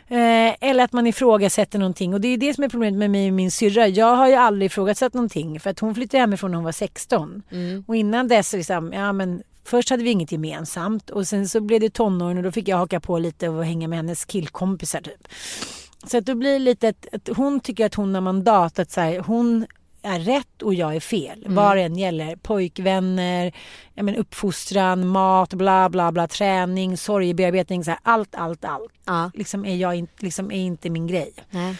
Eh, 0.09 0.55
eller 0.61 0.84
att 0.84 0.92
man 0.92 1.07
ifrågasätter 1.07 1.78
någonting 1.78 2.14
och 2.14 2.20
det 2.20 2.28
är 2.28 2.36
det 2.36 2.55
som 2.55 2.64
är 2.64 2.68
problemet 2.68 2.98
med 2.98 3.11
mig 3.11 3.28
och 3.28 3.34
min 3.34 3.50
syrra. 3.50 3.88
Jag 3.88 4.16
har 4.16 4.28
ju 4.28 4.34
aldrig 4.34 4.66
ifrågasatt 4.66 5.14
någonting 5.14 5.61
för 5.61 5.70
att 5.70 5.78
hon 5.78 5.94
flyttade 5.94 6.20
hemifrån 6.20 6.50
när 6.50 6.57
hon 6.57 6.64
var 6.64 6.72
16. 6.72 7.42
Och 7.86 7.96
innan 7.96 8.28
dess 8.28 8.53
liksom, 8.53 8.92
ja 8.92 9.12
men 9.12 9.42
Först 9.64 9.90
hade 9.90 10.03
vi 10.03 10.11
inget 10.11 10.32
gemensamt 10.32 11.11
och 11.11 11.28
sen 11.28 11.48
så 11.48 11.61
blev 11.61 11.80
det 11.80 11.90
tonåren 11.90 12.36
och 12.36 12.42
då 12.42 12.53
fick 12.53 12.68
jag 12.68 12.76
haka 12.76 13.00
på 13.00 13.18
lite 13.18 13.48
och 13.48 13.64
hänga 13.64 13.88
med 13.88 13.98
hennes 13.98 14.24
killkompisar 14.24 15.00
typ. 15.00 15.28
Så 16.05 16.18
att 16.18 16.26
då 16.26 16.34
blir 16.34 16.59
lite 16.59 16.88
att, 16.88 17.07
att 17.12 17.36
hon 17.36 17.61
tycker 17.61 17.86
att 17.86 17.94
hon 17.94 18.14
har 18.14 18.22
mandat 18.22 18.78
att 18.78 18.90
så 18.90 19.00
här, 19.00 19.18
hon 19.18 19.66
är 20.03 20.18
rätt 20.20 20.62
och 20.62 20.74
jag 20.74 20.96
är 20.96 21.00
fel. 21.00 21.44
Vad 21.48 21.76
det 21.76 21.82
än 21.82 21.96
gäller. 21.96 22.36
Pojkvänner, 22.36 23.53
jag 23.94 24.05
men, 24.05 24.16
uppfostran, 24.16 25.07
mat, 25.07 25.55
bla 25.55 25.88
bla 25.88 26.12
bla, 26.12 26.28
träning, 26.28 26.96
sorgebearbetning. 26.96 27.84
Så 27.84 27.90
här, 27.90 28.00
allt, 28.03 28.34
allt, 28.34 28.64
allt. 28.64 28.92
Ja. 29.05 29.30
Liksom 29.34 29.64
är, 29.64 29.76
jag, 29.76 29.94
in- 29.94 30.09
liksom 30.18 30.50
är 30.50 30.61
inte 30.61 30.90
min 30.90 31.07
grej. 31.07 31.32
Nej. 31.50 31.76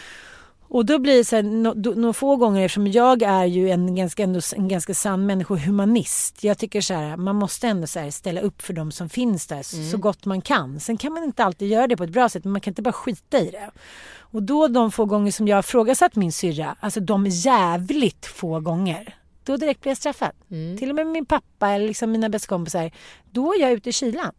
Och 0.73 0.85
då 0.85 0.99
blir 0.99 1.17
det 1.17 1.25
så 1.25 1.35
här, 1.35 1.43
nå- 1.43 1.73
då- 1.73 1.91
några 1.91 2.13
få 2.13 2.35
gånger 2.35 2.65
eftersom 2.65 2.87
jag 2.87 3.21
är 3.21 3.45
ju 3.45 3.69
en 3.69 3.95
ganska, 3.95 4.23
ändå, 4.23 4.39
en 4.55 4.67
ganska 4.67 4.93
sann 4.93 5.25
människohumanist. 5.25 6.43
Jag 6.43 6.57
tycker 6.57 6.81
så 6.81 6.93
här, 6.93 7.17
man 7.17 7.35
måste 7.35 7.67
ändå 7.67 7.87
så 7.87 7.99
här, 7.99 8.11
ställa 8.11 8.41
upp 8.41 8.61
för 8.61 8.73
de 8.73 8.91
som 8.91 9.09
finns 9.09 9.47
där 9.47 9.63
så- 9.63 9.77
så 9.91 9.97
gott 9.97 10.25
man 10.25 10.41
kan. 10.41 10.79
Sen 10.79 10.97
kan 10.97 11.13
man 11.13 11.23
inte 11.23 11.43
alltid 11.43 11.67
göra 11.69 11.87
det 11.87 11.97
på 11.97 12.03
ett 12.03 12.09
bra 12.09 12.29
sätt 12.29 12.43
men 12.43 12.51
man 12.51 12.61
kan 12.61 12.71
inte 12.71 12.81
bara 12.81 12.91
skita 12.93 13.39
i 13.39 13.51
det. 13.51 13.71
Och 14.19 14.43
då 14.43 14.67
de 14.67 14.91
få 14.91 15.05
gånger 15.05 15.31
som 15.31 15.47
jag 15.47 15.57
har 15.57 15.61
frågasatt 15.61 16.15
min 16.15 16.31
syrra, 16.31 16.75
alltså 16.79 16.99
de 16.99 17.25
jävligt 17.27 18.25
få 18.25 18.59
gånger. 18.59 19.15
Då 19.43 19.57
direkt 19.57 19.81
blir 19.81 19.89
jag 19.89 19.97
straffad. 19.97 20.31
Till 20.79 20.89
och 20.89 20.95
med 20.95 21.07
min 21.07 21.25
pappa 21.25 21.69
eller 21.69 21.87
liksom 21.87 22.11
mina 22.11 22.29
bästa 22.29 22.47
kompisar. 22.47 22.91
Då 23.31 23.53
är 23.53 23.59
jag 23.61 23.71
ute 23.71 23.89
i 23.89 23.93
kylan. 23.93 24.31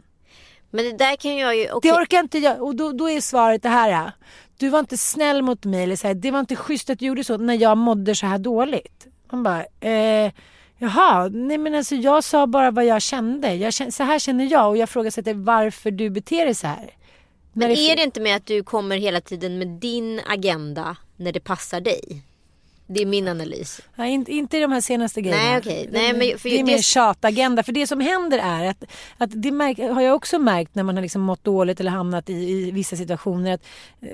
Men 0.75 0.85
det 0.85 0.93
där 0.93 1.17
kan 1.17 1.37
jag 1.37 1.57
ju... 1.57 1.65
Det 1.65 1.73
okej. 1.73 1.93
orkar 1.93 2.21
inte 2.21 2.39
jag. 2.39 2.63
Och 2.63 2.77
då, 2.77 2.93
då 2.93 3.11
är 3.11 3.21
svaret 3.21 3.63
det 3.63 3.69
här. 3.69 4.13
Du 4.57 4.69
var 4.69 4.79
inte 4.79 4.99
snäll 4.99 5.43
mot 5.43 5.65
mig. 5.65 5.83
Eller 5.83 5.97
så 5.97 6.07
här, 6.07 6.15
det 6.15 6.31
var 6.31 6.41
inte 6.41 6.57
schysst 6.57 6.91
att 6.91 6.99
du 6.99 7.07
gjorde 7.07 7.25
så 7.25 7.37
när 7.37 7.55
jag 7.55 7.79
mådde 7.79 8.15
så 8.15 8.27
här 8.27 8.39
dåligt. 8.39 9.07
Man 9.31 9.43
bara, 9.43 9.65
eh, 9.81 10.33
jaha, 10.79 11.29
nej 11.29 11.59
men 11.59 11.75
alltså 11.75 11.95
jag 11.95 12.25
sa 12.25 12.47
bara 12.47 12.71
vad 12.71 12.85
jag 12.85 13.03
kände. 13.03 13.55
Jag 13.55 13.73
kände 13.73 13.93
så 13.93 14.03
här 14.03 14.19
känner 14.19 14.45
jag 14.45 14.69
och 14.69 14.77
jag 14.77 14.89
frågasätter 14.89 15.35
varför 15.35 15.91
du 15.91 16.11
beter 16.11 16.45
dig 16.45 16.55
så 16.55 16.67
här. 16.67 16.91
Men 17.53 17.71
är 17.71 17.97
det 17.97 18.03
inte 18.03 18.21
med 18.21 18.37
att 18.37 18.47
du 18.47 18.63
kommer 18.63 18.97
hela 18.97 19.21
tiden 19.21 19.59
med 19.59 19.69
din 19.69 20.21
agenda 20.27 20.97
när 21.17 21.33
det 21.33 21.41
passar 21.41 21.81
dig? 21.81 22.23
Det 22.87 23.03
är 23.03 23.07
min 23.07 23.29
analys. 23.29 23.81
Nej, 23.97 24.13
inte, 24.13 24.33
inte 24.33 24.61
de 24.61 24.73
här 24.73 24.81
senaste 24.81 25.21
grejerna. 25.21 25.43
Nej, 25.43 25.59
okej. 25.59 25.89
Nej, 25.93 26.13
Det- 26.13 26.19
men 26.19 26.39
för 26.39 26.49
det 26.49 26.55
är 26.55 26.59
det- 26.59 26.65
mer 26.65 26.79
tjatagenda. 26.79 27.63
För 27.63 27.73
det 27.73 27.87
som 27.87 28.01
händer 28.01 28.39
är 28.39 28.65
att, 28.71 28.85
att 29.19 29.31
det 29.43 29.51
märk, 29.51 29.79
har 29.79 30.01
jag 30.01 30.17
också 30.17 30.39
märkt 30.39 30.75
när 30.75 30.83
man 30.83 30.95
har 30.97 31.03
liksom 31.03 31.23
mått 31.23 31.45
dåligt 31.45 31.81
eller 31.81 31.91
hamnat 31.91 32.31
i, 32.31 32.33
i 32.33 32.71
vissa 32.71 32.97
situationer. 32.97 33.55
att 33.55 33.63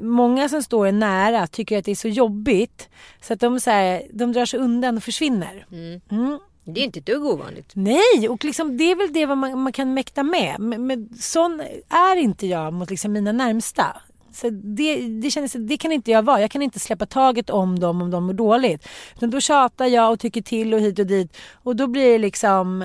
Många 0.02 0.48
som 0.48 0.62
står 0.62 0.86
en 0.86 0.98
nära 0.98 1.46
tycker 1.46 1.78
att 1.78 1.84
det 1.84 1.90
är 1.90 1.94
så 1.96 2.08
jobbigt 2.08 2.88
så 3.22 3.32
att 3.32 3.40
de, 3.40 3.60
så 3.60 3.70
här, 3.70 4.02
de 4.12 4.32
drar 4.32 4.46
sig 4.46 4.60
undan 4.60 4.96
och 4.96 5.02
försvinner. 5.02 5.66
Mm. 5.72 6.38
Det 6.64 6.80
är 6.80 6.84
inte 6.84 6.98
ett 6.98 7.06
dugg 7.06 7.24
ovanligt. 7.26 7.70
Nej, 7.74 8.28
och 8.28 8.44
liksom, 8.44 8.76
det 8.76 8.84
är 8.84 8.96
väl 8.96 9.12
det 9.12 9.26
man, 9.26 9.58
man 9.62 9.72
kan 9.72 9.94
mäkta 9.94 10.22
med. 10.22 10.56
Men, 10.60 10.86
men 10.86 11.08
sån 11.20 11.60
är 11.88 12.16
inte 12.16 12.46
jag 12.46 12.72
mot 12.72 12.90
liksom 12.90 13.12
mina 13.12 13.32
närmsta. 13.32 13.96
Så 14.32 14.50
det, 14.50 15.08
det, 15.08 15.30
kändes, 15.30 15.52
det 15.52 15.76
kan 15.76 15.92
inte 15.92 16.10
jag 16.10 16.22
vara. 16.22 16.40
Jag 16.40 16.50
kan 16.50 16.62
inte 16.62 16.80
släppa 16.80 17.06
taget 17.06 17.50
om 17.50 17.78
dem 17.78 18.02
om 18.02 18.10
de 18.10 18.24
mår 18.24 18.32
dåligt. 18.32 18.88
Utan 19.16 19.30
då 19.30 19.40
tjatar 19.40 19.86
jag 19.86 20.12
och 20.12 20.20
tycker 20.20 20.42
till 20.42 20.74
och 20.74 20.80
hit 20.80 20.98
och 20.98 21.06
dit. 21.06 21.36
Och 21.62 21.76
då 21.76 21.86
blir 21.86 22.12
det 22.12 22.18
liksom 22.18 22.84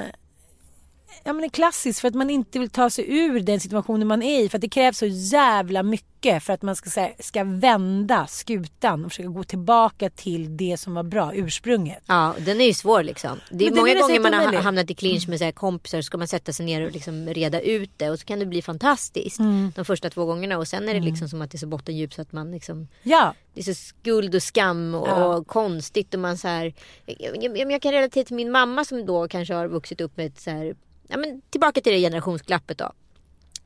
ja, 1.25 1.33
men 1.33 1.41
det 1.41 1.47
är 1.47 1.49
klassiskt 1.49 1.99
för 1.99 2.07
att 2.07 2.15
man 2.15 2.29
inte 2.29 2.59
vill 2.59 2.69
ta 2.69 2.89
sig 2.89 3.05
ur 3.17 3.39
den 3.39 3.59
situationen 3.59 4.07
man 4.07 4.23
är 4.23 4.43
i. 4.43 4.49
För 4.49 4.57
att 4.57 4.61
det 4.61 4.69
krävs 4.69 4.97
så 4.97 5.05
jävla 5.05 5.83
mycket 5.83 6.43
för 6.43 6.53
att 6.53 6.61
man 6.61 6.75
ska, 6.75 7.01
här, 7.01 7.13
ska 7.19 7.43
vända 7.43 8.27
skutan 8.27 9.05
och 9.05 9.11
försöka 9.11 9.29
gå 9.29 9.43
tillbaka 9.43 10.09
till 10.09 10.57
det 10.57 10.77
som 10.77 10.93
var 10.93 11.03
bra, 11.03 11.31
ursprunget. 11.33 12.03
Ja, 12.07 12.35
den 12.45 12.61
är 12.61 12.65
ju 12.65 12.73
svår 12.73 13.03
liksom. 13.03 13.39
Det 13.51 13.65
är 13.65 13.69
Men 13.71 13.79
många 13.79 13.91
är 13.91 14.01
gånger 14.01 14.19
man 14.19 14.33
har 14.33 14.53
hamnat 14.61 14.89
i 14.91 14.95
clinch 14.95 15.27
med 15.27 15.39
så 15.39 15.45
här 15.45 15.51
kompisar 15.51 15.97
så 16.01 16.03
ska 16.05 16.17
man 16.17 16.27
sätta 16.27 16.53
sig 16.53 16.65
ner 16.65 16.81
och 16.85 16.91
liksom 16.91 17.27
reda 17.27 17.61
ut 17.61 17.89
det 17.97 18.09
och 18.09 18.19
så 18.19 18.25
kan 18.25 18.39
det 18.39 18.45
bli 18.45 18.61
fantastiskt 18.61 19.39
Mm. 19.39 19.71
de 19.75 19.85
första 19.85 20.09
två 20.09 20.25
gångerna 20.25 20.57
och 20.57 20.67
sen 20.67 20.89
är 20.89 20.93
det 20.93 20.99
liksom 20.99 21.29
som 21.29 21.41
att 21.41 21.51
det 21.51 21.55
är 21.55 21.59
så 21.59 21.67
bottendjupt 21.67 22.13
så 22.15 22.21
att 22.21 22.31
man 22.31 22.51
liksom 22.51 22.87
Ja, 23.03 23.33
det 23.53 23.61
är 23.61 23.63
så 23.63 23.73
skuld 23.73 24.35
och 24.35 24.43
skam 24.43 24.95
och 24.95 25.07
Ja. 25.07 25.43
konstigt 25.47 26.13
och 26.13 26.19
man 26.19 26.37
så 26.37 26.47
här, 26.47 26.73
jag, 27.05 27.43
jag, 27.43 27.71
jag 27.71 27.81
kan 27.81 27.91
relatera 27.91 28.23
till 28.25 28.35
min 28.35 28.51
mamma 28.51 28.85
som 28.85 29.05
då 29.05 29.27
kanske 29.27 29.53
har 29.53 29.67
vuxit 29.67 30.01
upp 30.01 30.17
med 30.17 30.25
ett 30.25 30.39
så 30.39 30.49
här, 30.49 30.75
ja 31.07 31.17
men 31.17 31.41
tillbaka 31.49 31.81
till 31.81 31.93
det 31.93 31.99
generationsglappet 31.99 32.77
då. 32.77 32.91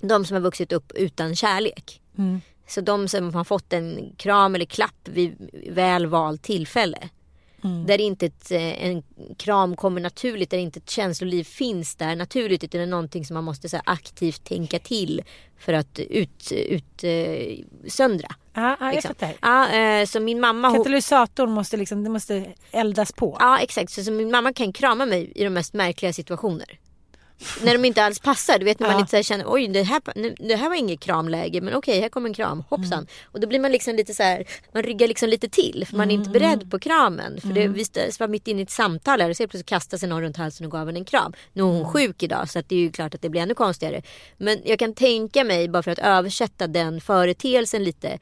De 0.02 0.26
som 0.26 0.36
har 0.36 0.42
vuxit 0.42 0.72
upp 0.72 0.92
utan 0.96 1.36
kärlek. 1.36 2.02
Mm. 2.18 2.42
Så 2.68 2.82
de 2.82 3.08
som 3.08 3.34
har 3.34 3.44
fått 3.44 3.74
en 3.74 4.16
kram 4.18 4.56
eller 4.56 4.66
klapp 4.66 5.08
vid 5.08 5.50
väl 5.70 6.06
valt 6.06 6.44
tillfälle. 6.44 7.10
Mm. 7.64 7.86
Där 7.86 8.02
inte 8.02 8.26
ett, 8.26 8.52
eh, 8.52 8.86
en 8.86 9.04
kram 9.38 9.76
kommer 9.76 10.02
naturligt, 10.02 10.50
där 10.50 10.58
inte 10.58 10.80
ett 10.80 10.90
känsloliv 10.90 11.44
finns 11.44 11.96
där 11.96 12.16
naturligt 12.16 12.64
utan 12.64 12.80
det 12.80 12.86
är 12.86 12.88
någonting 12.88 13.26
som 13.26 13.34
man 13.34 13.44
måste 13.44 13.70
så 13.70 13.76
här, 13.76 13.84
aktivt 13.86 14.44
tänka 14.44 14.80
till 14.80 15.22
för 15.58 15.74
att 15.74 16.00
ut, 16.00 16.52
ut 16.52 17.04
eh, 17.04 17.66
söndra. 17.88 18.28
ja, 18.54 18.78
ja 18.80 18.86
jag 18.86 18.94
liksom. 18.94 19.16
fattar. 19.16 19.34
Ja, 19.42 19.70
eh, 19.70 20.06
så 20.06 20.20
min 20.20 20.40
mamma 20.40 20.76
Katalysatorn 20.76 21.52
måste 21.52 21.78
liksom, 21.78 22.04
det 22.04 22.10
måste 22.10 22.46
eldas 22.72 23.12
på. 23.12 23.38
Ja 23.40 23.60
exakt, 23.60 23.92
så, 23.92 24.04
så 24.04 24.12
min 24.12 24.32
mamma 24.32 24.54
kan 24.54 24.74
krama 24.74 25.06
mig 25.06 25.32
i 25.36 25.44
de 25.44 25.50
mest 25.50 25.74
märkliga 25.74 26.14
situationer. 26.14 26.80
När 27.64 27.74
de 27.74 27.86
inte 27.86 28.04
alls 28.04 28.20
passar. 28.20 28.60
Du 28.60 28.66
vet 28.66 28.80
när 28.80 28.88
man 28.88 28.96
Ja. 28.96 29.00
inte 29.02 29.18
så 29.18 29.24
känner 29.24 29.46
oj 29.48 29.68
det 29.68 29.84
här, 29.84 30.02
nu- 30.16 30.36
det 30.40 30.56
här 30.56 30.70
var 30.70 30.76
inget 30.76 31.00
kramläge 31.00 31.62
men 31.62 31.74
okej 31.74 32.00
här 32.02 32.10
kommer 32.10 32.30
en 32.30 32.34
kram, 32.34 32.64
hoppsan. 32.70 32.94
Mm. 33.00 33.08
Och 33.26 33.40
då 33.40 33.48
blir 33.48 33.60
man 33.60 33.72
liksom 33.72 33.96
lite 33.96 34.14
så 34.14 34.24
här, 34.24 34.46
man 34.74 34.84
ryggar 34.84 35.08
liksom 35.08 35.30
lite 35.30 35.50
till 35.50 35.86
för 35.90 35.98
man 35.98 36.10
är 36.10 36.14
Mm. 36.16 36.22
inte 36.28 36.40
beredd 36.40 36.72
på 36.72 36.80
kramen. 36.80 37.42
För 37.42 37.48
det 37.50 37.68
visst, 37.68 38.20
var 38.20 38.28
mitt 38.28 38.48
inne 38.48 38.60
i 38.60 38.64
ett 38.64 38.70
samtal 38.72 39.22
här 39.22 39.30
och 39.30 39.38
så 39.38 39.44
plötsligt 39.44 39.66
kastar 39.66 39.98
sig 39.98 40.10
någon 40.10 40.22
runt 40.22 40.38
halsen 40.38 40.66
och 40.66 40.72
gav 40.72 40.86
henne 40.88 41.00
en 41.00 41.06
kram. 41.06 41.34
Nu 41.54 41.62
är 41.62 41.66
hon 41.66 41.76
Mm. 41.76 41.88
sjuk 41.90 42.24
idag 42.24 42.50
så 42.50 42.60
att 42.60 42.70
det 42.70 42.76
är 42.76 42.80
ju 42.80 42.92
klart 42.92 43.16
att 43.16 43.22
det 43.22 43.30
blir 43.30 43.42
ännu 43.42 43.54
konstigare. 43.54 44.02
Men 44.38 44.58
jag 44.66 44.80
kan 44.80 44.94
tänka 44.94 45.44
mig 45.44 45.68
bara 45.70 45.84
för 45.84 45.92
att 45.92 46.00
översätta 46.00 46.68
den 46.68 47.02
företeelsen 47.02 47.84
lite 47.84 48.20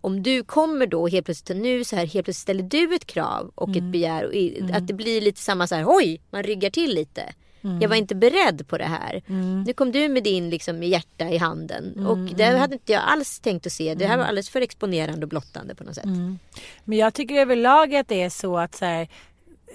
om 0.00 0.22
du 0.22 0.42
kommer 0.44 0.86
då 0.86 1.06
helt 1.08 1.24
plötsligt 1.26 1.58
nu 1.58 1.84
så 1.84 1.96
här 1.96 2.06
helt 2.06 2.24
plötsligt 2.24 2.36
ställer 2.42 2.62
du 2.62 2.94
ett 2.94 3.06
krav 3.06 3.52
och 3.54 3.68
Mm. 3.68 3.78
ett 3.86 3.92
begär 3.92 4.24
och 4.24 4.76
att 4.76 4.86
det 4.86 4.94
blir 4.94 5.20
lite 5.20 5.40
samma 5.40 5.66
så 5.66 5.74
här 5.74 5.84
oj 5.88 6.20
man 6.30 6.42
ryggar 6.42 6.70
till 6.70 6.94
lite. 6.94 7.22
Mm. 7.64 7.80
Jag 7.80 7.88
var 7.88 7.96
inte 7.96 8.14
beredd 8.14 8.68
på 8.68 8.78
det 8.78 8.84
här. 8.84 9.22
Nu 9.66 9.72
kom 9.72 9.92
du 9.92 10.08
med 10.08 10.22
din 10.22 10.50
liksom 10.50 10.82
hjärta 10.82 11.28
i 11.30 11.36
handen 11.36 12.06
och 12.06 12.16
Mm. 12.16 12.34
det 12.36 12.44
hade 12.44 12.72
inte 12.74 12.92
jag 12.92 13.02
alls 13.06 13.40
tänkt 13.40 13.66
att 13.66 13.72
se. 13.72 13.94
Det 13.94 14.06
här 14.06 14.16
var 14.16 14.24
alldeles 14.24 14.48
för 14.50 14.60
exponerande 14.60 15.22
och 15.22 15.28
blottande 15.28 15.74
på 15.74 15.84
något 15.84 15.94
sätt. 15.94 16.04
Mm. 16.04 16.38
Men 16.84 16.98
jag 16.98 17.14
tycker 17.14 17.34
överlag 17.34 17.94
att 17.94 18.08
det 18.08 18.22
är 18.22 18.30
så 18.30 18.58
att 18.58 18.74
så 18.74 18.84
här, 18.84 19.08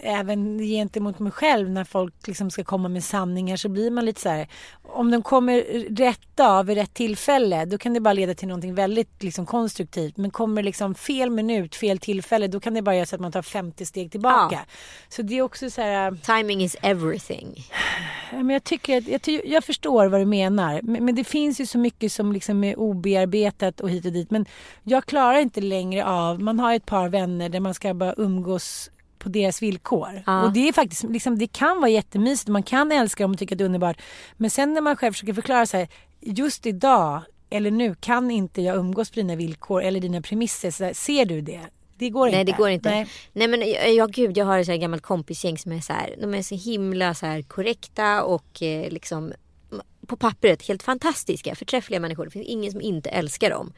även 0.04 0.60
gentemot 0.60 1.20
mig 1.20 1.32
själv 1.32 1.70
när 1.70 1.84
folk 1.84 2.28
liksom 2.28 2.52
ska 2.52 2.64
komma 2.64 2.90
med 2.90 3.04
sanningar 3.04 3.58
så 3.58 3.70
blir 3.70 3.92
man 3.92 4.06
lite 4.06 4.22
så 4.22 4.30
här 4.30 4.48
om 4.84 5.12
de 5.12 5.22
kommer 5.22 5.62
rätt 5.96 6.40
av 6.40 6.66
vid 6.66 6.78
rätt 6.78 6.94
tillfälle 6.94 7.66
då 7.66 7.78
kan 7.78 7.94
det 7.94 8.00
bara 8.00 8.14
leda 8.14 8.34
till 8.34 8.48
någonting 8.48 8.76
väldigt 8.76 9.24
liksom 9.24 9.46
konstruktivt 9.46 10.18
men 10.18 10.32
kommer 10.32 10.64
liksom 10.64 10.96
fel 10.96 11.30
minut, 11.30 11.76
fel 11.76 11.98
tillfälle 11.98 12.48
då 12.48 12.60
kan 12.60 12.74
det 12.74 12.82
bara 12.82 12.96
göra 12.96 13.06
så 13.06 13.16
att 13.16 13.22
man 13.22 13.32
tar 13.32 13.42
50 13.42 13.86
steg 13.86 14.12
tillbaka. 14.12 14.56
Ja. 14.56 14.60
Så 15.10 15.22
det 15.22 15.38
är 15.38 15.42
också 15.42 15.70
så 15.70 15.82
här 15.82 16.12
Timing 16.12 16.64
is 16.64 16.76
everything. 16.82 17.66
Men 18.32 18.50
jag, 18.50 18.64
tycker 18.64 19.16
att, 19.16 19.28
jag, 19.28 19.46
jag 19.46 19.64
förstår 19.64 20.08
vad 20.08 20.22
du 20.22 20.26
menar. 20.26 20.80
Men, 20.84 21.06
men 21.06 21.16
det 21.16 21.24
finns 21.24 21.62
ju 21.62 21.66
så 21.66 21.78
mycket 21.78 22.12
som 22.12 22.32
liksom 22.32 22.64
är 22.64 22.80
obearbetat 22.80 23.82
och 23.82 23.90
hit 23.90 24.06
och 24.06 24.12
dit. 24.12 24.32
Men 24.32 24.46
jag 24.84 25.06
klarar 25.06 25.38
inte 25.38 25.62
längre 25.62 26.06
av... 26.06 26.42
Man 26.42 26.60
har 26.60 26.74
ett 26.74 26.86
par 26.86 27.10
vänner 27.10 27.50
där 27.50 27.60
man 27.60 27.74
ska 27.74 27.94
bara 27.94 28.14
umgås 28.18 28.92
på 29.22 29.30
deras 29.30 29.62
villkor. 29.62 30.24
Ja. 30.26 30.44
Och 30.44 30.54
det 30.54 30.68
är 30.68 30.74
faktiskt, 30.74 31.04
liksom, 31.04 31.38
det 31.40 31.48
kan 31.48 31.78
vara 31.82 31.90
jättemysigt. 31.90 32.48
Man 32.50 32.64
kan 32.64 32.92
älska 32.92 33.24
dem 33.24 33.32
och 33.32 33.38
tycka 33.40 33.56
att 33.56 33.58
det 33.60 33.64
är 33.64 33.66
underbart. 33.66 34.02
Men 34.38 34.50
sen 34.50 34.74
när 34.74 34.82
man 34.82 34.96
själv 34.96 35.14
försöker 35.14 35.34
förklara 35.34 35.66
så 35.66 35.78
här. 35.78 35.88
Just 36.22 36.66
idag 36.66 37.22
eller 37.50 37.72
nu 37.72 37.96
kan 38.00 38.32
inte 38.32 38.62
jag 38.62 38.78
umgås 38.78 39.10
på 39.10 39.16
dina 39.16 39.36
villkor 39.36 39.84
eller 39.84 40.00
dina 40.00 40.22
premisser. 40.22 40.72
Så 40.72 40.84
här, 40.84 40.94
ser 40.94 41.26
du 41.26 41.42
det? 41.42 41.60
Det 41.98 42.10
går 42.10 42.28
inte. 42.28 42.36
Nej 42.38 42.46
det 42.46 42.52
går 42.52 42.70
inte. 42.70 42.90
Nej. 42.90 43.08
Nej, 43.34 43.48
men 43.48 43.60
jag- 43.70 43.94
ja 43.94 44.06
gud 44.06 44.38
jag 44.38 44.46
har 44.46 44.60
ett 44.60 44.66
så 44.66 44.72
här 44.72 44.80
gammalt 44.80 45.04
kompisgäng 45.04 45.58
som 45.58 45.72
är 45.72 45.82
så 45.82 45.94
här, 45.94 46.16
de 46.22 46.34
är 46.34 46.42
så 46.42 46.56
himla 46.56 47.14
så 47.14 47.26
här 47.26 47.42
korrekta 47.42 48.24
och 48.24 48.62
eh, 48.64 48.90
liksom 48.90 49.34
på 50.08 50.18
pappret 50.18 50.68
helt 50.68 50.84
fantastiska, 50.84 51.56
förträffliga 51.56 52.00
människor. 52.00 52.26
Det 52.26 52.32
finns 52.32 52.48
ingen 52.48 52.72
som 52.72 52.82
inte 52.82 53.10
älskar 53.10 53.50
dem. 53.50 53.74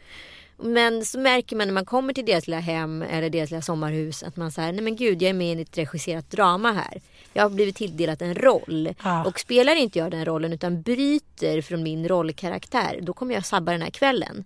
Men 0.58 1.06
så 1.06 1.20
märker 1.20 1.56
man 1.56 1.68
när 1.68 1.74
man 1.74 1.86
kommer 1.86 2.14
till 2.14 2.26
deras 2.26 2.48
lilla 2.48 2.60
hem 2.60 3.02
eller 3.02 3.30
deras 3.30 3.52
lilla 3.52 3.62
sommarhus 3.62 4.24
att 4.24 4.36
man 4.38 4.52
säger 4.52 4.72
nej 4.74 4.82
men 4.82 4.96
gud 4.96 5.22
jag 5.22 5.30
är 5.30 5.34
med 5.34 5.60
i 5.60 5.62
ett 5.62 5.78
regisserat 5.78 6.32
drama 6.32 6.72
här. 6.72 7.02
Jag 7.34 7.44
har 7.44 7.50
blivit 7.50 7.76
tilldelat 7.76 8.22
en 8.22 8.36
roll 8.36 8.90
Ja. 9.04 9.26
och 9.26 9.40
spelar 9.40 9.76
inte 9.76 10.00
jag 10.00 10.12
den 10.12 10.26
rollen 10.26 10.54
utan 10.54 10.82
bryter 10.82 11.62
från 11.62 11.84
min 11.84 12.08
rollkaraktär 12.08 13.00
då 13.02 13.14
kommer 13.14 13.34
jag 13.34 13.46
sabba 13.46 13.72
den 13.72 13.82
här 13.82 13.90
kvällen. 13.90 14.44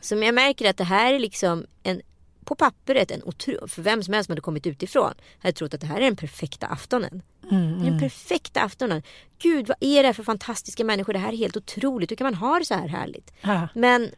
Så 0.00 0.14
jag 0.16 0.34
märker 0.34 0.70
att 0.70 0.76
det 0.76 0.84
här 0.84 1.12
är 1.14 1.18
liksom 1.18 1.66
en 1.82 2.00
på 2.44 2.54
pappret 2.54 3.10
en 3.10 3.22
otro, 3.24 3.68
för 3.68 3.82
vem 3.82 4.02
som 4.02 4.14
helst 4.14 4.26
som 4.26 4.32
hade 4.32 4.40
kommit 4.40 4.66
utifrån 4.66 5.12
hade 5.38 5.52
trott 5.52 5.74
att 5.74 5.80
det 5.80 5.86
här 5.86 5.96
är 5.96 6.00
den 6.04 6.16
perfekta 6.16 6.66
aftonen. 6.66 7.22
Det 7.50 7.56
är 7.86 7.90
den 7.90 8.00
perfekta 8.00 8.60
aftonen. 8.60 9.02
Gud 9.38 9.68
vad 9.68 9.76
är 9.80 10.02
det 10.02 10.08
här 10.08 10.12
för 10.12 10.22
fantastiska 10.22 10.84
människor? 10.84 11.12
Det 11.12 11.18
här 11.18 11.32
är 11.32 11.36
helt 11.36 11.56
otroligt. 11.56 12.10
Hur 12.10 12.16
kan 12.16 12.24
man 12.24 12.34
ha 12.34 12.58
det 12.58 12.64
så 12.64 12.74
här 12.74 12.88
härligt? 12.88 13.32
Ja. 13.40 13.68
Men 13.74 14.10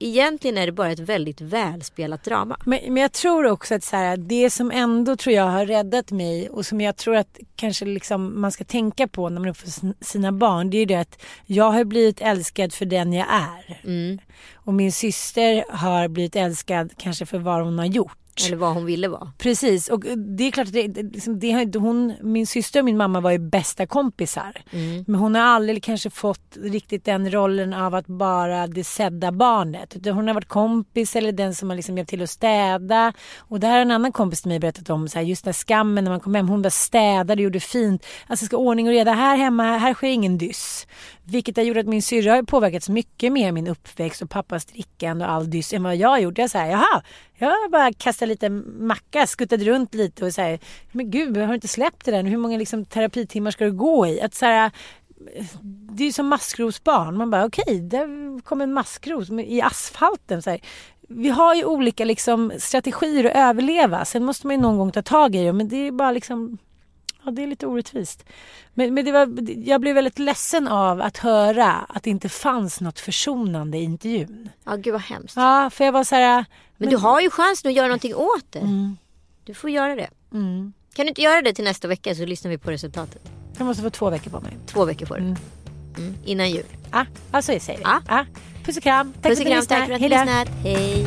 egentligen 0.00 0.58
är 0.58 0.66
det 0.66 0.72
bara 0.72 0.90
ett 0.92 0.98
väldigt 0.98 1.40
välspelat 1.40 2.24
drama. 2.24 2.56
Men, 2.64 2.78
men 2.86 2.96
jag 2.96 3.12
tror 3.12 3.46
också 3.46 3.74
att 3.74 3.84
så 3.84 3.96
här, 3.96 4.16
det 4.16 4.50
som 4.50 4.70
ändå 4.70 5.16
tror 5.16 5.34
jag 5.36 5.44
har 5.44 5.66
räddat 5.66 6.10
mig 6.10 6.48
och 6.48 6.66
som 6.66 6.80
jag 6.80 6.96
tror 6.96 7.16
att 7.16 7.38
kanske 7.56 7.84
liksom 7.84 8.40
man 8.40 8.52
ska 8.52 8.64
tänka 8.64 9.08
på 9.08 9.28
när 9.28 9.40
man 9.40 9.54
sin- 9.54 9.94
sina 10.00 10.32
barn. 10.32 10.70
Det 10.70 10.76
är 10.76 10.78
ju 10.78 10.86
det 10.86 10.94
att 10.94 11.22
jag 11.46 11.70
har 11.70 11.84
blivit 11.84 12.20
älskad 12.20 12.72
för 12.72 12.84
den 12.84 13.12
jag 13.12 13.26
är. 13.30 13.80
Mm. 13.84 14.18
Och 14.54 14.74
min 14.74 14.92
syster 14.92 15.64
har 15.68 16.08
blivit 16.08 16.36
älskad 16.36 16.92
kanske 16.98 17.26
för 17.26 17.38
vad 17.38 17.64
hon 17.64 17.78
har 17.78 17.86
gjort. 17.86 18.16
Eller 18.46 18.56
vad 18.56 18.74
hon 18.74 18.84
ville 18.84 19.08
vara. 19.08 19.32
Precis 19.38 19.88
och 19.88 20.00
det 20.16 20.44
är 20.44 20.50
klart 20.50 20.66
att 20.66 20.72
det, 20.72 21.02
liksom, 21.02 21.38
det 21.38 21.76
hon, 21.78 22.14
min 22.22 22.46
syster 22.46 22.80
och 22.80 22.84
min 22.84 22.96
mamma 22.96 23.20
var 23.20 23.30
ju 23.30 23.38
bästa 23.38 23.86
kompisar. 23.86 24.62
Men 25.06 25.14
hon 25.14 25.34
har 25.34 25.42
aldrig 25.42 25.82
kanske 25.82 26.10
fått 26.10 26.56
riktigt 26.62 27.04
den 27.04 27.32
rollen 27.32 27.72
av 27.72 27.94
att 27.94 28.06
bara 28.06 28.66
det 28.66 28.84
sedda 28.84 29.32
barnet. 29.32 29.96
Hon 30.04 30.26
har 30.26 30.34
varit 30.34 30.48
kompis 30.48 31.16
eller 31.16 31.32
den 31.32 31.54
som 31.54 31.70
har 31.70 31.76
liksom 31.76 31.96
hjälpt 31.96 32.10
till 32.10 32.22
att 32.22 32.30
städa. 32.30 33.12
Och 33.38 33.60
det 33.60 33.66
här 33.66 33.74
har 33.74 33.82
en 33.82 33.90
annan 33.90 34.12
kompis 34.12 34.42
till 34.42 34.48
mig 34.48 34.58
berättat 34.58 34.90
om. 34.90 35.08
Så 35.08 35.18
här, 35.18 35.26
just 35.26 35.44
den 35.44 35.54
skammen 35.54 36.04
när 36.04 36.10
man 36.10 36.20
kom 36.20 36.34
hem. 36.34 36.48
Hon 36.48 36.62
bara 36.62 36.70
städade 36.70 37.32
och 37.32 37.44
gjorde 37.44 37.60
fint. 37.60 38.06
Alltså 38.26 38.46
ska 38.46 38.56
ordning 38.56 38.86
och 38.86 38.92
reda. 38.92 39.12
Här 39.12 39.36
hemma, 39.36 39.78
här 39.78 39.94
sker 39.94 40.08
ingen 40.08 40.38
dyss. 40.38 40.86
Vilket 41.30 41.56
har 41.56 41.64
gjort 41.64 41.76
att 41.76 41.86
min 41.86 42.02
syrra 42.02 42.32
har 42.32 42.42
påverkats 42.42 42.88
mycket 42.88 43.32
mer 43.32 43.52
min 43.52 43.66
uppväxt 43.66 44.22
och 44.22 44.30
pappas 44.30 44.64
drickande 44.64 45.24
och 45.24 45.30
all 45.30 45.50
dyss 45.50 45.72
än 45.72 45.82
vad 45.82 45.96
jag 45.96 46.08
har 46.08 46.18
gjort. 46.18 46.38
Jag 46.38 46.50
säger 46.50 46.70
jaha, 46.70 47.02
jag 47.38 47.70
bara 47.70 47.92
kastade 47.92 48.28
lite 48.28 48.48
macka, 48.48 49.26
skuttade 49.26 49.64
runt 49.64 49.94
lite 49.94 50.24
och 50.24 50.32
säger 50.32 50.58
men 50.92 51.10
gud, 51.10 51.36
har 51.36 51.46
du 51.46 51.54
inte 51.54 51.68
släppt 51.68 52.04
det 52.04 52.10
där? 52.10 52.22
Hur 52.22 52.36
många 52.36 52.58
liksom, 52.58 52.84
terapitimmar 52.84 53.50
ska 53.50 53.64
du 53.64 53.72
gå 53.72 54.06
i? 54.06 54.20
Att 54.20 54.34
så 54.34 54.46
här, 54.46 54.70
det 55.62 56.02
är 56.02 56.06
ju 56.06 56.12
som 56.12 56.28
maskrosbarn. 56.28 57.16
Man 57.16 57.30
bara 57.30 57.44
okej, 57.44 57.62
okay, 57.62 57.80
där 57.80 58.40
kom 58.40 58.60
en 58.60 58.72
maskros 58.72 59.30
i 59.30 59.62
asfalten. 59.62 60.42
Så 60.42 60.50
här. 60.50 60.60
Vi 61.08 61.28
har 61.28 61.54
ju 61.54 61.64
olika 61.64 62.04
liksom, 62.04 62.52
strategier 62.58 63.24
att 63.24 63.36
överleva. 63.36 64.04
Sen 64.04 64.24
måste 64.24 64.46
man 64.46 64.56
ju 64.56 64.62
någon 64.62 64.78
gång 64.78 64.92
ta 64.92 65.02
tag 65.02 65.34
i 65.34 65.44
det. 65.44 65.52
Men 65.52 65.68
det 65.68 65.76
är 65.76 65.92
bara 65.92 66.12
liksom 66.12 66.58
Ja, 67.24 67.30
det 67.30 67.42
är 67.42 67.46
lite 67.46 67.66
orättvist. 67.66 68.24
Men, 68.74 68.94
men 68.94 69.04
det 69.04 69.12
var, 69.12 69.28
jag 69.66 69.80
blev 69.80 69.94
väldigt 69.94 70.18
ledsen 70.18 70.68
av 70.68 71.00
att 71.00 71.16
höra 71.16 71.72
att 71.72 72.02
det 72.02 72.10
inte 72.10 72.28
fanns 72.28 72.80
något 72.80 73.00
försonande 73.00 73.78
i 73.78 73.82
intervjun. 73.82 74.48
Ja, 74.64 74.76
gud 74.76 74.92
vad 74.92 75.02
hemskt. 75.02 75.36
Ja, 75.36 75.70
för 75.70 75.84
jag 75.84 75.92
var 75.92 76.04
så 76.04 76.14
här... 76.14 76.34
Men, 76.34 76.44
men 76.76 76.88
du 76.88 76.96
har 76.96 77.20
ju 77.20 77.30
chansen 77.30 77.68
att 77.68 77.76
göra 77.76 77.86
någonting 77.86 78.14
åt 78.14 78.44
det. 78.50 78.58
Mm. 78.58 78.96
Du 79.44 79.54
får 79.54 79.70
göra 79.70 79.96
det. 79.96 80.08
Mm. 80.32 80.72
Kan 80.94 81.04
du 81.04 81.08
inte 81.08 81.22
göra 81.22 81.42
det 81.42 81.52
till 81.52 81.64
nästa 81.64 81.88
vecka 81.88 82.14
så 82.14 82.24
lyssnar 82.26 82.50
vi 82.50 82.58
på 82.58 82.70
resultatet? 82.70 83.22
Jag 83.58 83.66
måste 83.66 83.82
få 83.82 83.90
två 83.90 84.10
veckor 84.10 84.30
på 84.30 84.40
mig. 84.40 84.56
Två 84.66 84.84
veckor 84.84 85.06
får 85.06 85.14
du. 85.14 85.20
Mm. 85.20 85.36
Mm. 85.98 86.14
Innan 86.24 86.50
jul. 86.50 86.64
Ja, 86.92 87.06
alltså 87.30 87.52
jag 87.52 87.62
säger 87.62 87.78
vi. 87.78 87.84
Ja. 87.84 88.00
Ja. 88.08 88.26
Puss 88.64 88.76
och 88.76 88.82
kram. 88.82 89.12
Tack 89.12 89.32
Puss 89.32 89.40
och 89.40 89.46
kram. 89.46 89.66
Tack 89.66 89.86
för 89.86 89.94
att 89.94 90.00
du 90.00 90.08
lyssnat. 90.08 90.48
Hej. 90.64 91.06